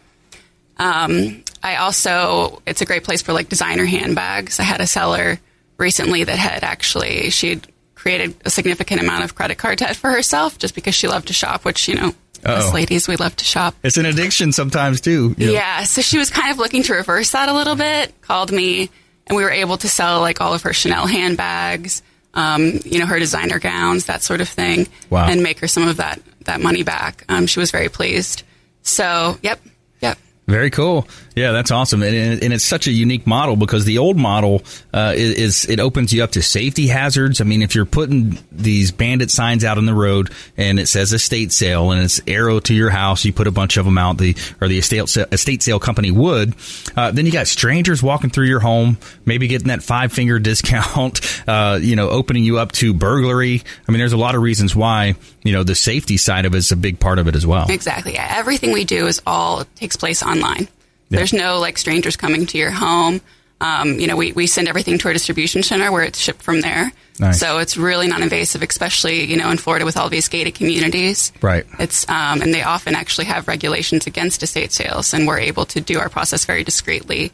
Um, 0.78 1.42
I 1.62 1.76
also, 1.76 2.62
it's 2.66 2.80
a 2.80 2.84
great 2.86 3.04
place 3.04 3.22
for 3.22 3.32
like 3.32 3.48
designer 3.48 3.84
handbags. 3.84 4.60
I 4.60 4.62
had 4.62 4.80
a 4.80 4.86
seller 4.86 5.40
recently 5.76 6.24
that 6.24 6.38
had 6.38 6.62
actually, 6.62 7.30
she 7.30 7.50
had 7.50 7.66
created 7.96 8.34
a 8.44 8.50
significant 8.50 9.00
amount 9.00 9.24
of 9.24 9.34
credit 9.34 9.58
card 9.58 9.78
debt 9.78 9.96
for 9.96 10.10
herself 10.10 10.56
just 10.58 10.74
because 10.74 10.94
she 10.94 11.08
loved 11.08 11.26
to 11.28 11.32
shop, 11.32 11.64
which, 11.64 11.88
you 11.88 11.94
know, 11.96 12.14
us 12.44 12.66
Uh-oh. 12.66 12.74
ladies, 12.74 13.08
we 13.08 13.16
love 13.16 13.34
to 13.36 13.44
shop. 13.44 13.74
It's 13.82 13.96
an 13.96 14.06
addiction 14.06 14.52
sometimes 14.52 15.00
too. 15.00 15.34
you 15.38 15.46
know. 15.46 15.52
Yeah, 15.52 15.84
so 15.84 16.00
she 16.02 16.18
was 16.18 16.30
kind 16.30 16.50
of 16.50 16.58
looking 16.58 16.82
to 16.84 16.94
reverse 16.94 17.30
that 17.32 17.48
a 17.48 17.52
little 17.52 17.76
bit. 17.76 18.18
Called 18.20 18.52
me, 18.52 18.90
and 19.26 19.36
we 19.36 19.42
were 19.42 19.50
able 19.50 19.76
to 19.78 19.88
sell 19.88 20.20
like 20.20 20.40
all 20.40 20.54
of 20.54 20.62
her 20.62 20.72
Chanel 20.72 21.06
handbags, 21.06 22.02
um, 22.34 22.80
you 22.84 22.98
know, 22.98 23.06
her 23.06 23.18
designer 23.18 23.58
gowns, 23.58 24.06
that 24.06 24.22
sort 24.22 24.40
of 24.40 24.48
thing, 24.48 24.86
Wow. 25.10 25.26
and 25.28 25.42
make 25.42 25.58
her 25.60 25.68
some 25.68 25.86
of 25.88 25.96
that 25.98 26.20
that 26.44 26.60
money 26.60 26.82
back. 26.82 27.24
Um, 27.28 27.46
she 27.46 27.60
was 27.60 27.70
very 27.70 27.88
pleased. 27.88 28.42
So, 28.82 29.36
yep, 29.42 29.60
yep. 30.00 30.16
Very 30.46 30.70
cool. 30.70 31.06
Yeah, 31.38 31.52
that's 31.52 31.70
awesome, 31.70 32.02
and, 32.02 32.42
and 32.42 32.52
it's 32.52 32.64
such 32.64 32.88
a 32.88 32.90
unique 32.90 33.24
model 33.24 33.54
because 33.54 33.84
the 33.84 33.98
old 33.98 34.16
model 34.16 34.64
uh, 34.92 35.12
is, 35.14 35.64
is 35.64 35.70
it 35.70 35.78
opens 35.78 36.12
you 36.12 36.24
up 36.24 36.32
to 36.32 36.42
safety 36.42 36.88
hazards. 36.88 37.40
I 37.40 37.44
mean, 37.44 37.62
if 37.62 37.76
you're 37.76 37.86
putting 37.86 38.38
these 38.50 38.90
bandit 38.90 39.30
signs 39.30 39.64
out 39.64 39.78
on 39.78 39.86
the 39.86 39.94
road 39.94 40.32
and 40.56 40.80
it 40.80 40.88
says 40.88 41.12
estate 41.12 41.52
sale 41.52 41.92
and 41.92 42.02
it's 42.02 42.20
arrow 42.26 42.58
to 42.58 42.74
your 42.74 42.90
house, 42.90 43.24
you 43.24 43.32
put 43.32 43.46
a 43.46 43.52
bunch 43.52 43.76
of 43.76 43.84
them 43.84 43.96
out. 43.98 44.18
The 44.18 44.34
or 44.60 44.66
the 44.66 44.78
estate 44.78 45.08
sa- 45.08 45.26
estate 45.30 45.62
sale 45.62 45.78
company 45.78 46.10
would. 46.10 46.56
Uh, 46.96 47.12
then 47.12 47.24
you 47.24 47.30
got 47.30 47.46
strangers 47.46 48.02
walking 48.02 48.30
through 48.30 48.46
your 48.46 48.58
home, 48.58 48.98
maybe 49.24 49.46
getting 49.46 49.68
that 49.68 49.84
five 49.84 50.12
finger 50.12 50.38
discount. 50.40 51.20
Uh, 51.46 51.78
you 51.80 51.94
know, 51.94 52.10
opening 52.10 52.42
you 52.42 52.58
up 52.58 52.72
to 52.72 52.92
burglary. 52.92 53.62
I 53.86 53.92
mean, 53.92 54.00
there's 54.00 54.12
a 54.12 54.16
lot 54.16 54.34
of 54.34 54.42
reasons 54.42 54.74
why 54.74 55.14
you 55.44 55.52
know 55.52 55.62
the 55.62 55.76
safety 55.76 56.16
side 56.16 56.46
of 56.46 56.54
it 56.56 56.58
is 56.58 56.72
a 56.72 56.76
big 56.76 56.98
part 56.98 57.20
of 57.20 57.28
it 57.28 57.36
as 57.36 57.46
well. 57.46 57.70
Exactly. 57.70 58.16
Everything 58.18 58.72
we 58.72 58.84
do 58.84 59.06
is 59.06 59.22
all 59.24 59.64
takes 59.76 59.96
place 59.96 60.24
online. 60.24 60.66
There's 61.10 61.32
no 61.32 61.58
like 61.58 61.78
strangers 61.78 62.16
coming 62.16 62.46
to 62.46 62.58
your 62.58 62.70
home. 62.70 63.20
Um, 63.60 63.98
you 63.98 64.06
know, 64.06 64.16
we, 64.16 64.32
we 64.32 64.46
send 64.46 64.68
everything 64.68 64.98
to 64.98 65.08
our 65.08 65.12
distribution 65.12 65.62
center 65.62 65.90
where 65.90 66.04
it's 66.04 66.18
shipped 66.18 66.42
from 66.42 66.60
there. 66.60 66.92
Nice. 67.18 67.40
So 67.40 67.58
it's 67.58 67.76
really 67.76 68.06
non 68.06 68.22
invasive, 68.22 68.62
especially, 68.62 69.24
you 69.24 69.36
know, 69.36 69.50
in 69.50 69.58
Florida 69.58 69.84
with 69.84 69.96
all 69.96 70.08
these 70.08 70.28
gated 70.28 70.54
communities. 70.54 71.32
Right. 71.42 71.66
It's 71.80 72.08
um, 72.08 72.40
and 72.40 72.54
they 72.54 72.62
often 72.62 72.94
actually 72.94 73.24
have 73.24 73.48
regulations 73.48 74.06
against 74.06 74.42
estate 74.42 74.70
sales, 74.70 75.12
and 75.12 75.26
we're 75.26 75.40
able 75.40 75.64
to 75.66 75.80
do 75.80 75.98
our 75.98 76.08
process 76.08 76.44
very 76.44 76.62
discreetly, 76.62 77.32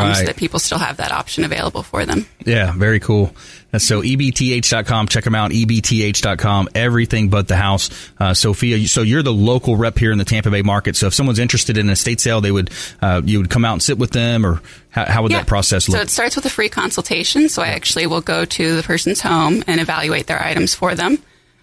um, 0.00 0.08
Right. 0.08 0.16
so 0.16 0.24
that 0.24 0.36
people 0.36 0.58
still 0.58 0.78
have 0.78 0.96
that 0.98 1.12
option 1.12 1.44
available 1.44 1.82
for 1.82 2.04
them. 2.06 2.26
Yeah, 2.44 2.72
very 2.72 3.00
cool. 3.00 3.34
And 3.72 3.80
so 3.80 4.02
ebth.com, 4.02 5.08
check 5.08 5.24
them 5.24 5.34
out, 5.34 5.50
ebth.com, 5.50 6.68
everything 6.74 7.28
but 7.30 7.48
the 7.48 7.56
house. 7.56 7.88
Uh, 8.18 8.34
Sophia, 8.34 8.86
so 8.86 9.02
you're 9.02 9.22
the 9.22 9.32
local 9.32 9.76
rep 9.76 9.98
here 9.98 10.12
in 10.12 10.18
the 10.18 10.24
Tampa 10.24 10.50
Bay 10.50 10.62
market. 10.62 10.94
So 10.96 11.06
if 11.06 11.14
someone's 11.14 11.38
interested 11.38 11.78
in 11.78 11.86
an 11.86 11.92
estate 11.92 12.20
sale, 12.20 12.40
they 12.40 12.52
would, 12.52 12.70
uh, 13.00 13.22
you 13.24 13.38
would 13.38 13.48
come 13.50 13.64
out 13.64 13.72
and 13.72 13.82
sit 13.82 13.98
with 13.98 14.10
them 14.10 14.44
or 14.44 14.60
how, 14.90 15.06
how 15.06 15.22
would 15.22 15.32
that 15.32 15.46
process 15.46 15.88
look? 15.88 15.96
So 15.96 16.02
it 16.02 16.10
starts 16.10 16.36
with 16.36 16.44
a 16.44 16.50
free 16.50 16.68
consultation. 16.68 17.48
So 17.48 17.62
I 17.62 17.68
actually 17.68 18.06
will 18.06 18.20
go 18.20 18.44
to 18.44 18.76
the 18.76 18.82
person's 18.82 19.20
home 19.20 19.64
and 19.66 19.80
evaluate 19.80 20.26
their 20.26 20.42
items 20.42 20.74
for 20.74 20.94
them. 20.94 21.18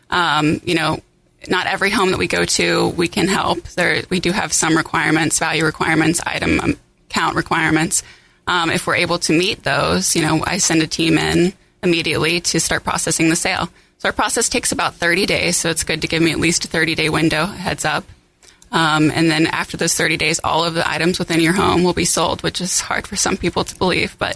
Um, 0.09 0.61
you 0.63 0.73
know, 0.73 0.99
not 1.47 1.67
every 1.67 1.91
home 1.91 2.09
that 2.11 2.17
we 2.17 2.27
go 2.27 2.43
to 2.43 2.89
we 2.89 3.07
can 3.07 3.27
help. 3.27 3.63
There, 3.69 4.03
we 4.09 4.19
do 4.19 4.31
have 4.31 4.51
some 4.51 4.75
requirements, 4.75 5.37
value 5.37 5.63
requirements, 5.63 6.19
item 6.25 6.59
um, 6.59 6.75
count 7.09 7.35
requirements. 7.35 8.01
Um, 8.49 8.71
if 8.71 8.87
we're 8.87 8.95
able 8.95 9.19
to 9.19 9.37
meet 9.37 9.61
those, 9.61 10.15
you 10.15 10.23
know, 10.23 10.43
I 10.43 10.57
send 10.57 10.81
a 10.81 10.87
team 10.87 11.19
in 11.19 11.53
immediately 11.83 12.41
to 12.41 12.59
start 12.59 12.83
processing 12.83 13.29
the 13.29 13.35
sale. 13.35 13.69
So 13.99 14.09
our 14.09 14.13
process 14.13 14.49
takes 14.49 14.71
about 14.71 14.95
30 14.95 15.27
days, 15.27 15.55
so 15.55 15.69
it's 15.69 15.83
good 15.83 16.01
to 16.01 16.07
give 16.07 16.23
me 16.23 16.31
at 16.31 16.39
least 16.39 16.65
a 16.65 16.67
30 16.67 16.95
day 16.95 17.09
window 17.09 17.45
heads 17.45 17.85
up. 17.85 18.05
Um, 18.71 19.11
and 19.11 19.29
then 19.29 19.45
after 19.45 19.77
those 19.77 19.93
30 19.93 20.17
days, 20.17 20.39
all 20.43 20.65
of 20.65 20.73
the 20.73 20.89
items 20.89 21.19
within 21.19 21.41
your 21.41 21.53
home 21.53 21.83
will 21.83 21.93
be 21.93 22.05
sold, 22.05 22.41
which 22.41 22.59
is 22.59 22.79
hard 22.79 23.05
for 23.05 23.15
some 23.15 23.37
people 23.37 23.63
to 23.63 23.75
believe. 23.75 24.17
But 24.17 24.35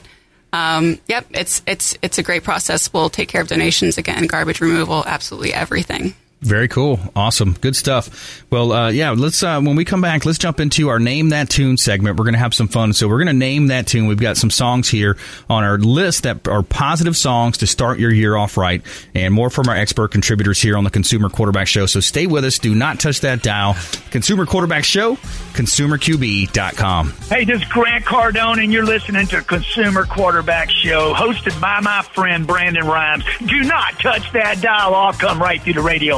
um, 0.51 0.99
yep, 1.07 1.25
it's 1.31 1.63
it's 1.65 1.97
it's 2.03 2.19
a 2.19 2.23
great 2.23 2.43
process. 2.43 2.93
We'll 2.93 3.09
take 3.09 3.29
care 3.29 3.41
of 3.41 3.47
donations 3.47 3.97
again, 3.97 4.27
garbage 4.27 4.61
removal, 4.61 5.03
absolutely 5.07 5.55
everything. 5.55 6.13
Very 6.43 6.67
cool. 6.67 6.99
Awesome. 7.15 7.53
Good 7.53 7.75
stuff. 7.75 8.43
Well, 8.49 8.71
uh, 8.71 8.89
yeah, 8.89 9.11
let's, 9.11 9.41
uh, 9.41 9.61
when 9.61 9.75
we 9.75 9.85
come 9.85 10.01
back, 10.01 10.25
let's 10.25 10.37
jump 10.37 10.59
into 10.59 10.89
our 10.89 10.99
Name 10.99 11.29
That 11.29 11.49
Tune 11.49 11.77
segment. 11.77 12.17
We're 12.17 12.25
going 12.25 12.33
to 12.33 12.39
have 12.39 12.53
some 12.53 12.67
fun. 12.67 12.93
So 12.93 13.07
we're 13.07 13.17
going 13.17 13.27
to 13.27 13.33
name 13.33 13.67
that 13.67 13.87
tune. 13.87 14.07
We've 14.07 14.19
got 14.19 14.37
some 14.37 14.49
songs 14.49 14.89
here 14.89 15.17
on 15.49 15.63
our 15.63 15.77
list 15.77 16.23
that 16.23 16.47
are 16.47 16.61
positive 16.63 17.15
songs 17.15 17.59
to 17.59 17.67
start 17.67 17.99
your 17.99 18.11
year 18.11 18.35
off 18.35 18.57
right 18.57 18.81
and 19.15 19.33
more 19.33 19.49
from 19.49 19.69
our 19.69 19.75
expert 19.75 20.09
contributors 20.11 20.61
here 20.61 20.77
on 20.77 20.83
the 20.83 20.89
Consumer 20.89 21.29
Quarterback 21.29 21.67
Show. 21.67 21.85
So 21.85 21.99
stay 21.99 22.27
with 22.27 22.43
us. 22.45 22.59
Do 22.59 22.75
not 22.75 22.99
touch 22.99 23.21
that 23.21 23.41
dial. 23.41 23.75
Consumer 24.11 24.45
Quarterback 24.45 24.83
Show, 24.83 25.15
consumerqb.com. 25.53 27.13
Hey, 27.29 27.45
this 27.45 27.61
is 27.61 27.67
Grant 27.69 28.05
Cardone 28.05 28.63
and 28.63 28.71
you're 28.71 28.85
listening 28.85 29.27
to 29.27 29.41
Consumer 29.41 30.05
Quarterback 30.05 30.69
Show 30.69 31.13
hosted 31.13 31.59
by 31.59 31.79
my 31.79 32.01
friend 32.13 32.45
Brandon 32.45 32.85
Rhymes. 32.85 33.23
Do 33.45 33.63
not 33.63 33.99
touch 33.99 34.31
that 34.33 34.61
dial. 34.61 34.93
I'll 34.93 35.13
come 35.13 35.41
right 35.41 35.61
through 35.61 35.73
the 35.73 35.81
radio 35.81 36.17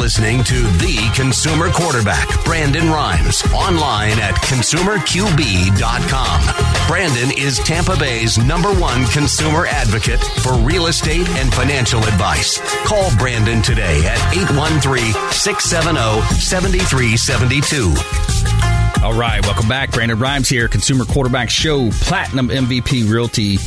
listening 0.00 0.42
to 0.44 0.54
the 0.78 1.10
consumer 1.14 1.68
quarterback, 1.70 2.26
Brandon 2.44 2.88
Rhymes, 2.88 3.42
online 3.52 4.18
at 4.18 4.34
consumerqb.com. 4.36 6.88
Brandon 6.88 7.30
is 7.36 7.58
Tampa 7.58 7.98
Bay's 7.98 8.38
number 8.38 8.72
one 8.80 9.04
consumer 9.08 9.66
advocate 9.66 10.20
for 10.42 10.54
real 10.54 10.86
estate 10.86 11.28
and 11.30 11.52
financial 11.52 11.98
advice. 12.00 12.58
Call 12.86 13.14
Brandon 13.18 13.60
today 13.60 14.06
at 14.06 14.16
813 14.34 15.12
670 15.32 16.22
7372. 16.40 19.04
All 19.04 19.12
right, 19.12 19.44
welcome 19.44 19.68
back. 19.68 19.92
Brandon 19.92 20.18
Rhymes 20.18 20.48
here, 20.48 20.66
Consumer 20.66 21.04
Quarterback 21.04 21.50
Show, 21.50 21.90
Platinum 21.90 22.48
MVP 22.48 23.06
Realty, 23.10 23.58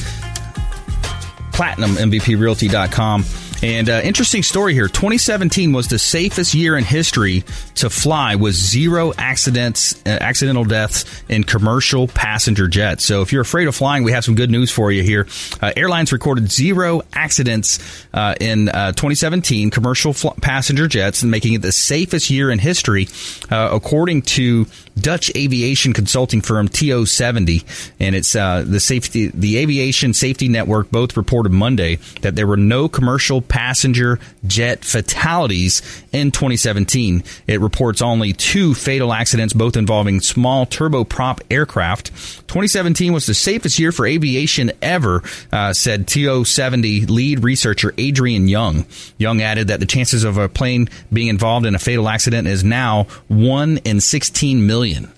PlatinumMVPRealty.com. 1.52 3.24
And 3.64 3.90
uh, 3.90 4.02
interesting 4.04 4.44
story 4.44 4.74
here. 4.74 4.90
2017 4.90 5.72
was 5.72 5.88
the 5.88 5.98
safest 5.98 6.54
year 6.54 6.76
in 6.78 6.84
history 6.84 7.46
to 7.76 7.90
fly 7.90 8.36
with 8.36 8.56
zero 8.56 9.14
accidents, 9.18 9.96
uh, 10.06 10.10
accidental 10.10 10.66
deaths 10.66 11.24
in 11.30 11.46
commercial 11.46 12.10
passenger 12.10 12.68
jets. 12.68 13.06
So 13.06 13.22
if 13.22 13.32
you're 13.32 13.42
afraid 13.42 13.70
of 13.70 13.76
flying, 13.76 14.04
we 14.04 14.12
have 14.12 14.26
some 14.26 14.36
good 14.36 14.52
news 14.52 14.70
for 14.70 14.92
you 14.92 15.02
here. 15.02 15.28
Uh, 15.62 15.72
airlines 15.78 16.12
recorded 16.12 16.52
zero 16.52 17.04
accidents 17.14 17.80
uh, 18.14 18.36
in 18.42 18.68
uh, 18.68 18.92
2017 18.92 19.70
commercial 19.70 20.12
fl- 20.12 20.32
passenger 20.42 20.90
jets, 20.90 21.22
and 21.22 21.32
making 21.32 21.54
it 21.54 21.62
the 21.62 21.72
safest 21.72 22.30
year 22.30 22.52
in 22.52 22.60
history, 22.60 23.08
uh, 23.50 23.70
according 23.72 24.24
to 24.24 24.68
Dutch 25.00 25.32
aviation 25.38 25.94
consulting 25.94 26.42
firm 26.42 26.68
TO70. 26.68 27.94
And 28.02 28.14
it's 28.14 28.34
the 28.34 28.80
safety, 28.80 29.28
the 29.28 29.58
Aviation 29.58 30.14
Safety 30.14 30.50
Network 30.50 30.92
both 30.92 31.16
reported 31.16 31.54
Monday 31.54 31.96
that 32.22 32.36
there 32.36 32.46
were 32.46 32.58
no 32.58 32.90
commercial 32.90 33.42
passenger 33.54 34.18
jet 34.48 34.84
fatalities 34.84 35.84
in 36.12 36.32
2017. 36.32 37.24
It 37.46 37.62
reports 37.62 38.02
only 38.02 38.34
two 38.34 38.74
fatal 38.74 39.14
accidents, 39.14 39.54
both 39.54 39.78
involving 39.78 40.22
small 40.22 40.66
turboprop 40.66 41.40
aircraft. 41.52 42.08
2017 42.48 43.14
was 43.14 43.28
the 43.28 43.36
safest 43.36 43.78
year 43.78 43.92
for 43.92 44.08
aviation 44.08 44.72
ever, 44.82 45.22
uh, 45.52 45.72
said 45.72 46.08
TO70 46.08 47.08
lead 47.12 47.44
researcher 47.44 47.94
Adrian 48.00 48.48
Young. 48.48 48.88
Young 49.20 49.44
added 49.44 49.68
that 49.68 49.80
the 49.80 49.86
chances 49.86 50.24
of 50.24 50.40
a 50.40 50.50
plane 50.50 50.90
being 51.12 51.28
involved 51.28 51.68
in 51.68 51.76
a 51.76 51.80
fatal 51.80 52.10
accident 52.10 52.48
is 52.48 52.64
now 52.64 53.04
1 53.28 53.78
in 53.86 54.02
16 54.02 54.66
million. 54.66 55.12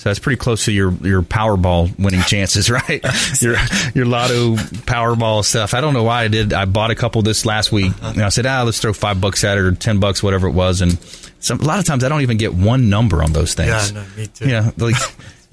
So 0.00 0.08
that's 0.08 0.18
pretty 0.18 0.38
close 0.38 0.64
to 0.64 0.72
your 0.72 0.92
your 1.02 1.20
Powerball 1.20 1.96
winning 1.98 2.22
chances, 2.22 2.70
right? 2.88 3.04
your 3.42 3.56
your 3.94 4.06
Lotto 4.06 4.54
Powerball 4.56 5.44
stuff. 5.44 5.74
I 5.74 5.82
don't 5.82 5.92
know 5.92 6.04
why 6.04 6.22
I 6.22 6.28
did. 6.28 6.54
I 6.54 6.64
bought 6.64 6.90
a 6.90 6.94
couple 6.94 7.20
this 7.20 7.44
last 7.44 7.70
week, 7.70 7.92
and 8.00 8.22
I 8.22 8.30
said, 8.30 8.46
ah, 8.46 8.62
let's 8.62 8.80
throw 8.80 8.94
five 8.94 9.20
bucks 9.20 9.44
at 9.44 9.58
it 9.58 9.60
or 9.60 9.72
ten 9.72 10.00
bucks, 10.00 10.22
whatever 10.22 10.48
it 10.48 10.52
was. 10.52 10.80
And 10.80 10.98
some, 11.40 11.60
a 11.60 11.64
lot 11.64 11.80
of 11.80 11.84
times 11.84 12.02
I 12.02 12.08
don't 12.08 12.22
even 12.22 12.38
get 12.38 12.54
one 12.54 12.88
number 12.88 13.22
on 13.22 13.34
those 13.34 13.52
things. 13.52 13.92
Yeah, 13.92 14.00
no, 14.00 14.06
me 14.16 14.26
too. 14.28 14.48
Yeah, 14.48 14.70
like, 14.78 14.96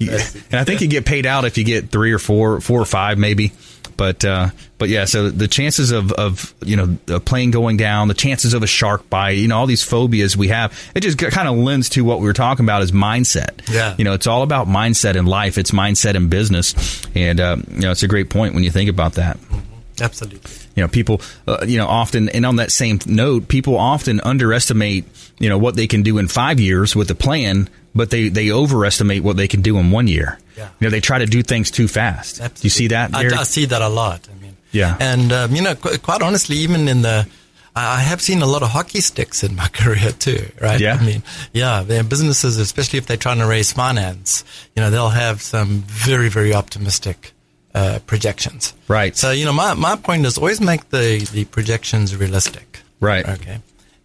and 0.00 0.54
I 0.54 0.64
think 0.64 0.80
you 0.80 0.88
get 0.88 1.04
paid 1.04 1.26
out 1.26 1.44
if 1.44 1.58
you 1.58 1.64
get 1.64 1.90
three 1.90 2.12
or 2.12 2.18
four, 2.18 2.62
four 2.62 2.80
or 2.80 2.86
five, 2.86 3.18
maybe. 3.18 3.52
But 3.98 4.24
uh, 4.24 4.50
but 4.78 4.88
yeah, 4.88 5.06
so 5.06 5.28
the 5.28 5.48
chances 5.48 5.90
of, 5.90 6.12
of 6.12 6.54
you 6.64 6.76
know 6.76 6.96
a 7.08 7.18
plane 7.18 7.50
going 7.50 7.76
down, 7.76 8.06
the 8.06 8.14
chances 8.14 8.54
of 8.54 8.62
a 8.62 8.66
shark 8.66 9.10
bite, 9.10 9.30
you 9.30 9.48
know 9.48 9.58
all 9.58 9.66
these 9.66 9.82
phobias 9.82 10.36
we 10.36 10.48
have, 10.48 10.72
it 10.94 11.00
just 11.00 11.18
kind 11.18 11.48
of 11.48 11.56
lends 11.56 11.90
to 11.90 12.04
what 12.04 12.20
we 12.20 12.26
were 12.26 12.32
talking 12.32 12.64
about 12.64 12.80
is 12.82 12.92
mindset. 12.92 13.68
Yeah, 13.68 13.96
you 13.98 14.04
know 14.04 14.14
it's 14.14 14.28
all 14.28 14.42
about 14.44 14.68
mindset 14.68 15.16
in 15.16 15.26
life. 15.26 15.58
It's 15.58 15.72
mindset 15.72 16.14
in 16.14 16.28
business, 16.28 17.04
and 17.16 17.40
uh, 17.40 17.56
you 17.72 17.80
know 17.80 17.90
it's 17.90 18.04
a 18.04 18.08
great 18.08 18.30
point 18.30 18.54
when 18.54 18.62
you 18.62 18.70
think 18.70 18.88
about 18.88 19.14
that. 19.14 19.36
Mm-hmm. 19.36 19.68
Absolutely. 20.00 20.50
You 20.76 20.82
know, 20.84 20.88
people, 20.88 21.20
uh, 21.46 21.64
you 21.66 21.76
know, 21.76 21.88
often, 21.88 22.28
and 22.28 22.46
on 22.46 22.56
that 22.56 22.70
same 22.70 23.00
note, 23.06 23.48
people 23.48 23.76
often 23.76 24.20
underestimate, 24.20 25.06
you 25.40 25.48
know, 25.48 25.58
what 25.58 25.74
they 25.74 25.88
can 25.88 26.02
do 26.02 26.18
in 26.18 26.28
five 26.28 26.60
years 26.60 26.94
with 26.94 27.10
a 27.10 27.14
plan, 27.14 27.68
but 27.98 28.10
they, 28.10 28.28
they 28.28 28.50
overestimate 28.50 29.22
what 29.22 29.36
they 29.36 29.48
can 29.48 29.60
do 29.60 29.76
in 29.76 29.90
one 29.90 30.06
year. 30.06 30.38
Yeah. 30.56 30.70
You 30.80 30.86
know, 30.86 30.90
they 30.90 31.00
try 31.00 31.18
to 31.18 31.26
do 31.26 31.42
things 31.42 31.70
too 31.70 31.88
fast. 31.88 32.40
Absolutely. 32.40 32.60
You 32.62 32.70
see 32.70 32.86
that? 32.88 33.14
I, 33.14 33.40
I, 33.40 33.42
see 33.42 33.66
that 33.66 33.82
a 33.82 33.88
lot. 33.88 34.26
I 34.30 34.42
mean, 34.42 34.56
yeah. 34.72 34.96
And, 34.98 35.32
um, 35.32 35.54
you 35.54 35.62
know, 35.62 35.74
qu- 35.74 35.98
quite 35.98 36.22
honestly, 36.22 36.56
even 36.58 36.88
in 36.88 37.02
the, 37.02 37.28
I 37.76 38.00
have 38.00 38.22
seen 38.22 38.40
a 38.40 38.46
lot 38.46 38.62
of 38.62 38.70
hockey 38.70 39.00
sticks 39.00 39.42
in 39.44 39.56
my 39.62 39.68
career 39.68 40.12
too, 40.12 40.48
right? 40.60 40.80
Yeah. 40.80 40.96
I 40.98 41.04
mean, 41.04 41.22
yeah, 41.52 41.82
they're 41.82 42.04
businesses, 42.04 42.56
especially 42.56 42.98
if 42.98 43.06
they're 43.06 43.16
trying 43.16 43.38
to 43.38 43.46
raise 43.46 43.72
finance, 43.72 44.44
you 44.74 44.82
know, 44.82 44.90
they'll 44.90 45.10
have 45.10 45.42
some 45.42 45.82
very, 45.86 46.28
very 46.28 46.54
optimistic 46.54 47.32
uh, 47.74 47.98
projections. 48.06 48.74
Right. 48.86 49.16
So, 49.16 49.32
you 49.32 49.44
know, 49.44 49.52
my, 49.52 49.74
my 49.74 49.96
point 49.96 50.24
is 50.24 50.38
always 50.38 50.60
make 50.60 50.88
the, 50.90 51.28
the 51.32 51.44
projections 51.46 52.16
realistic. 52.16 52.80
Right. 53.00 53.28
Okay. 53.28 53.58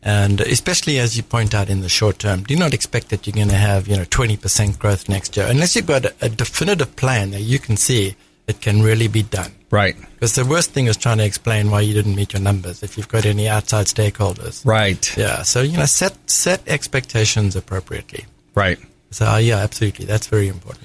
And 0.06 0.42
especially 0.42 1.00
as 1.00 1.16
you 1.16 1.24
point 1.24 1.56
out 1.56 1.70
in 1.70 1.80
the 1.80 1.90
short 1.90 2.20
term, 2.20 2.44
do 2.44 2.56
not 2.58 2.74
expect 2.74 3.10
that 3.10 3.26
you're 3.26 3.34
going 3.34 3.48
to 3.50 3.56
have, 3.56 3.88
you 3.88 3.96
know, 3.96 4.04
20% 4.04 4.78
growth 4.78 5.08
next 5.08 5.38
year 5.38 5.48
unless 5.48 5.76
you've 5.76 5.86
got 5.86 6.06
a, 6.06 6.14
a 6.22 6.30
definitive 6.30 6.96
plan 6.98 7.32
that 7.32 7.42
you 7.42 7.58
can 7.58 7.78
see 7.78 8.16
it 8.48 8.60
can 8.60 8.82
really 8.82 9.08
be 9.08 9.24
done. 9.24 9.54
Right. 9.72 9.96
Because 10.14 10.36
the 10.36 10.46
worst 10.46 10.72
thing 10.72 10.88
is 10.88 10.98
trying 10.98 11.18
to 11.20 11.26
explain 11.26 11.72
why 11.72 11.82
you 11.82 11.94
didn't 11.94 12.16
meet 12.16 12.34
your 12.34 12.42
numbers 12.42 12.84
if 12.84 12.98
you've 12.98 13.08
got 13.08 13.26
any 13.26 13.48
outside 13.48 13.86
stakeholders. 13.86 14.66
Right. 14.66 15.16
Yeah. 15.18 15.44
So, 15.44 15.62
you 15.62 15.78
know, 15.78 15.86
set, 15.86 16.30
set 16.30 16.62
expectations 16.68 17.56
appropriately. 17.56 18.26
Right. 18.54 18.78
So, 19.12 19.26
uh, 19.26 19.38
yeah, 19.38 19.58
absolutely. 19.58 20.06
That's 20.06 20.28
very 20.28 20.48
important. 20.48 20.84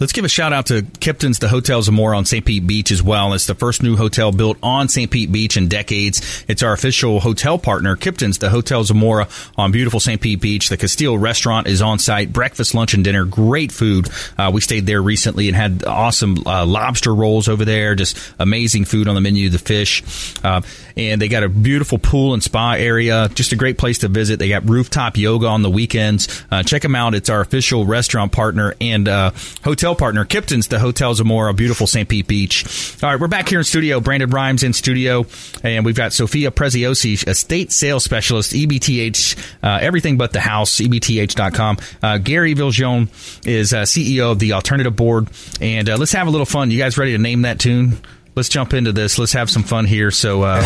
Let's 0.00 0.12
give 0.12 0.24
a 0.24 0.28
shout 0.28 0.52
out 0.52 0.66
to 0.66 0.82
Kipton's 1.00 1.40
The 1.40 1.48
Hotel 1.48 1.82
Zamora 1.82 2.16
on 2.16 2.24
St. 2.24 2.44
Pete 2.44 2.64
Beach 2.64 2.92
as 2.92 3.02
well. 3.02 3.32
It's 3.32 3.46
the 3.46 3.56
first 3.56 3.82
new 3.82 3.96
hotel 3.96 4.30
built 4.30 4.56
on 4.62 4.88
St. 4.88 5.10
Pete 5.10 5.32
Beach 5.32 5.56
in 5.56 5.66
decades. 5.66 6.44
It's 6.46 6.62
our 6.62 6.72
official 6.72 7.18
hotel 7.18 7.58
partner, 7.58 7.96
Kipton's 7.96 8.38
The 8.38 8.48
Hotel 8.48 8.84
Zamora 8.84 9.26
on 9.56 9.72
beautiful 9.72 9.98
St. 9.98 10.20
Pete 10.20 10.40
Beach. 10.40 10.68
The 10.68 10.76
Castile 10.76 11.18
restaurant 11.18 11.66
is 11.66 11.82
on 11.82 11.98
site. 11.98 12.32
Breakfast, 12.32 12.76
lunch, 12.76 12.94
and 12.94 13.02
dinner. 13.02 13.24
Great 13.24 13.72
food. 13.72 14.08
Uh, 14.38 14.52
we 14.54 14.60
stayed 14.60 14.86
there 14.86 15.02
recently 15.02 15.48
and 15.48 15.56
had 15.56 15.84
awesome 15.84 16.46
uh, 16.46 16.64
lobster 16.64 17.12
rolls 17.12 17.48
over 17.48 17.64
there. 17.64 17.96
Just 17.96 18.16
amazing 18.38 18.84
food 18.84 19.08
on 19.08 19.16
the 19.16 19.20
menu, 19.20 19.48
the 19.48 19.58
fish. 19.58 20.04
Uh, 20.44 20.60
and 20.98 21.22
they 21.22 21.28
got 21.28 21.44
a 21.44 21.48
beautiful 21.48 21.98
pool 21.98 22.34
and 22.34 22.42
spa 22.42 22.72
area. 22.72 23.28
Just 23.32 23.52
a 23.52 23.56
great 23.56 23.78
place 23.78 23.98
to 23.98 24.08
visit. 24.08 24.40
They 24.40 24.48
got 24.48 24.68
rooftop 24.68 25.16
yoga 25.16 25.46
on 25.46 25.62
the 25.62 25.70
weekends. 25.70 26.44
Uh, 26.50 26.64
check 26.64 26.82
them 26.82 26.96
out. 26.96 27.14
It's 27.14 27.30
our 27.30 27.40
official 27.40 27.86
restaurant 27.86 28.32
partner 28.32 28.74
and 28.80 29.08
uh, 29.08 29.30
hotel 29.62 29.94
partner, 29.94 30.24
Kipton's, 30.24 30.66
the 30.66 30.80
Hotel 30.80 31.14
Zamora, 31.14 31.54
beautiful 31.54 31.86
St. 31.86 32.08
Pete 32.08 32.26
Beach. 32.26 32.98
All 33.02 33.10
right, 33.10 33.20
we're 33.20 33.28
back 33.28 33.48
here 33.48 33.58
in 33.58 33.64
studio. 33.64 34.00
Brandon 34.00 34.28
Rhymes 34.28 34.64
in 34.64 34.72
studio, 34.72 35.24
and 35.62 35.84
we've 35.84 35.94
got 35.94 36.12
Sophia 36.12 36.50
Preziosi, 36.50 37.26
estate 37.26 37.70
sales 37.70 38.02
specialist, 38.02 38.52
EBTH, 38.52 39.38
uh, 39.62 39.78
everything 39.80 40.18
but 40.18 40.32
the 40.32 40.40
house, 40.40 40.78
EBTH.com. 40.78 41.76
Uh, 42.02 42.18
Gary 42.18 42.54
Viljoen 42.56 43.08
is 43.46 43.72
uh, 43.72 43.82
CEO 43.82 44.32
of 44.32 44.40
the 44.40 44.54
Alternative 44.54 44.94
Board, 44.94 45.28
and 45.60 45.88
uh, 45.88 45.96
let's 45.96 46.12
have 46.12 46.26
a 46.26 46.30
little 46.30 46.46
fun. 46.46 46.72
You 46.72 46.78
guys 46.78 46.98
ready 46.98 47.12
to 47.12 47.18
name 47.18 47.42
that 47.42 47.60
tune? 47.60 47.98
Let's 48.38 48.48
jump 48.48 48.72
into 48.72 48.92
this. 48.92 49.18
Let's 49.18 49.32
have 49.32 49.50
some 49.50 49.64
fun 49.64 49.84
here. 49.84 50.12
So, 50.12 50.44
uh, 50.44 50.62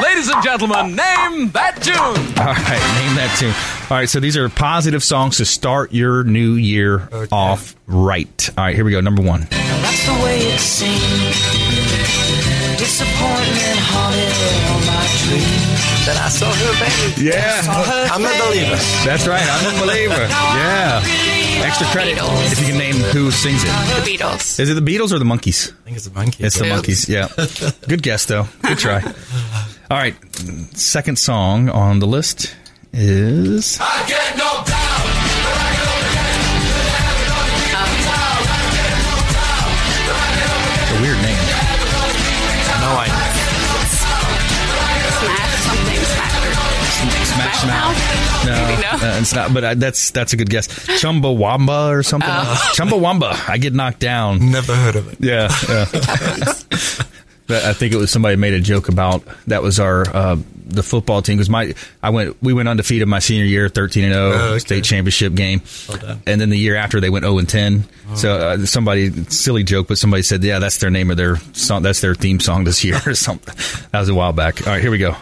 Ladies 0.00 0.28
and 0.28 0.40
gentlemen, 0.44 0.94
name 0.94 1.50
that 1.50 1.82
tune. 1.82 1.96
All 2.38 2.54
right, 2.54 2.84
name 3.02 3.16
that 3.18 3.34
tune. 3.36 3.50
All 3.90 3.96
right, 3.98 4.08
so 4.08 4.20
these 4.20 4.36
are 4.36 4.48
positive 4.48 5.02
songs 5.02 5.38
to 5.38 5.44
start 5.44 5.92
your 5.92 6.22
new 6.22 6.52
year 6.52 7.08
off 7.32 7.74
right. 7.88 8.50
All 8.56 8.62
right, 8.62 8.76
here 8.76 8.84
we 8.84 8.92
go. 8.92 9.00
Number 9.00 9.22
one. 9.22 9.48
That's 9.50 10.06
the 10.06 10.12
way 10.22 10.38
it 10.38 10.60
seems. 10.60 11.34
Disappointment 12.78 13.78
haunted 13.90 14.70
all 14.70 14.80
my 14.86 15.02
dreams. 15.26 16.06
Then 16.06 16.16
I 16.16 16.28
saw 16.28 16.46
her 16.46 16.72
baby. 16.78 17.26
Yeah. 17.26 18.08
I'm 18.14 18.22
a 18.22 18.46
believer. 18.46 18.76
That's 19.04 19.26
right. 19.26 19.42
I'm 19.42 19.74
a 19.74 19.80
believer. 19.84 20.28
Yeah. 20.30 21.39
Extra 21.62 21.86
credit 21.88 22.16
Beatles. 22.18 22.52
if 22.52 22.60
you 22.60 22.66
can 22.66 22.78
name 22.78 22.94
who 22.96 23.30
sings 23.30 23.62
it. 23.62 23.66
The 23.66 24.10
Beatles. 24.10 24.58
Is 24.58 24.70
it 24.70 24.74
the 24.74 24.80
Beatles 24.80 25.12
or 25.12 25.18
the 25.18 25.24
Monkees? 25.24 25.70
I 25.72 25.84
think 25.84 25.96
it's 25.96 26.06
the 26.06 26.10
Monkees. 26.10 26.40
It's 26.44 26.58
the 26.58 26.64
Oops. 26.72 26.88
Monkees. 26.88 27.08
Yeah. 27.08 27.28
Good 27.88 28.02
guess 28.02 28.24
though. 28.26 28.46
Good 28.62 28.78
try. 28.78 29.02
All 29.90 29.96
right. 29.98 30.14
Second 30.76 31.18
song 31.18 31.68
on 31.68 31.98
the 31.98 32.06
list 32.06 32.54
is 32.92 33.78
I 33.80 34.04
get 34.08 34.36
knocked 34.36 34.69
Mouth? 47.66 48.44
No, 48.46 48.52
Maybe 48.68 48.82
no. 48.82 48.88
uh, 48.92 49.18
it's 49.20 49.34
not. 49.34 49.52
But 49.54 49.64
uh, 49.64 49.74
that's 49.74 50.10
that's 50.12 50.32
a 50.32 50.36
good 50.36 50.50
guess. 50.50 50.68
Chumbawamba 50.68 51.90
or 51.90 52.02
something. 52.02 52.28
Oh. 52.30 52.70
Chumbawamba. 52.74 53.48
I 53.48 53.58
get 53.58 53.74
knocked 53.74 54.00
down. 54.00 54.50
Never 54.50 54.74
heard 54.74 54.96
of 54.96 55.12
it. 55.12 55.18
Yeah, 55.20 55.48
yeah. 55.68 57.06
But 57.46 57.64
I 57.64 57.72
think 57.72 57.92
it 57.92 57.96
was 57.96 58.12
somebody 58.12 58.36
made 58.36 58.52
a 58.54 58.60
joke 58.60 58.88
about 58.88 59.24
that 59.48 59.60
was 59.60 59.80
our 59.80 60.08
uh, 60.08 60.36
the 60.66 60.84
football 60.84 61.20
team 61.20 61.36
because 61.36 61.50
my 61.50 61.74
I 62.00 62.10
went 62.10 62.40
we 62.40 62.52
went 62.52 62.68
undefeated 62.68 63.08
my 63.08 63.18
senior 63.18 63.44
year 63.44 63.68
thirteen 63.68 64.04
and 64.04 64.12
zero 64.14 64.30
Oh, 64.32 64.48
okay. 64.50 64.58
state 64.60 64.84
championship 64.84 65.34
game, 65.34 65.60
Well 65.88 66.18
and 66.28 66.40
then 66.40 66.48
the 66.50 66.56
year 66.56 66.76
after 66.76 67.00
they 67.00 67.10
went 67.10 67.24
zero 67.24 67.38
and 67.38 67.48
ten. 67.48 67.84
So 68.14 68.36
uh, 68.36 68.66
somebody 68.66 69.10
silly 69.30 69.64
joke, 69.64 69.88
but 69.88 69.98
somebody 69.98 70.22
said 70.22 70.44
yeah 70.44 70.60
that's 70.60 70.78
their 70.78 70.90
name 70.90 71.10
of 71.10 71.16
their 71.16 71.38
song 71.52 71.82
that's 71.82 72.00
their 72.00 72.14
theme 72.14 72.38
song 72.38 72.62
this 72.62 72.84
year 72.84 73.00
or 73.04 73.16
something. 73.16 73.52
That 73.90 73.98
was 73.98 74.08
a 74.08 74.14
while 74.14 74.32
back. 74.32 74.64
All 74.64 74.72
right, 74.72 74.80
here 74.80 74.92
we 74.92 74.98
go. 74.98 75.16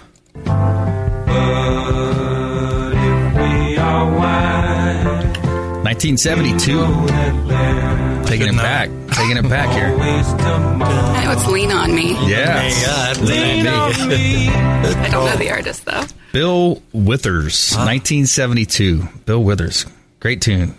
1972. 5.98 8.24
Taking 8.28 8.54
it 8.54 8.56
back. 8.56 8.88
Taking 9.10 9.36
it 9.36 9.48
back 9.48 9.68
here. 9.74 9.96
I 9.98 11.24
know 11.24 11.32
it's 11.32 11.44
Lean 11.48 11.72
On 11.72 11.92
Me. 11.92 12.12
Yeah. 12.28 13.14
lean 13.20 13.66
on 13.66 14.08
me. 14.08 14.48
I 14.48 15.08
don't 15.10 15.26
know 15.26 15.36
the 15.36 15.50
artist, 15.50 15.86
though. 15.86 16.04
Bill 16.30 16.80
Withers, 16.92 17.72
1972. 17.72 19.08
Bill 19.26 19.42
Withers. 19.42 19.86
Great 20.20 20.40
tune. 20.40 20.76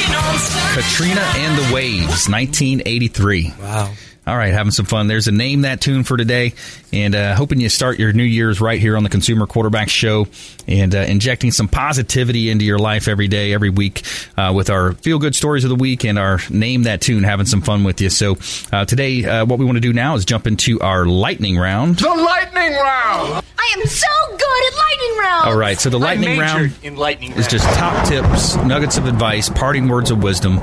Katrina 0.72 1.20
and 1.38 1.58
the 1.58 1.74
Waves, 1.74 2.28
1983. 2.28 3.52
Wow. 3.60 3.92
All 4.26 4.36
right, 4.36 4.52
having 4.52 4.72
some 4.72 4.86
fun. 4.86 5.06
There's 5.06 5.28
a 5.28 5.32
name 5.32 5.62
that 5.62 5.80
tune 5.80 6.02
for 6.02 6.16
today, 6.16 6.54
and 6.92 7.14
uh, 7.14 7.36
hoping 7.36 7.60
you 7.60 7.68
start 7.68 8.00
your 8.00 8.12
New 8.12 8.24
Year's 8.24 8.60
right 8.60 8.80
here 8.80 8.96
on 8.96 9.04
the 9.04 9.08
Consumer 9.08 9.46
Quarterback 9.46 9.88
Show, 9.88 10.26
and 10.66 10.92
uh, 10.96 10.98
injecting 10.98 11.52
some 11.52 11.68
positivity 11.68 12.50
into 12.50 12.64
your 12.64 12.80
life 12.80 13.06
every 13.06 13.28
day, 13.28 13.52
every 13.52 13.70
week, 13.70 14.02
uh, 14.36 14.52
with 14.52 14.68
our 14.68 14.94
feel 14.94 15.20
good 15.20 15.36
stories 15.36 15.62
of 15.62 15.68
the 15.68 15.76
week 15.76 16.04
and 16.04 16.18
our 16.18 16.40
name 16.50 16.82
that 16.82 17.00
tune, 17.00 17.22
having 17.22 17.46
some 17.46 17.60
fun 17.62 17.84
with 17.84 18.00
you. 18.00 18.10
So 18.10 18.36
uh, 18.72 18.84
today, 18.84 19.24
uh, 19.24 19.46
what 19.46 19.60
we 19.60 19.64
want 19.64 19.76
to 19.76 19.80
do 19.80 19.92
now 19.92 20.16
is 20.16 20.24
jump 20.24 20.48
into 20.48 20.80
our 20.80 21.06
lightning 21.06 21.56
round. 21.56 21.98
The 21.98 22.08
lightning 22.08 22.72
round. 22.72 23.44
I 23.58 23.74
am 23.78 23.86
so 23.86 24.06
good 24.30 24.72
at 24.72 24.76
lightning 24.76 25.18
round. 25.18 25.48
All 25.50 25.56
right, 25.56 25.78
so 25.78 25.88
the 25.88 26.00
lightning 26.00 26.40
I 26.40 26.42
round 26.42 26.72
in 26.82 26.96
lightning 26.96 27.30
is 27.30 27.38
round. 27.42 27.50
just 27.50 27.78
top 27.78 28.08
tips, 28.08 28.56
nuggets 28.56 28.98
of 28.98 29.06
advice, 29.06 29.48
parting 29.48 29.86
words 29.86 30.10
of 30.10 30.20
wisdom. 30.20 30.58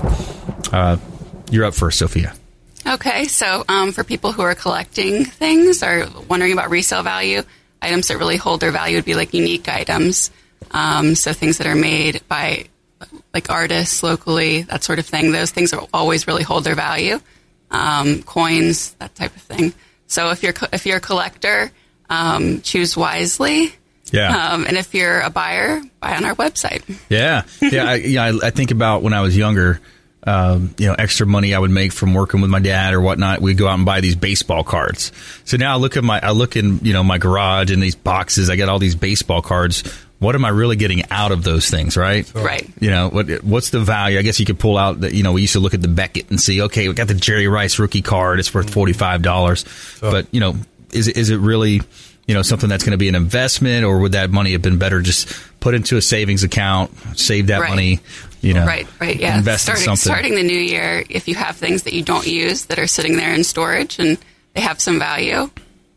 Uh, 0.74 0.98
you're 1.50 1.64
up 1.64 1.76
first, 1.76 2.00
Sophia. 2.00 2.34
Okay, 2.86 3.26
so 3.26 3.64
um, 3.70 3.92
for 3.92 4.04
people 4.04 4.32
who 4.32 4.42
are 4.42 4.56
collecting 4.56 5.26
things 5.26 5.84
or 5.84 6.08
wondering 6.28 6.54
about 6.54 6.70
resale 6.70 7.04
value, 7.04 7.42
items 7.82 8.08
that 8.10 8.18
really 8.18 8.38
hold 8.38 8.60
their 8.60 8.72
value 8.72 8.98
would 8.98 9.06
be 9.06 9.16
like 9.16 9.34
unique 9.34 9.68
items. 9.70 10.32
Um, 10.72 11.16
so 11.16 11.34
things 11.34 11.60
that 11.60 11.68
are 11.68 11.76
made 11.76 12.22
by 12.28 12.66
like 13.34 13.50
artists 13.50 14.04
locally, 14.04 14.64
that 14.64 14.84
sort 14.84 15.00
of 15.00 15.06
thing. 15.06 15.32
Those 15.32 15.52
things 15.52 15.74
always 15.94 16.28
really 16.28 16.44
hold 16.44 16.64
their 16.64 16.76
value. 16.76 17.20
Um, 17.72 18.22
coins, 18.24 18.92
that 19.00 19.16
type 19.16 19.36
of 19.36 19.42
thing. 19.42 19.74
So 20.08 20.30
if 20.30 20.44
you're 20.44 20.54
co- 20.54 20.68
if 20.72 20.86
you're 20.86 20.98
a 20.98 21.02
collector, 21.02 21.72
um, 22.10 22.62
choose 22.62 22.96
wisely. 22.96 23.74
Yeah. 24.12 24.52
Um, 24.52 24.66
and 24.68 24.78
if 24.78 24.94
you're 24.94 25.22
a 25.22 25.30
buyer, 25.30 25.82
buy 26.00 26.16
on 26.16 26.24
our 26.24 26.36
website. 26.36 26.84
Yeah, 27.10 27.44
yeah, 27.62 27.86
I, 27.86 27.96
yeah. 27.96 28.26
I, 28.26 28.48
I 28.48 28.50
think 28.52 28.70
about 28.70 29.02
when 29.02 29.14
I 29.14 29.22
was 29.22 29.36
younger. 29.36 29.82
Um, 30.26 30.74
you 30.78 30.88
know, 30.88 30.94
extra 30.98 31.28
money 31.28 31.54
I 31.54 31.60
would 31.60 31.70
make 31.72 31.92
from 31.92 32.14
working 32.14 32.40
with 32.40 32.50
my 32.50 32.60
dad 32.60 32.94
or 32.94 33.02
whatnot. 33.02 33.42
We'd 33.42 33.58
go 33.58 33.68
out 33.68 33.74
and 33.76 33.86
buy 33.86 34.00
these 34.00 34.16
baseball 34.16 34.64
cards. 34.64 35.12
So 35.44 35.58
now 35.58 35.74
I 35.74 35.78
look 35.78 35.98
at 35.98 36.04
my, 36.04 36.20
I 36.24 36.32
look 36.32 36.56
in, 36.56 36.80
you 36.80 36.94
know, 36.94 37.04
my 37.04 37.18
garage 37.18 37.72
and 37.72 37.84
these 37.84 37.96
boxes. 37.96 38.50
I 38.50 38.56
got 38.56 38.70
all 38.70 38.80
these 38.80 38.96
baseball 38.96 39.42
cards. 39.42 39.84
What 40.20 40.36
am 40.36 40.46
I 40.46 40.50
really 40.50 40.78
getting 40.78 41.04
out 41.12 41.34
of 41.34 41.44
those 41.44 41.70
things, 41.70 41.98
right? 41.98 42.32
Right. 42.34 42.70
You 42.80 42.90
know, 42.90 43.10
what 43.10 43.44
what's 43.44 43.72
the 43.72 43.82
value? 43.82 44.18
I 44.18 44.22
guess 44.22 44.40
you 44.40 44.46
could 44.46 44.60
pull 44.60 44.78
out 44.78 45.02
that. 45.02 45.14
You 45.14 45.24
know, 45.24 45.34
we 45.34 45.42
used 45.42 45.54
to 45.54 45.60
look 45.60 45.74
at 45.74 45.82
the 45.82 45.90
Beckett 45.90 46.30
and 46.30 46.40
see, 46.40 46.62
okay, 46.62 46.88
we 46.88 46.94
got 46.94 47.10
the 47.10 47.14
Jerry 47.14 47.50
Rice 47.50 47.78
rookie 47.78 48.02
card. 48.02 48.40
It's 48.40 48.54
worth 48.54 48.70
forty 48.74 48.94
five 48.94 49.22
dollars. 49.22 49.66
But 50.00 50.28
you 50.32 50.40
know, 50.40 50.56
is 50.94 51.10
it- 51.10 51.18
is 51.18 51.30
it 51.30 51.38
really? 51.40 51.82
You 52.26 52.34
know, 52.36 52.42
something 52.42 52.70
that's 52.70 52.86
going 52.86 52.94
to 52.94 52.98
be 52.98 53.10
an 53.10 53.16
investment, 53.16 53.84
or 53.84 54.00
would 54.00 54.14
that 54.14 54.32
money 54.32 54.54
have 54.54 54.62
been 54.62 54.78
better 54.78 55.02
just 55.02 55.28
put 55.60 55.74
into 55.74 55.98
a 55.98 56.02
savings 56.02 56.46
account, 56.46 56.92
save 57.20 57.48
that 57.48 57.60
Right. 57.60 57.70
money, 57.70 58.00
you 58.44 58.54
know, 58.54 58.66
Right, 58.66 58.88
right, 59.00 59.20
yeah. 59.20 59.38
invest 59.38 59.64
starting, 59.64 59.82
in 59.84 59.86
something. 59.96 60.12
starting 60.14 60.36
the 60.36 60.44
new 60.44 60.58
year, 60.60 61.04
if 61.10 61.28
you 61.28 61.36
have 61.36 61.56
things 61.56 61.84
that 61.84 61.94
you 61.94 62.04
don't 62.04 62.28
use 62.28 62.66
that 62.66 62.78
are 62.78 62.88
sitting 62.88 63.18
there 63.18 63.34
in 63.34 63.44
storage 63.44 63.98
and 64.00 64.18
they 64.54 64.62
have 64.62 64.80
some 64.82 65.00
value, 65.00 65.50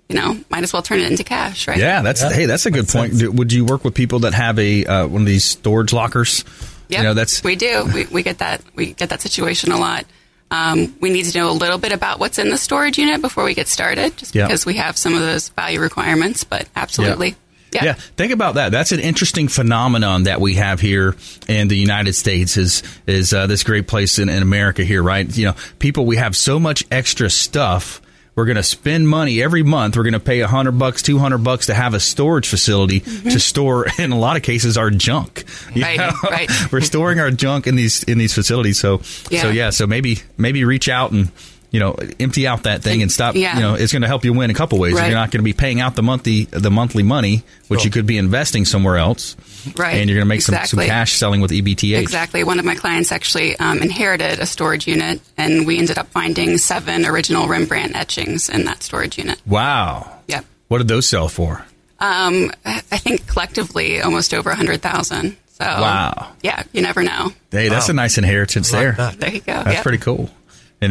you 0.08 0.16
know, 0.16 0.38
might 0.50 0.62
as 0.62 0.72
well 0.72 0.82
turn 0.82 1.00
it 1.00 1.10
into 1.10 1.24
cash, 1.24 1.66
right? 1.68 1.78
Yeah, 1.78 2.02
that's 2.02 2.22
hey, 2.22 2.46
that's 2.46 2.64
a 2.66 2.70
good 2.70 2.88
point. 2.88 3.18
Do- 3.18 3.32
Would 3.32 3.52
you 3.52 3.64
work 3.64 3.84
with 3.84 3.94
people 3.94 4.20
that 4.20 4.32
have 4.34 4.58
a 4.58 4.84
uh, 4.86 5.06
one 5.08 5.22
of 5.22 5.26
these 5.26 5.44
storage 5.44 5.92
lockers? 5.92 6.44
Yeah, 6.88 6.98
You 6.98 7.04
know, 7.08 7.14
that's 7.14 7.42
we 7.42 7.56
do. 7.56 7.84
We, 7.92 8.06
we 8.06 8.22
get 8.22 8.38
that. 8.38 8.62
We 8.76 8.92
get 8.92 9.08
that 9.08 9.20
situation 9.20 9.72
a 9.72 9.76
lot. 9.78 10.06
Um, 10.52 10.94
we 11.00 11.10
need 11.10 11.24
to 11.24 11.36
know 11.36 11.50
a 11.50 11.52
little 11.52 11.78
bit 11.78 11.90
about 11.90 12.20
what's 12.20 12.38
in 12.38 12.50
the 12.50 12.56
storage 12.56 12.96
unit 12.98 13.20
before 13.20 13.42
we 13.42 13.54
get 13.54 13.66
started, 13.66 14.16
just 14.16 14.32
Yeah. 14.36 14.46
because 14.46 14.64
we 14.64 14.74
have 14.74 14.96
some 14.96 15.12
of 15.14 15.18
those 15.20 15.48
value 15.48 15.80
requirements. 15.80 16.44
But 16.44 16.68
absolutely, 16.76 17.34
yeah. 17.76 17.84
Yeah, 17.84 17.92
think 17.94 18.32
about 18.32 18.54
that. 18.54 18.72
That's 18.72 18.92
an 18.92 19.00
interesting 19.00 19.48
phenomenon 19.48 20.24
that 20.24 20.40
we 20.40 20.54
have 20.54 20.80
here 20.80 21.16
in 21.48 21.68
the 21.68 21.76
United 21.76 22.14
States. 22.14 22.56
Is 22.56 22.82
is 23.06 23.32
uh, 23.32 23.46
this 23.46 23.64
great 23.64 23.86
place 23.86 24.18
in, 24.18 24.28
in 24.28 24.42
America 24.42 24.84
here, 24.84 25.02
right? 25.02 25.36
You 25.36 25.46
know, 25.46 25.54
people 25.78 26.06
we 26.06 26.16
have 26.16 26.36
so 26.36 26.58
much 26.58 26.84
extra 26.90 27.30
stuff. 27.30 28.00
We're 28.34 28.44
going 28.44 28.56
to 28.56 28.62
spend 28.62 29.08
money 29.08 29.42
every 29.42 29.62
month. 29.62 29.96
We're 29.96 30.02
going 30.02 30.12
to 30.12 30.20
pay 30.20 30.40
a 30.40 30.46
hundred 30.46 30.72
bucks, 30.78 31.00
two 31.00 31.18
hundred 31.18 31.38
bucks 31.38 31.66
to 31.66 31.74
have 31.74 31.94
a 31.94 32.00
storage 32.00 32.46
facility 32.46 33.00
to 33.00 33.40
store, 33.40 33.86
in 33.98 34.12
a 34.12 34.18
lot 34.18 34.36
of 34.36 34.42
cases, 34.42 34.76
our 34.76 34.90
junk. 34.90 35.44
You 35.74 35.82
Right, 35.82 36.12
right. 36.22 36.50
We're 36.72 36.82
storing 36.82 37.18
our 37.18 37.30
junk 37.30 37.66
in 37.66 37.76
these 37.76 38.02
in 38.02 38.18
these 38.18 38.34
facilities. 38.34 38.78
So, 38.78 38.98
so 38.98 39.28
Yeah. 39.30 39.50
yeah. 39.52 39.70
So 39.70 39.86
maybe 39.86 40.18
maybe 40.36 40.64
reach 40.64 40.90
out 40.90 41.12
and 41.12 41.30
you 41.70 41.80
know 41.80 41.96
empty 42.20 42.46
out 42.46 42.62
that 42.64 42.82
thing 42.82 43.02
and 43.02 43.10
stop. 43.12 43.34
Yeah. 43.34 43.54
You 43.56 43.60
know, 43.62 43.74
it's 43.74 43.92
going 43.92 44.02
to 44.02 44.08
help 44.08 44.24
you 44.24 44.32
win 44.32 44.50
a 44.50 44.54
couple 44.54 44.78
ways. 44.78 44.94
Right. 44.94 45.06
You're 45.06 45.14
not 45.18 45.30
going 45.30 45.40
to 45.40 45.44
be 45.44 45.52
paying 45.52 45.80
out 45.80 45.94
the 45.96 46.02
monthly 46.02 46.44
the 46.44 46.70
monthly 46.70 47.02
money, 47.02 47.42
which 47.68 47.84
you 47.84 47.90
could 47.90 48.06
be 48.06 48.18
investing 48.18 48.64
somewhere 48.64 48.96
else, 48.96 49.36
Right. 49.76 49.96
And 49.96 50.08
you're 50.08 50.16
going 50.16 50.24
to 50.26 50.28
make 50.28 50.42
some, 50.42 50.54
some 50.64 50.78
cash 50.80 51.14
selling 51.14 51.40
with 51.40 51.50
EBTH. 51.50 51.98
Exactly. 52.00 52.44
One 52.44 52.58
of 52.60 52.64
my 52.64 52.76
clients 52.76 53.10
actually 53.10 53.56
um, 53.56 53.78
inherited 53.82 54.38
a 54.38 54.46
storage 54.46 54.86
unit, 54.86 55.20
and 55.36 55.66
we 55.66 55.78
ended 55.78 55.98
up 55.98 56.06
finding 56.08 56.56
seven 56.58 57.04
original 57.04 57.48
Rembrandt 57.48 57.96
etchings 57.96 58.48
in 58.48 58.64
that 58.66 58.84
storage 58.84 59.18
unit. 59.18 59.40
Wow. 59.44 60.20
Yep. 60.28 60.44
What 60.68 60.78
did 60.78 60.88
those 60.88 61.08
sell 61.08 61.28
for? 61.28 61.66
Um, 61.98 62.52
I 62.64 62.82
I 62.92 62.98
think 62.98 63.26
collectively 63.26 64.00
almost 64.02 64.32
over 64.34 64.50
a 64.50 64.54
hundred 64.54 64.82
thousand. 64.82 65.36
So 65.58 65.64
Wow. 65.64 66.32
yeah, 66.42 66.62
you 66.72 66.82
never 66.82 67.02
know. 67.02 67.32
Hey, 67.50 67.68
that's 67.70 67.88
Wow. 67.88 67.92
a 67.92 67.96
nice 67.96 68.18
inheritance 68.18 68.72
I 68.74 68.78
there. 68.80 68.92
that. 68.92 69.18
There 69.18 69.30
you 69.34 69.40
go. 69.40 69.52
That's 69.54 69.74
Yep. 69.76 69.82
pretty 69.82 69.98
cool. 69.98 70.30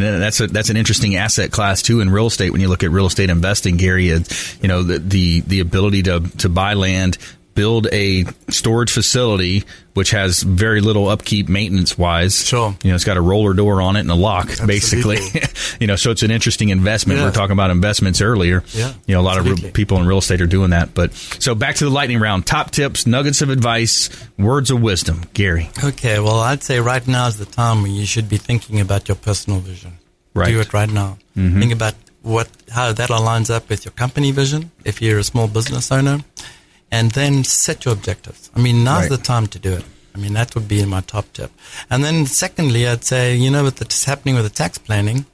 And 0.02 0.22
that's 0.22 0.40
a, 0.40 0.46
that's 0.46 0.70
an 0.70 0.76
interesting 0.76 1.16
asset 1.16 1.50
class 1.50 1.82
too 1.82 2.00
in 2.00 2.10
real 2.10 2.26
estate. 2.26 2.50
When 2.50 2.60
you 2.60 2.68
look 2.68 2.82
at 2.82 2.90
real 2.90 3.06
estate 3.06 3.30
investing, 3.30 3.76
Gary, 3.76 4.06
you 4.06 4.22
know 4.62 4.82
the 4.82 4.98
the, 4.98 5.40
the 5.40 5.60
ability 5.60 6.02
to 6.04 6.20
to 6.38 6.48
buy 6.48 6.74
land, 6.74 7.18
build 7.56 7.88
a 7.92 8.24
storage 8.48 8.92
facility 8.92 9.64
which 9.94 10.10
has 10.10 10.42
very 10.42 10.82
little 10.82 11.08
upkeep 11.08 11.48
maintenance 11.48 11.96
wise. 11.96 12.44
Sure. 12.46 12.76
You 12.82 12.90
know, 12.90 12.94
it's 12.96 13.04
got 13.04 13.16
a 13.16 13.20
roller 13.22 13.54
door 13.54 13.80
on 13.80 13.96
it 13.96 14.00
and 14.00 14.10
a 14.10 14.14
lock, 14.14 14.50
basically. 14.66 15.18
you 15.80 15.86
know, 15.86 15.96
so 15.96 16.10
it's 16.10 16.22
an 16.22 16.30
interesting 16.30 16.68
investment. 16.68 17.16
We 17.16 17.22
Yeah. 17.22 17.28
were 17.30 17.34
talking 17.34 17.54
about 17.54 17.70
investments 17.70 18.20
earlier. 18.20 18.62
Yeah, 18.74 18.92
You 19.06 19.14
know, 19.14 19.22
a 19.22 19.26
lot 19.26 19.38
of 19.38 19.46
re- 19.48 19.70
people 19.70 19.96
in 19.98 20.06
real 20.06 20.18
estate 20.18 20.42
are 20.42 20.46
doing 20.46 20.70
that. 20.70 20.92
But 20.92 21.14
so 21.14 21.54
back 21.54 21.76
to 21.76 21.84
the 21.84 21.90
lightning 21.90 22.20
round. 22.20 22.44
Top 22.46 22.72
tips, 22.72 23.06
nuggets 23.06 23.40
of 23.40 23.48
advice, 23.48 24.10
words 24.38 24.70
of 24.70 24.82
wisdom. 24.82 25.22
Gary. 25.32 25.70
Okay, 25.82 26.18
well, 26.20 26.40
I'd 26.40 26.62
say 26.62 26.78
right 26.78 27.06
now 27.08 27.28
is 27.28 27.38
the 27.38 27.46
time 27.46 27.80
when 27.82 27.92
you 27.92 28.04
should 28.04 28.28
be 28.28 28.36
thinking 28.36 28.80
about 28.80 29.08
your 29.08 29.16
personal 29.16 29.60
vision. 29.60 29.92
Right. 30.34 30.48
Do 30.52 30.60
it 30.60 30.74
right 30.74 30.90
now. 30.92 31.16
Mhm. 31.34 31.58
Think 31.58 31.72
about 31.72 31.94
what 32.20 32.48
how 32.70 32.92
that 32.92 33.08
aligns 33.08 33.48
up 33.48 33.70
with 33.70 33.86
your 33.86 33.92
company 33.92 34.30
vision 34.30 34.70
if 34.84 35.00
you're 35.00 35.20
a 35.20 35.24
small 35.24 35.48
business 35.48 35.90
owner, 35.90 36.18
and 36.90 37.10
then 37.12 37.44
set 37.44 37.84
your 37.84 37.94
objectives. 37.94 38.50
I 38.54 38.60
mean, 38.60 38.84
now's 38.84 39.02
Right. 39.02 39.10
the 39.10 39.18
time 39.18 39.46
to 39.48 39.58
do 39.58 39.72
it. 39.72 39.84
I 40.14 40.18
mean, 40.18 40.32
that 40.34 40.54
would 40.54 40.66
be 40.66 40.82
my 40.86 41.02
top 41.02 41.30
tip. 41.34 41.50
And 41.90 42.02
then 42.02 42.26
secondly, 42.26 42.86
I'd 42.88 43.04
say, 43.04 43.34
you 43.36 43.50
know, 43.50 43.64
with 43.64 43.80
what's 43.80 44.04
happening 44.04 44.34
with 44.34 44.44
the 44.44 44.50
tax 44.50 44.78
planning, 44.78 45.26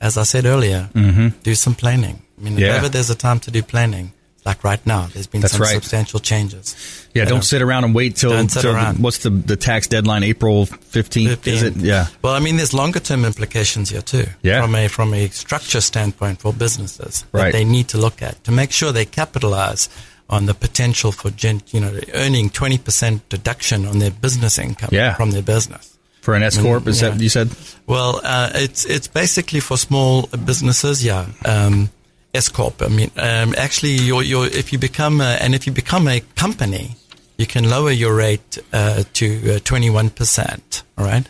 as 0.00 0.16
I 0.16 0.22
said 0.22 0.46
earlier, 0.46 0.88
Mhm. 0.94 1.34
do 1.42 1.54
some 1.54 1.74
planning. 1.74 2.22
I 2.38 2.44
mean, 2.44 2.54
if 2.54 2.60
Yeah. 2.60 2.74
ever 2.76 2.88
there's 2.88 3.10
a 3.10 3.14
time 3.14 3.40
to 3.40 3.50
do 3.50 3.62
planning, 3.62 4.12
like 4.46 4.64
right 4.64 4.84
now, 4.86 5.08
there's 5.12 5.26
been 5.26 5.42
That's 5.42 5.52
some 5.52 5.62
right. 5.62 5.74
substantial 5.74 6.18
changes. 6.18 6.74
Yeah, 7.14 7.26
don't 7.26 7.38
know. 7.38 7.42
sit 7.42 7.60
around 7.62 7.84
and 7.84 7.94
wait 7.94 8.16
till, 8.16 8.30
Don't 8.30 8.50
sit 8.50 8.62
till 8.62 8.74
around. 8.74 8.98
what's 9.00 9.18
the 9.18 9.28
the 9.30 9.54
tax 9.56 9.86
deadline? 9.86 10.24
April 10.24 10.64
fifteenth, 10.66 11.46
is 11.46 11.62
it? 11.62 11.76
Yeah. 11.76 12.06
Well, 12.22 12.32
I 12.34 12.40
mean, 12.40 12.56
there's 12.56 12.72
longer 12.72 13.00
term 13.00 13.24
implications 13.26 13.90
here 13.90 14.00
too. 14.02 14.26
Yeah. 14.42 14.62
From 14.62 14.74
a 14.74 14.88
from 14.88 15.12
a 15.14 15.28
structure 15.28 15.82
standpoint 15.82 16.40
for 16.40 16.52
businesses 16.54 17.24
that 17.32 17.38
Right. 17.38 17.52
they 17.52 17.64
need 17.64 17.88
to 17.88 17.98
look 17.98 18.22
at 18.22 18.42
to 18.44 18.50
make 18.50 18.72
sure 18.72 18.92
they 18.92 19.04
capitalize 19.04 19.88
on 20.32 20.46
the 20.46 20.54
potential 20.54 21.12
for 21.12 21.30
you 21.74 21.80
know 21.80 21.92
earning 22.14 22.50
20% 22.50 23.20
deduction 23.28 23.86
on 23.86 23.98
their 24.00 24.10
business 24.10 24.58
income 24.58 24.88
Yeah. 24.92 25.14
from 25.14 25.30
their 25.30 25.42
business. 25.42 25.84
For 26.22 26.34
an 26.34 26.42
S 26.42 26.56
corp, 26.58 26.86
is 26.88 27.00
Yeah. 27.02 27.10
that 27.10 27.20
you 27.20 27.28
said? 27.28 27.50
Well, 27.86 28.20
uh, 28.24 28.50
it's 28.54 28.84
it's 28.86 29.08
basically 29.08 29.60
for 29.60 29.76
small 29.76 30.28
businesses, 30.44 31.04
yeah. 31.04 31.26
Um, 31.44 31.90
S 32.34 32.48
corp. 32.48 32.80
I 32.82 32.88
mean, 32.88 33.10
um, 33.16 33.54
actually, 33.58 33.94
your 34.10 34.22
your 34.22 34.46
if 34.46 34.72
you 34.72 34.78
become 34.78 35.20
a, 35.20 35.36
and 35.42 35.54
if 35.54 35.66
you 35.66 35.72
become 35.72 36.08
a 36.08 36.20
company, 36.36 36.96
you 37.38 37.46
can 37.46 37.68
lower 37.68 37.90
your 37.92 38.14
rate 38.14 38.58
uh, 38.72 39.02
to 39.18 39.60
twenty 39.60 39.90
one 39.90 40.10
percent. 40.10 40.82
All 40.96 41.04
right. 41.04 41.26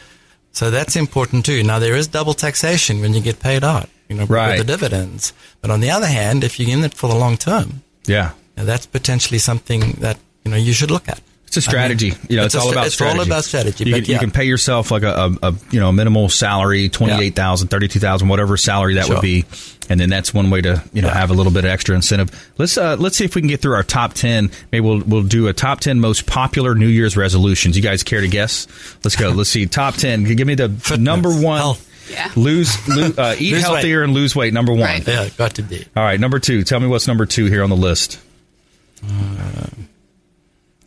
So 0.52 0.70
that's 0.70 0.94
important 0.96 1.46
too. 1.46 1.62
Now 1.64 1.78
there 1.80 1.96
is 1.96 2.06
double 2.08 2.34
taxation 2.34 3.00
when 3.00 3.14
you 3.14 3.22
get 3.22 3.40
paid 3.40 3.64
out, 3.64 3.88
you 4.08 4.16
know, 4.16 4.26
Right. 4.26 4.58
with 4.58 4.66
the 4.66 4.72
dividends. 4.76 5.32
But 5.62 5.70
on 5.70 5.80
the 5.80 5.90
other 5.90 6.06
hand, 6.06 6.44
if 6.44 6.60
you're 6.60 6.70
in 6.78 6.84
it 6.84 6.94
for 6.94 7.08
the 7.08 7.16
long 7.18 7.36
term, 7.38 7.82
Yeah. 8.06 8.30
Now 8.56 8.64
that's 8.64 8.86
potentially 8.86 9.38
something 9.38 9.92
that 10.00 10.18
you 10.44 10.50
know 10.50 10.56
you 10.56 10.72
should 10.72 10.90
look 10.90 11.08
at. 11.08 11.20
It's 11.46 11.58
a 11.58 11.60
strategy. 11.60 12.14
you 12.30 12.36
know, 12.38 12.46
it's, 12.46 12.54
a 12.54 12.58
all 12.60 12.68
stra- 12.68 12.72
about 12.78 12.86
it's 12.86 12.94
strategy. 12.94 13.18
all 13.18 13.26
about 13.26 13.44
strategy. 13.44 13.84
You, 13.84 13.92
but 13.94 14.04
can, 14.04 14.12
you 14.14 14.18
can 14.18 14.30
pay 14.30 14.44
yourself 14.44 14.90
like 14.90 15.02
a, 15.02 15.12
a, 15.42 15.48
a 15.50 15.54
you 15.70 15.80
know 15.80 15.90
a 15.90 15.92
minimal 15.92 16.30
salary, 16.30 16.88
twenty 16.88 17.26
eight 17.26 17.36
thousand, 17.36 17.68
thirty 17.68 17.88
two 17.88 18.00
thousand, 18.00 18.28
whatever 18.28 18.56
salary 18.56 18.94
that 18.94 19.04
Sure. 19.04 19.16
would 19.16 19.22
be, 19.22 19.44
and 19.90 20.00
then 20.00 20.08
that's 20.08 20.32
one 20.32 20.48
way 20.48 20.62
to 20.62 20.82
you 20.94 21.02
know 21.02 21.08
Yeah. 21.08 21.14
have 21.14 21.28
a 21.30 21.34
little 21.34 21.52
bit 21.52 21.66
of 21.66 21.70
extra 21.70 21.94
incentive. 21.94 22.30
Let's 22.56 22.78
uh, 22.78 22.96
let's 22.98 23.18
see 23.18 23.26
if 23.26 23.34
we 23.34 23.42
can 23.42 23.48
get 23.48 23.60
through 23.60 23.74
our 23.74 23.82
top 23.82 24.14
ten. 24.14 24.50
Maybe 24.72 24.80
we'll 24.80 25.00
we'll 25.00 25.24
do 25.24 25.48
a 25.48 25.52
top 25.52 25.80
ten 25.80 26.00
most 26.00 26.24
popular 26.26 26.74
New 26.74 26.86
Year's 26.88 27.18
resolutions. 27.18 27.76
You 27.76 27.82
guys 27.82 28.02
care 28.02 28.22
to 28.22 28.28
guess? 28.28 28.66
Let's 29.04 29.16
go. 29.16 29.28
let's 29.28 29.50
see 29.50 29.66
top 29.66 29.96
ten. 29.96 30.24
Give 30.24 30.46
me 30.46 30.54
the 30.54 30.68
number 30.98 31.28
one. 31.30 31.58
health. 31.58 31.88
Yeah. 32.10 32.30
Lose, 32.34 32.88
lo- 32.88 33.12
uh, 33.16 33.34
eat 33.38 33.52
Lose 33.52 33.62
healthier 33.62 34.02
and 34.02 34.12
lose 34.14 34.34
weight. 34.34 34.54
Number 34.54 34.72
one. 34.72 34.80
Right. 34.82 35.06
Yeah, 35.06 35.28
got 35.36 35.54
to 35.56 35.62
be. 35.62 35.86
All 35.94 36.02
right, 36.02 36.18
number 36.18 36.38
two. 36.38 36.62
Tell 36.64 36.80
me 36.80 36.86
what's 36.88 37.06
number 37.06 37.26
two 37.26 37.44
here 37.46 37.62
on 37.62 37.68
the 37.70 37.76
list. 37.76 38.18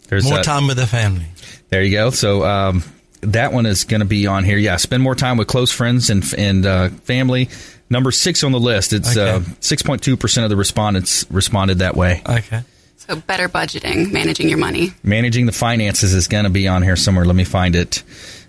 There's 0.08 0.26
More 0.26 0.40
uh, 0.40 0.44
time 0.44 0.68
with 0.68 0.78
the 0.78 0.88
family. 0.88 1.26
There 1.70 1.82
you 1.82 1.92
go. 1.92 2.10
So 2.12 2.46
um, 2.46 2.84
that 3.22 3.52
one 3.52 3.66
is 3.66 3.84
going 3.84 4.02
to 4.02 4.06
be 4.06 4.28
on 4.28 4.44
here. 4.44 4.58
Yeah, 4.58 4.78
spend 4.78 5.02
more 5.02 5.16
time 5.16 5.38
with 5.38 5.48
close 5.48 5.72
friends 5.72 6.10
and 6.10 6.24
and 6.38 6.66
uh, 6.66 6.90
family. 6.90 7.50
Number 7.90 8.12
six 8.12 8.44
on 8.44 8.52
the 8.52 8.60
list. 8.60 8.94
It's 8.94 9.18
uh, 9.18 9.44
six 9.60 9.82
point 9.82 10.04
two 10.04 10.18
percent 10.18 10.44
of 10.44 10.50
the 10.50 10.56
respondents 10.56 11.26
responded 11.30 11.80
that 11.80 11.96
way. 11.96 12.22
Okay. 12.28 12.62
So 12.98 13.16
better 13.16 13.48
budgeting, 13.48 14.12
managing 14.12 14.50
your 14.50 14.58
money. 14.58 14.92
Managing 15.04 15.46
the 15.46 15.52
finances 15.52 16.14
is 16.14 16.28
going 16.28 16.46
to 16.46 16.50
be 16.50 16.68
on 16.68 16.82
here 16.82 16.96
somewhere. 16.96 17.26
Let 17.26 17.36
me 17.36 17.44
find 17.44 17.76
it. 17.76 18.02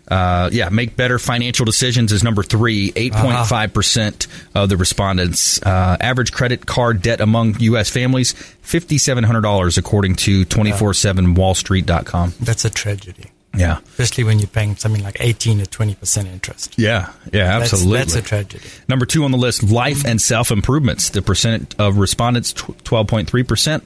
Uh, 0.08 0.48
yeah, 0.52 0.68
make 0.68 0.96
better 0.96 1.18
financial 1.18 1.64
decisions 1.64 2.12
is 2.12 2.22
number 2.22 2.42
three. 2.42 2.92
8.5% 2.92 4.26
uh-huh. 4.26 4.62
of 4.62 4.68
the 4.68 4.76
respondents. 4.76 5.60
Uh, 5.62 5.96
average 6.00 6.32
credit 6.32 6.66
card 6.66 7.02
debt 7.02 7.20
among 7.20 7.58
U.S. 7.60 7.90
families, 7.90 8.34
$5,700, 8.34 9.78
according 9.78 10.14
to 10.16 10.44
24 10.44 10.94
7 10.94 11.34
wallstreet.com. 11.34 12.34
That's 12.40 12.64
a 12.64 12.70
tragedy. 12.70 13.30
Yeah. 13.56 13.78
Especially 13.98 14.24
when 14.24 14.38
you're 14.38 14.48
paying 14.48 14.76
something 14.76 15.02
like 15.02 15.16
18 15.18 15.58
to 15.60 15.64
20% 15.64 16.26
interest. 16.26 16.78
Yeah. 16.78 17.10
Yeah, 17.32 17.56
absolutely. 17.56 17.98
That's, 17.98 18.14
that's 18.14 18.26
a 18.26 18.28
tragedy. 18.28 18.68
Number 18.88 19.06
two 19.06 19.24
on 19.24 19.30
the 19.30 19.38
list 19.38 19.62
life 19.62 20.04
and 20.04 20.20
self 20.20 20.50
improvements. 20.50 21.10
The 21.10 21.22
percent 21.22 21.74
of 21.78 21.96
respondents, 21.96 22.52
12.3%, 22.52 23.82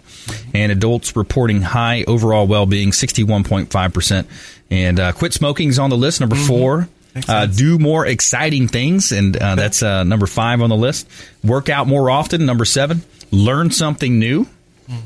and 0.55 0.73
adults 0.73 1.17
reporting 1.17 1.63
high 1.63 2.05
overall 2.07 2.47
well 2.47 2.67
being, 2.67 2.91
61.5%. 2.91 4.27
And 4.71 5.01
uh, 5.01 5.13
quit 5.13 5.33
smoking 5.33 5.69
is 5.69 5.79
on 5.79 5.91
the 5.91 5.97
list. 5.97 6.21
Number 6.21 6.37
four. 6.37 6.89
Uh, 7.29 7.47
do 7.47 7.77
more 7.77 8.07
exciting 8.07 8.69
things, 8.69 9.11
and 9.11 9.37
uh, 9.37 9.57
that's 9.57 9.83
uh, 9.83 10.05
number 10.05 10.29
five 10.29 10.63
on 10.63 10.71
the 10.71 10.77
list. 10.77 11.09
Work 11.43 11.69
out 11.69 11.89
more 11.89 12.09
often, 12.09 12.47
number 12.47 12.65
seven. 12.65 13.03
Learn 13.33 13.73
something 13.73 14.21
new, 14.21 14.47